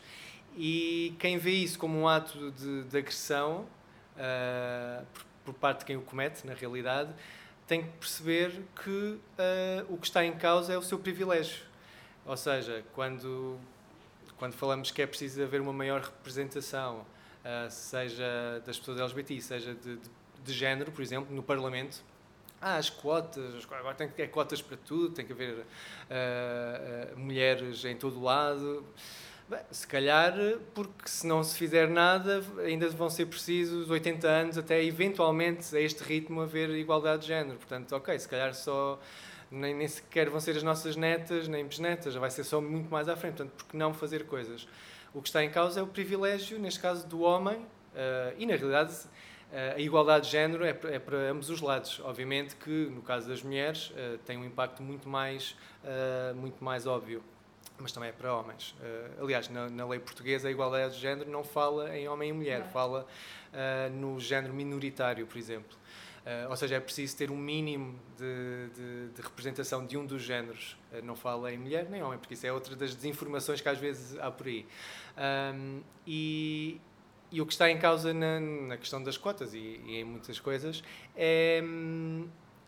E 0.57 1.15
quem 1.19 1.37
vê 1.37 1.51
isso 1.51 1.79
como 1.79 1.97
um 1.97 2.07
ato 2.07 2.51
de, 2.51 2.83
de 2.83 2.97
agressão 2.97 3.65
ah, 4.17 5.03
por, 5.13 5.25
por 5.45 5.53
parte 5.55 5.79
de 5.79 5.85
quem 5.85 5.97
o 5.97 6.01
comete 6.01 6.45
na 6.45 6.53
realidade 6.53 7.11
tem 7.67 7.83
que 7.83 7.89
perceber 7.99 8.61
que 8.83 9.17
o 9.87 9.97
que 9.97 10.05
está 10.05 10.25
em 10.25 10.33
causa 10.33 10.73
é 10.73 10.77
o 10.77 10.81
seu 10.81 10.99
privilégio. 10.99 11.63
Ou 12.25 12.35
seja, 12.35 12.83
quando, 12.93 13.57
quando 14.41 14.53
falamos 14.53 14.89
que 14.89 15.03
é 15.03 15.05
preciso 15.05 15.43
haver 15.43 15.61
uma 15.61 15.71
maior 15.71 16.01
representação, 16.01 17.05
ah, 17.45 17.67
seja 17.69 18.59
das 18.65 18.79
pessoas 18.79 18.99
LGBT, 18.99 19.39
seja 19.39 19.75
de, 19.75 19.97
de, 19.97 20.09
de 20.43 20.51
género, 20.53 20.91
por 20.91 21.03
exemplo, 21.03 21.31
no 21.35 21.43
Parlamento, 21.43 22.01
ah, 22.59 22.75
as 22.77 22.89
cotas, 22.89 23.53
as 23.53 23.65
co- 23.65 23.75
agora 23.75 23.93
tem 23.93 24.07
que 24.07 24.15
ter 24.15 24.31
cotas 24.31 24.59
para 24.59 24.75
tudo, 24.77 25.13
tem 25.13 25.27
que 25.27 25.31
haver 25.33 25.63
ah, 26.09 27.11
ah, 27.13 27.15
mulheres 27.15 27.85
em 27.85 27.95
todo 27.95 28.19
lado. 28.19 28.83
Bem, 29.47 29.59
se 29.69 29.85
calhar, 29.85 30.33
porque 30.73 31.07
se 31.07 31.27
não 31.27 31.43
se 31.43 31.55
fizer 31.55 31.87
nada, 31.87 32.43
ainda 32.65 32.89
vão 32.89 33.11
ser 33.11 33.27
precisos 33.27 33.91
80 33.91 34.27
anos 34.27 34.57
até 34.57 34.83
eventualmente 34.83 35.75
a 35.77 35.79
este 35.79 36.01
ritmo 36.03 36.41
haver 36.41 36.71
igualdade 36.71 37.21
de 37.21 37.27
género. 37.27 37.59
Portanto, 37.59 37.95
ok, 37.95 38.17
se 38.17 38.27
calhar 38.27 38.55
só 38.55 38.99
nem, 39.51 39.73
nem 39.73 39.87
sequer 39.87 40.29
vão 40.29 40.39
ser 40.39 40.55
as 40.55 40.63
nossas 40.63 40.95
netas 40.95 41.47
nem 41.47 41.65
bisnetas, 41.65 42.13
já 42.13 42.19
vai 42.19 42.31
ser 42.31 42.43
só 42.43 42.61
muito 42.61 42.89
mais 42.89 43.09
à 43.09 43.15
frente. 43.15 43.35
Portanto, 43.37 43.53
por 43.57 43.65
que 43.67 43.77
não 43.77 43.93
fazer 43.93 44.25
coisas? 44.25 44.67
O 45.13 45.21
que 45.21 45.27
está 45.27 45.43
em 45.43 45.49
causa 45.51 45.79
é 45.81 45.83
o 45.83 45.87
privilégio, 45.87 46.57
neste 46.57 46.79
caso, 46.79 47.05
do 47.07 47.21
homem, 47.21 47.65
eh, 47.93 48.33
e 48.37 48.45
na 48.45 48.55
realidade 48.55 48.95
eh, 49.53 49.73
a 49.75 49.79
igualdade 49.79 50.25
de 50.27 50.31
género 50.31 50.63
é, 50.63 50.71
para- 50.73 50.91
é 50.95 50.99
para 50.99 51.17
ambos 51.29 51.49
os 51.49 51.59
lados. 51.59 51.99
Obviamente 52.05 52.55
que, 52.55 52.69
no 52.89 53.01
caso 53.01 53.27
das 53.27 53.43
mulheres, 53.43 53.91
eh, 53.97 54.17
tem 54.25 54.37
um 54.37 54.45
impacto 54.45 54.81
muito 54.81 55.09
mais, 55.09 55.57
muito 56.35 56.63
mais 56.63 56.87
óbvio, 56.87 57.21
mas 57.77 57.91
também 57.91 58.09
é 58.09 58.11
para 58.13 58.33
homens. 58.33 58.73
Aliás, 59.19 59.49
na, 59.49 59.67
na 59.69 59.85
lei 59.87 59.99
portuguesa, 59.99 60.47
a 60.47 60.51
igualdade 60.51 60.93
de 60.95 61.01
género 61.01 61.29
não 61.29 61.43
fala 61.43 61.97
em 61.97 62.07
homem 62.07 62.29
e 62.29 62.33
mulher, 62.33 62.57
Claro. 62.59 62.71
fala 62.71 63.07
eh, 63.51 63.89
no 63.89 64.17
género 64.19 64.53
minoritário, 64.53 65.25
por 65.27 65.37
exemplo. 65.37 65.75
Eh, 66.25 66.45
ou 66.49 66.55
seja, 66.55 66.75
é 66.75 66.79
preciso 66.79 67.17
ter 67.17 67.31
um 67.31 67.37
mínimo 67.37 67.99
de, 68.17 68.69
de- 68.75 69.07
de 69.15 69.21
representação 69.21 69.85
de 69.85 69.97
um 69.97 70.05
dos 70.05 70.21
géneros. 70.21 70.77
Eh, 70.93 71.01
não 71.01 71.15
fala 71.15 71.51
em 71.51 71.57
mulher 71.57 71.89
nem 71.89 72.03
homem, 72.03 72.19
porque 72.19 72.35
isso 72.35 72.45
é 72.45 72.53
outra 72.53 72.75
das 72.75 72.93
desinformações 72.93 73.59
que 73.59 73.67
às 73.67 73.79
vezes 73.79 74.17
há 74.19 74.29
por 74.29 74.45
aí. 74.47 74.67
Ahm, 75.17 75.81
e, 76.05 76.79
e 77.31 77.41
o 77.41 77.45
que 77.45 77.53
está 77.53 77.69
em 77.71 77.79
causa 77.79 78.13
na, 78.13 78.39
na 78.39 78.77
questão 78.77 79.01
das 79.03 79.17
cotas 79.17 79.53
e, 79.55 79.57
e 79.85 79.95
em 79.97 80.03
muitas 80.03 80.39
coisas 80.39 80.83
é, 81.15 81.63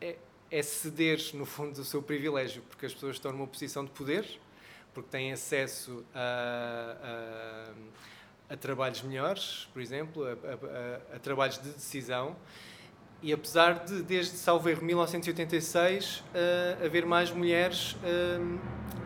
é, 0.01 0.15
é 0.49 0.61
ceder, 0.63 1.19
no 1.35 1.45
fundo, 1.45 1.79
o 1.79 1.83
seu 1.85 2.01
privilégio, 2.01 2.63
porque 2.69 2.85
as 2.87 2.93
pessoas 2.93 3.17
estão 3.17 3.31
numa 3.31 3.45
posição 3.47 3.85
de 3.85 3.91
poder, 3.91 4.25
porque 4.95 5.09
têm 5.09 5.31
acesso 5.31 6.03
a, 6.13 7.69
a, 8.49 8.53
a 8.53 8.57
trabalhos 8.57 9.01
melhores, 9.03 9.67
por 9.73 9.81
exemplo, 9.81 10.23
a- 10.25 11.15
a 11.15 11.19
trabalhos 11.19 11.57
de 11.61 11.69
decisão. 11.69 12.35
E 13.23 13.31
apesar 13.31 13.85
de, 13.85 14.01
desde 14.03 14.35
salvo 14.35 14.69
erro, 14.69 14.83
1986, 14.83 16.21
eh, 16.35 16.77
haver 16.85 17.05
mais 17.05 17.31
mulheres 17.31 17.95
eh, 18.03 18.37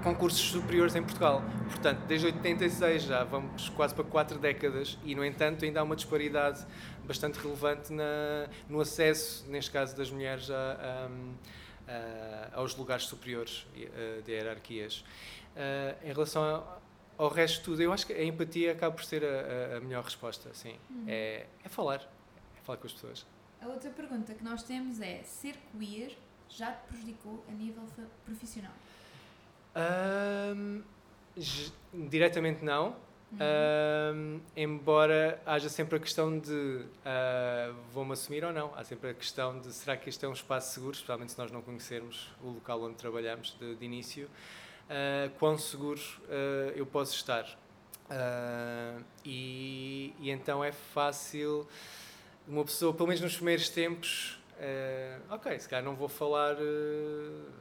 com 0.02 0.16
cursos 0.16 0.42
superiores 0.42 0.96
em 0.96 1.04
Portugal. 1.04 1.44
Portanto, 1.70 2.00
desde 2.08 2.26
86 2.26 3.04
já 3.04 3.24
vamos 3.24 3.70
quase 3.70 3.94
para 3.94 4.04
quatro 4.04 4.40
décadas 4.40 4.98
e, 5.04 5.14
no 5.14 5.24
entanto, 5.24 5.64
ainda 5.66 5.82
há 5.82 5.84
uma 5.84 5.96
disparidade 5.96 6.66
bastante 7.06 7.38
relevante 7.38 7.94
na, 7.94 8.48
no 8.68 8.82
acesso, 8.82 9.46
neste 9.50 9.70
caso 9.70 9.96
das 9.96 10.10
mulheres, 10.10 10.50
a- 10.50 10.56
a- 11.88 11.92
a- 11.92 12.60
aos 12.60 12.76
lugares 12.76 13.04
superiores 13.06 13.68
eh, 13.78 14.22
de 14.26 14.32
hierarquias. 14.32 15.06
Eh, 15.56 15.96
em 16.06 16.12
relação 16.12 16.44
a- 16.44 16.78
ao 17.20 17.30
resto 17.30 17.58
de 17.60 17.64
tudo, 17.66 17.82
eu 17.84 17.94
acho 17.94 18.06
que 18.08 18.14
a 18.14 18.24
empatia 18.24 18.72
acaba 18.72 18.96
por 18.96 19.04
ser 19.06 19.24
a, 19.24 19.78
a- 19.78 19.80
melhor 19.80 20.04
resposta. 20.04 20.50
Sim. 20.54 20.76
É, 21.08 21.46
é 21.64 21.70
falar. 21.70 22.02
É 22.58 22.62
falar 22.64 22.78
com 22.80 22.88
as 22.88 22.94
pessoas. 22.94 23.24
A 23.62 23.68
outra 23.68 23.90
pergunta 23.90 24.34
que 24.34 24.44
nós 24.44 24.64
temos 24.64 25.00
é: 25.02 25.22
ser 25.24 25.56
queer 25.78 26.16
já 26.50 26.72
te 26.72 26.88
prejudicou 26.88 27.44
a 27.50 27.52
nível 27.52 27.84
profissional? 28.26 28.72
J- 31.36 31.72
diretamente 31.94 32.64
não. 32.64 32.96
Ahm, 33.40 34.40
embora 34.56 35.42
haja 35.46 35.68
sempre 35.68 35.98
a 35.98 36.00
questão 36.00 36.40
de 36.40 36.86
ah, 37.06 37.74
vou-me 37.94 38.14
assumir 38.14 38.44
ou 38.46 38.54
não. 38.54 38.74
Há 38.76 38.84
sempre 38.86 39.10
a 39.10 39.14
questão 39.14 39.60
de 39.60 39.72
será 39.74 39.98
que 39.98 40.08
este 40.10 40.24
é 40.24 40.30
um 40.30 40.34
espaço 40.34 40.74
seguro, 40.74 40.94
especialmente 40.94 41.34
se 41.34 41.38
nós 41.38 41.52
não 41.52 41.62
conhecermos 41.62 42.32
o 42.42 42.52
local 42.52 42.82
onde 42.84 42.96
trabalhamos 42.96 43.56
de, 43.60 43.76
de 43.76 43.86
início, 43.86 44.30
ah, 44.90 45.30
quão 45.38 45.58
seguro 45.58 46.00
ah, 46.30 46.72
eu 46.76 46.86
posso 46.86 47.16
estar. 47.16 47.46
E, 49.26 50.14
e 50.22 50.30
então 50.32 50.64
é 50.64 50.72
fácil 50.72 51.68
uma 52.48 52.64
pessoa, 52.64 52.94
pelo 52.94 53.08
menos 53.08 53.22
nos 53.22 53.36
primeiros 53.36 53.70
tempos, 53.70 54.40
ah, 54.60 55.20
ok, 55.36 55.60
se 55.60 55.68
calhar 55.70 55.84
não 55.84 55.96
vou 55.96 56.08
falar 56.08 56.56
ah, 56.56 57.58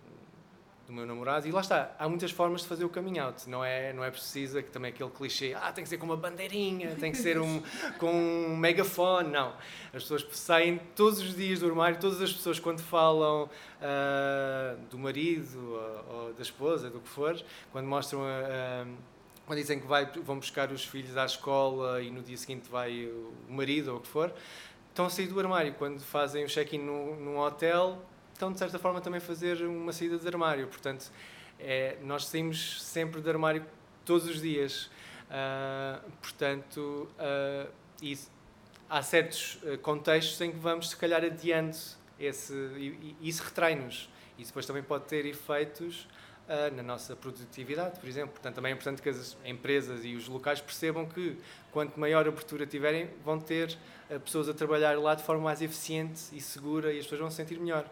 do 0.87 0.93
meu 0.93 1.05
namorado. 1.05 1.49
E 1.49 1.51
lá 1.51 1.61
está, 1.61 1.95
há 1.99 2.09
muitas 2.09 2.31
formas 2.31 2.63
de 2.63 2.69
fazer 2.69 2.85
o 2.85 2.89
coming 2.89 3.19
out. 3.19 3.49
Não 3.51 3.65
é, 3.65 3.93
não 3.93 4.05
é 4.05 4.11
preciso 4.11 4.63
que 4.63 4.71
também 4.71 4.91
aquele 4.93 5.11
clichê, 5.11 5.53
ah, 5.61 5.73
tem 5.73 5.83
que 5.83 5.91
ser 5.91 5.99
com 5.99 6.07
uma 6.07 6.17
bandeirinha, 6.17 6.95
tem 6.95 7.11
que 7.11 7.19
ser 7.19 7.41
um, 7.41 7.61
com 7.99 8.13
um 8.13 8.57
megafone. 8.57 9.31
Não. 9.31 9.49
As 9.93 10.03
pessoas 10.05 10.25
saem 10.33 10.79
todos 10.95 11.19
os 11.21 11.35
dias 11.35 11.59
do 11.61 11.67
armário, 11.67 11.99
todas 11.99 12.21
as 12.23 12.33
pessoas 12.33 12.61
quando 12.61 12.81
falam 12.81 13.51
ah, 13.83 14.77
do 14.91 14.97
marido 14.99 15.59
ou, 16.09 16.15
ou 16.27 16.33
da 16.35 16.43
esposa, 16.43 16.89
do 16.89 17.01
que 17.01 17.09
for, 17.09 17.37
quando 17.73 17.87
mostram 17.87 18.23
a- 18.25 18.87
quando 19.45 19.61
dizem 19.61 19.79
que 19.79 19.87
vai, 19.87 20.07
vão 20.25 20.41
buscar 20.41 20.73
os 20.73 20.85
filhos 20.85 21.17
à 21.17 21.25
escola 21.25 22.03
e 22.03 22.11
no 22.11 22.21
dia 22.21 22.37
seguinte 22.37 22.69
vai 22.69 23.07
o 23.07 23.33
marido 23.49 23.93
ou 23.93 23.99
o 23.99 24.01
que 24.01 24.09
for, 24.09 24.33
estão 24.97 25.05
a 25.05 25.11
sair 25.11 25.27
do 25.27 25.39
armário. 25.39 25.75
Quando 25.75 26.01
fazem 26.01 26.43
o 26.45 26.49
check-in 26.49 26.79
num, 26.79 27.17
num 27.17 27.39
hotel, 27.39 28.03
estão 28.33 28.51
de 28.51 28.59
certa 28.59 28.79
forma 28.79 28.99
também 28.99 29.19
a 29.19 29.21
fazer 29.21 29.63
uma 29.67 29.93
saída 29.93 30.17
de 30.17 30.27
armário. 30.27 30.67
Portanto, 30.69 31.13
é, 31.61 31.99
nós 32.03 32.25
saímos 32.27 32.83
sempre 32.83 33.21
de 33.21 33.29
armário 33.29 33.65
todos 34.07 34.27
os 34.27 34.41
dias. 34.41 34.91
Ah, 35.31 36.01
portanto, 36.23 37.09
ah, 37.19 37.67
isso- 38.01 38.31
há 38.89 39.03
certos 39.03 39.59
ah, 39.67 39.77
contextos 39.77 40.41
em 40.41 40.51
que 40.51 40.57
vamos, 40.57 40.89
se 40.89 40.97
calhar, 40.97 41.23
adiando 41.23 41.77
esse, 42.19 42.55
e, 42.55 43.17
e 43.21 43.29
isso 43.29 43.43
retrai-nos. 43.45 44.09
Isso 44.39 44.49
depois 44.51 44.65
também 44.65 44.83
pode 44.83 45.05
ter 45.05 45.27
efeitos 45.27 46.09
na 46.75 46.83
nossa 46.83 47.17
produtividade, 47.17 47.99
por 47.99 48.09
exemplo. 48.09 48.31
Portanto, 48.31 48.55
também 48.55 48.71
é 48.71 48.75
importante 48.75 49.03
que 49.03 49.09
as 49.09 49.37
empresas 49.45 50.05
e 50.05 50.15
os 50.15 50.29
locais 50.29 50.61
percebam 50.61 51.05
que, 51.07 51.37
quanto 51.73 51.99
maior 51.99 52.27
abertura 52.27 52.67
tiverem, 52.67 53.09
vão 53.25 53.39
ter 53.41 53.77
ah, 54.11 54.19
pessoas 54.19 54.49
a 54.49 54.55
trabalhar 54.55 54.99
lá 54.99 55.15
de 55.15 55.23
forma 55.23 55.43
mais 55.43 55.61
eficiente 55.61 56.21
e 56.33 56.41
segura 56.41 56.93
e 56.93 56.99
as 56.99 57.05
pessoas 57.05 57.21
vão 57.21 57.31
se 57.31 57.37
sentir 57.37 57.59
melhor. 57.59 57.89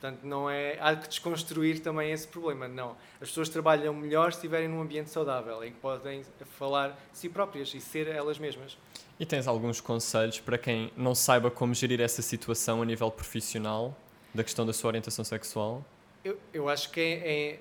Portanto, 0.00 0.20
não 0.22 0.48
é, 0.48 0.78
há 0.80 0.94
que 0.94 1.08
desconstruir 1.08 1.80
também 1.80 2.12
esse 2.12 2.26
problema. 2.26 2.68
Não. 2.68 2.96
As 3.20 3.28
pessoas 3.28 3.48
trabalham 3.48 3.92
melhor 3.92 4.32
se 4.32 4.38
estiverem 4.38 4.68
num 4.68 4.80
ambiente 4.80 5.10
saudável, 5.10 5.62
em 5.64 5.72
que 5.72 5.78
podem 5.80 6.22
falar 6.56 6.90
de 7.12 7.18
si 7.18 7.28
próprias 7.28 7.74
e 7.74 7.80
ser 7.80 8.06
elas 8.06 8.38
mesmas. 8.38 8.78
E 9.18 9.26
tens 9.26 9.48
alguns 9.48 9.80
conselhos 9.80 10.38
para 10.38 10.56
quem 10.56 10.92
não 10.96 11.16
saiba 11.16 11.50
como 11.50 11.74
gerir 11.74 12.00
essa 12.00 12.22
situação 12.22 12.80
a 12.80 12.84
nível 12.84 13.10
profissional, 13.10 13.96
da 14.32 14.44
questão 14.44 14.64
da 14.64 14.72
sua 14.72 14.88
orientação 14.88 15.24
sexual? 15.24 15.84
Eu, 16.24 16.38
eu 16.52 16.68
acho 16.68 16.90
que 16.90 17.00
é, 17.00 17.32
é- 17.32 17.60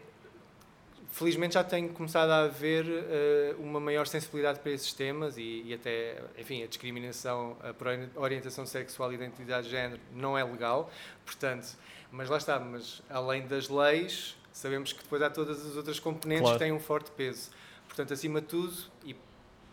Felizmente 1.11 1.55
já 1.55 1.63
tem 1.63 1.87
começado 1.87 2.29
a 2.29 2.41
haver 2.43 2.85
eh, 2.87 3.55
uma 3.57 3.79
maior 3.79 4.05
sensibilidade 4.05 4.59
para 4.59 4.71
esses 4.71 4.93
temas 4.93 5.37
e, 5.37 5.63
e 5.65 5.73
até, 5.73 6.21
enfim, 6.37 6.63
a 6.63 6.67
discriminação 6.67 7.57
eh, 7.63 7.73
por 7.73 7.87
ori- 7.87 8.09
orientação 8.15 8.65
sexual 8.65 9.11
e 9.11 9.15
identidade 9.15 9.65
de 9.65 9.71
género 9.71 9.99
não 10.13 10.37
é 10.37 10.43
legal, 10.43 10.91
portanto, 11.25 11.75
mas 12.11 12.29
lá 12.29 12.37
está, 12.37 12.59
mas 12.59 13.01
além 13.09 13.47
das 13.47 13.67
leis, 13.67 14.35
sabemos 14.53 14.93
que 14.93 15.01
depois 15.01 15.21
há 15.21 15.29
todas 15.29 15.65
as 15.65 15.75
outras 15.75 15.99
componentes 15.99 16.43
Claro. 16.43 16.59
que 16.59 16.63
têm 16.65 16.71
um 16.73 16.79
forte 16.79 17.09
peso. 17.11 17.49
Portanto, 17.87 18.13
acima 18.13 18.39
de 18.39 18.47
tudo, 18.47 18.75
e 19.03 19.15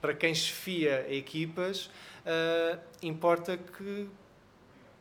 para 0.00 0.14
quem 0.14 0.34
chefia 0.34 1.04
equipas, 1.14 1.86
uh, 2.24 2.78
importa 3.02 3.56
que 3.58 4.08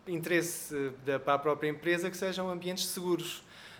interesse 0.08 0.92
da, 1.06 1.20
para 1.20 1.36
a 1.36 1.40
própria 1.40 1.70
empresa 1.70 2.10
que 2.10 2.18
sejam 2.18 2.50
ambientes 2.50 2.86
seguros. 2.88 3.38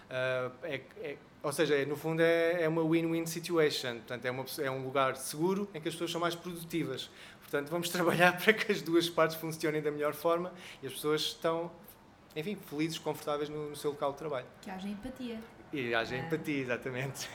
Uh, 0.10 0.52
é, 0.64 0.82
é, 1.02 1.18
ou 1.44 1.52
seja, 1.52 1.86
no 1.86 1.98
fundo 1.98 2.22
é, 2.22 2.64
é 2.64 2.70
uma 2.70 2.82
win-win 2.82 3.26
situation. 3.26 3.96
Portanto, 3.96 4.26
é, 4.26 4.32
uma, 4.32 4.46
é 4.60 4.72
um 4.72 4.82
lugar 4.86 5.18
seguro 5.18 5.70
em 5.74 5.82
que 5.82 5.90
as 5.90 5.94
pessoas 5.94 6.10
são 6.10 6.22
mais 6.22 6.34
produtivas. 6.34 7.10
Portanto, 7.42 7.70
vamos 7.70 7.90
trabalhar 7.92 8.42
para 8.42 8.54
que 8.54 8.72
as 8.72 8.82
duas 8.82 9.10
partes 9.10 9.36
funcionem 9.36 9.82
da 9.82 9.92
melhor 9.92 10.14
forma 10.14 10.54
e 10.82 10.88
as 10.88 10.94
pessoas 10.94 11.22
estão, 11.22 11.70
enfim, 12.34 12.58
felizes, 12.70 12.98
confortáveis 12.98 13.50
no, 13.50 13.72
no 13.72 13.76
seu 13.76 13.92
local 13.92 14.14
de 14.14 14.20
trabalho. 14.20 14.46
Que 14.62 14.72
haja 14.72 14.88
empatia. 14.88 15.38
E 15.74 15.94
haja 15.94 16.16
empatia, 16.16 16.62
exatamente. 16.62 17.30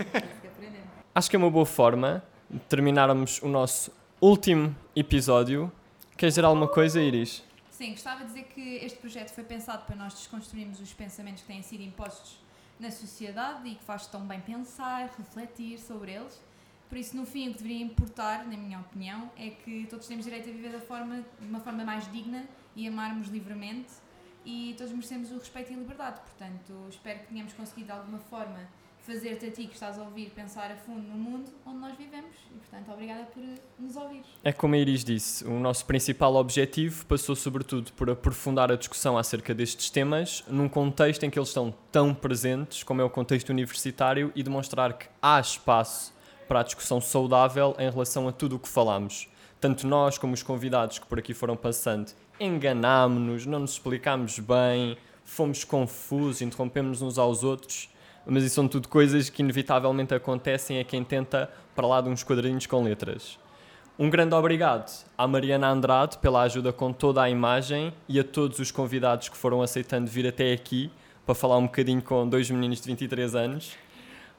Acho 1.14 1.28
que 1.28 1.36
é 1.36 1.38
uma 1.38 1.50
boa 1.50 1.66
forma 1.66 2.24
de 2.48 2.60
terminarmos 2.60 3.42
o 3.42 3.48
nosso 3.48 3.92
último 4.22 4.74
episódio. 4.96 5.70
Queres 6.16 6.34
dizer 6.34 6.46
alguma 6.46 6.66
coisa, 6.66 6.98
Iris? 6.98 7.44
Sim, 7.70 7.90
gostava 7.90 8.20
de 8.20 8.28
dizer 8.28 8.44
que 8.44 8.76
este 8.76 8.98
projeto 8.98 9.34
foi 9.34 9.44
pensado 9.44 9.84
para 9.84 9.94
nós 9.94 10.14
desconstruirmos 10.14 10.80
os 10.80 10.94
pensamentos 10.94 11.42
que 11.42 11.48
têm 11.48 11.62
sido 11.62 11.82
impostos 11.82 12.47
na 12.78 12.90
sociedade 12.90 13.68
e 13.68 13.74
que 13.74 13.84
faz 13.84 14.06
tão 14.06 14.26
bem 14.26 14.40
pensar, 14.40 15.10
refletir 15.16 15.78
sobre 15.78 16.12
eles. 16.12 16.40
Por 16.88 16.96
isso, 16.96 17.16
no 17.16 17.26
fim, 17.26 17.48
o 17.48 17.52
que 17.52 17.58
deveria 17.58 17.84
importar, 17.84 18.46
na 18.46 18.56
minha 18.56 18.80
opinião, 18.80 19.30
é 19.36 19.50
que 19.50 19.86
todos 19.90 20.06
temos 20.06 20.24
direito 20.24 20.48
a 20.48 20.52
viver 20.52 20.80
forma, 20.80 21.24
de 21.38 21.46
uma 21.46 21.60
forma 21.60 21.84
mais 21.84 22.10
digna 22.10 22.46
e 22.74 22.88
amarmos 22.88 23.28
livremente 23.28 23.92
e 24.44 24.74
todos 24.78 24.92
merecemos 24.92 25.30
o 25.30 25.38
respeito 25.38 25.70
e 25.70 25.74
a 25.74 25.78
liberdade. 25.78 26.20
Portanto, 26.20 26.86
espero 26.88 27.18
que 27.20 27.26
tenhamos 27.26 27.52
conseguido 27.52 27.86
de 27.86 27.92
alguma 27.92 28.18
forma 28.18 28.66
fazer-te 29.08 29.46
a 29.46 29.50
ti 29.50 29.66
que 29.66 29.72
estás 29.72 29.98
a 29.98 30.02
ouvir 30.02 30.28
pensar 30.36 30.70
a 30.70 30.76
fundo 30.76 31.00
no 31.00 31.14
mundo 31.14 31.50
onde 31.64 31.78
nós 31.78 31.96
vivemos 31.96 32.30
e, 32.54 32.58
portanto, 32.58 32.92
obrigada 32.92 33.24
por 33.24 33.42
nos 33.78 33.96
ouvir. 33.96 34.22
É 34.44 34.52
como 34.52 34.74
a 34.74 34.78
Iris 34.78 35.02
disse, 35.02 35.46
o 35.46 35.58
nosso 35.58 35.86
principal 35.86 36.34
objetivo 36.34 37.06
passou 37.06 37.34
sobretudo 37.34 37.90
por 37.94 38.10
aprofundar 38.10 38.70
a 38.70 38.76
discussão 38.76 39.16
acerca 39.16 39.54
destes 39.54 39.88
temas 39.88 40.44
num 40.46 40.68
contexto 40.68 41.24
em 41.24 41.30
que 41.30 41.38
eles 41.38 41.48
estão 41.48 41.72
tão 41.90 42.14
presentes 42.14 42.82
como 42.82 43.00
é 43.00 43.04
o 43.04 43.08
contexto 43.08 43.48
universitário 43.48 44.30
e 44.36 44.42
demonstrar 44.42 44.92
que 44.92 45.06
há 45.22 45.40
espaço 45.40 46.12
para 46.46 46.60
a 46.60 46.62
discussão 46.62 47.00
saudável 47.00 47.74
em 47.78 47.90
relação 47.90 48.28
a 48.28 48.32
tudo 48.32 48.56
o 48.56 48.58
que 48.58 48.68
falamos. 48.68 49.26
Tanto 49.58 49.86
nós 49.86 50.18
como 50.18 50.34
os 50.34 50.42
convidados 50.42 50.98
que 50.98 51.06
por 51.06 51.18
aqui 51.18 51.32
foram 51.32 51.56
passando 51.56 52.12
enganámos-nos, 52.38 53.46
não 53.46 53.60
nos 53.60 53.72
explicámos 53.72 54.38
bem, 54.38 54.98
fomos 55.24 55.64
confusos, 55.64 56.42
interrompemos 56.42 57.00
uns 57.00 57.16
aos 57.16 57.42
outros 57.42 57.88
mas 58.28 58.44
isso 58.44 58.54
são 58.54 58.68
tudo 58.68 58.88
coisas 58.88 59.30
que 59.30 59.42
inevitavelmente 59.42 60.14
acontecem 60.14 60.78
a 60.78 60.84
quem 60.84 61.02
tenta 61.02 61.50
para 61.74 61.86
lá 61.86 62.00
de 62.00 62.08
uns 62.08 62.22
quadrinhos 62.22 62.66
com 62.66 62.82
letras. 62.82 63.38
Um 63.98 64.08
grande 64.08 64.34
obrigado 64.34 65.04
à 65.16 65.26
Mariana 65.26 65.68
Andrade 65.68 66.18
pela 66.18 66.42
ajuda 66.42 66.72
com 66.72 66.92
toda 66.92 67.20
a 67.22 67.28
imagem 67.28 67.92
e 68.08 68.20
a 68.20 68.24
todos 68.24 68.60
os 68.60 68.70
convidados 68.70 69.28
que 69.28 69.36
foram 69.36 69.60
aceitando 69.60 70.08
vir 70.08 70.26
até 70.26 70.52
aqui 70.52 70.90
para 71.26 71.34
falar 71.34 71.58
um 71.58 71.64
bocadinho 71.64 72.00
com 72.00 72.28
dois 72.28 72.48
meninos 72.48 72.80
de 72.80 72.86
23 72.86 73.34
anos. 73.34 73.72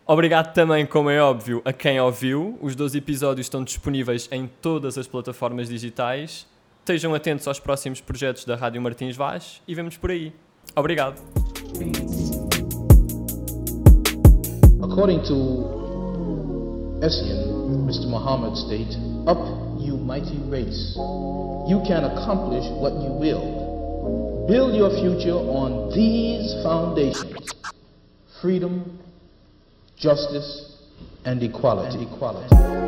Obrigado 0.07 0.53
também, 0.53 0.85
como 0.85 1.09
é 1.09 1.21
óbvio, 1.21 1.61
a 1.65 1.73
quem 1.73 1.99
ouviu. 1.99 2.57
Os 2.61 2.75
12 2.75 2.97
episódios 2.97 3.45
estão 3.45 3.63
disponíveis 3.63 4.27
em 4.31 4.47
todas 4.47 4.97
as 4.97 5.05
plataformas 5.07 5.69
digitais. 5.69 6.47
Estejam 6.79 7.13
atentos 7.13 7.47
aos 7.47 7.59
próximos 7.59 8.01
projetos 8.01 8.45
da 8.45 8.55
Rádio 8.55 8.81
Martins 8.81 9.15
Vaz 9.15 9.61
e 9.67 9.75
vemos 9.75 9.97
por 9.97 10.09
aí. 10.09 10.33
Obrigado. 10.75 11.21
According 14.81 15.23
to 15.23 15.35
Essien, 17.03 17.83
Mr. 17.85 18.07
Muhammad 18.07 18.55
states, 18.55 18.95
Up, 19.27 19.37
you 19.77 19.97
mighty 19.97 20.37
race. 20.47 20.95
You 21.67 21.83
can 21.85 22.05
accomplish 22.05 22.63
what 22.79 22.93
you 23.03 23.11
will. 23.11 24.47
Build 24.47 24.73
your 24.75 24.89
future 24.91 25.35
on 25.35 25.93
these 25.93 26.53
foundations 26.63 27.53
freedom, 28.41 28.99
justice, 29.97 30.77
and 31.25 31.43
equality. 31.43 31.97
And 31.97 32.07
equality. 32.07 32.79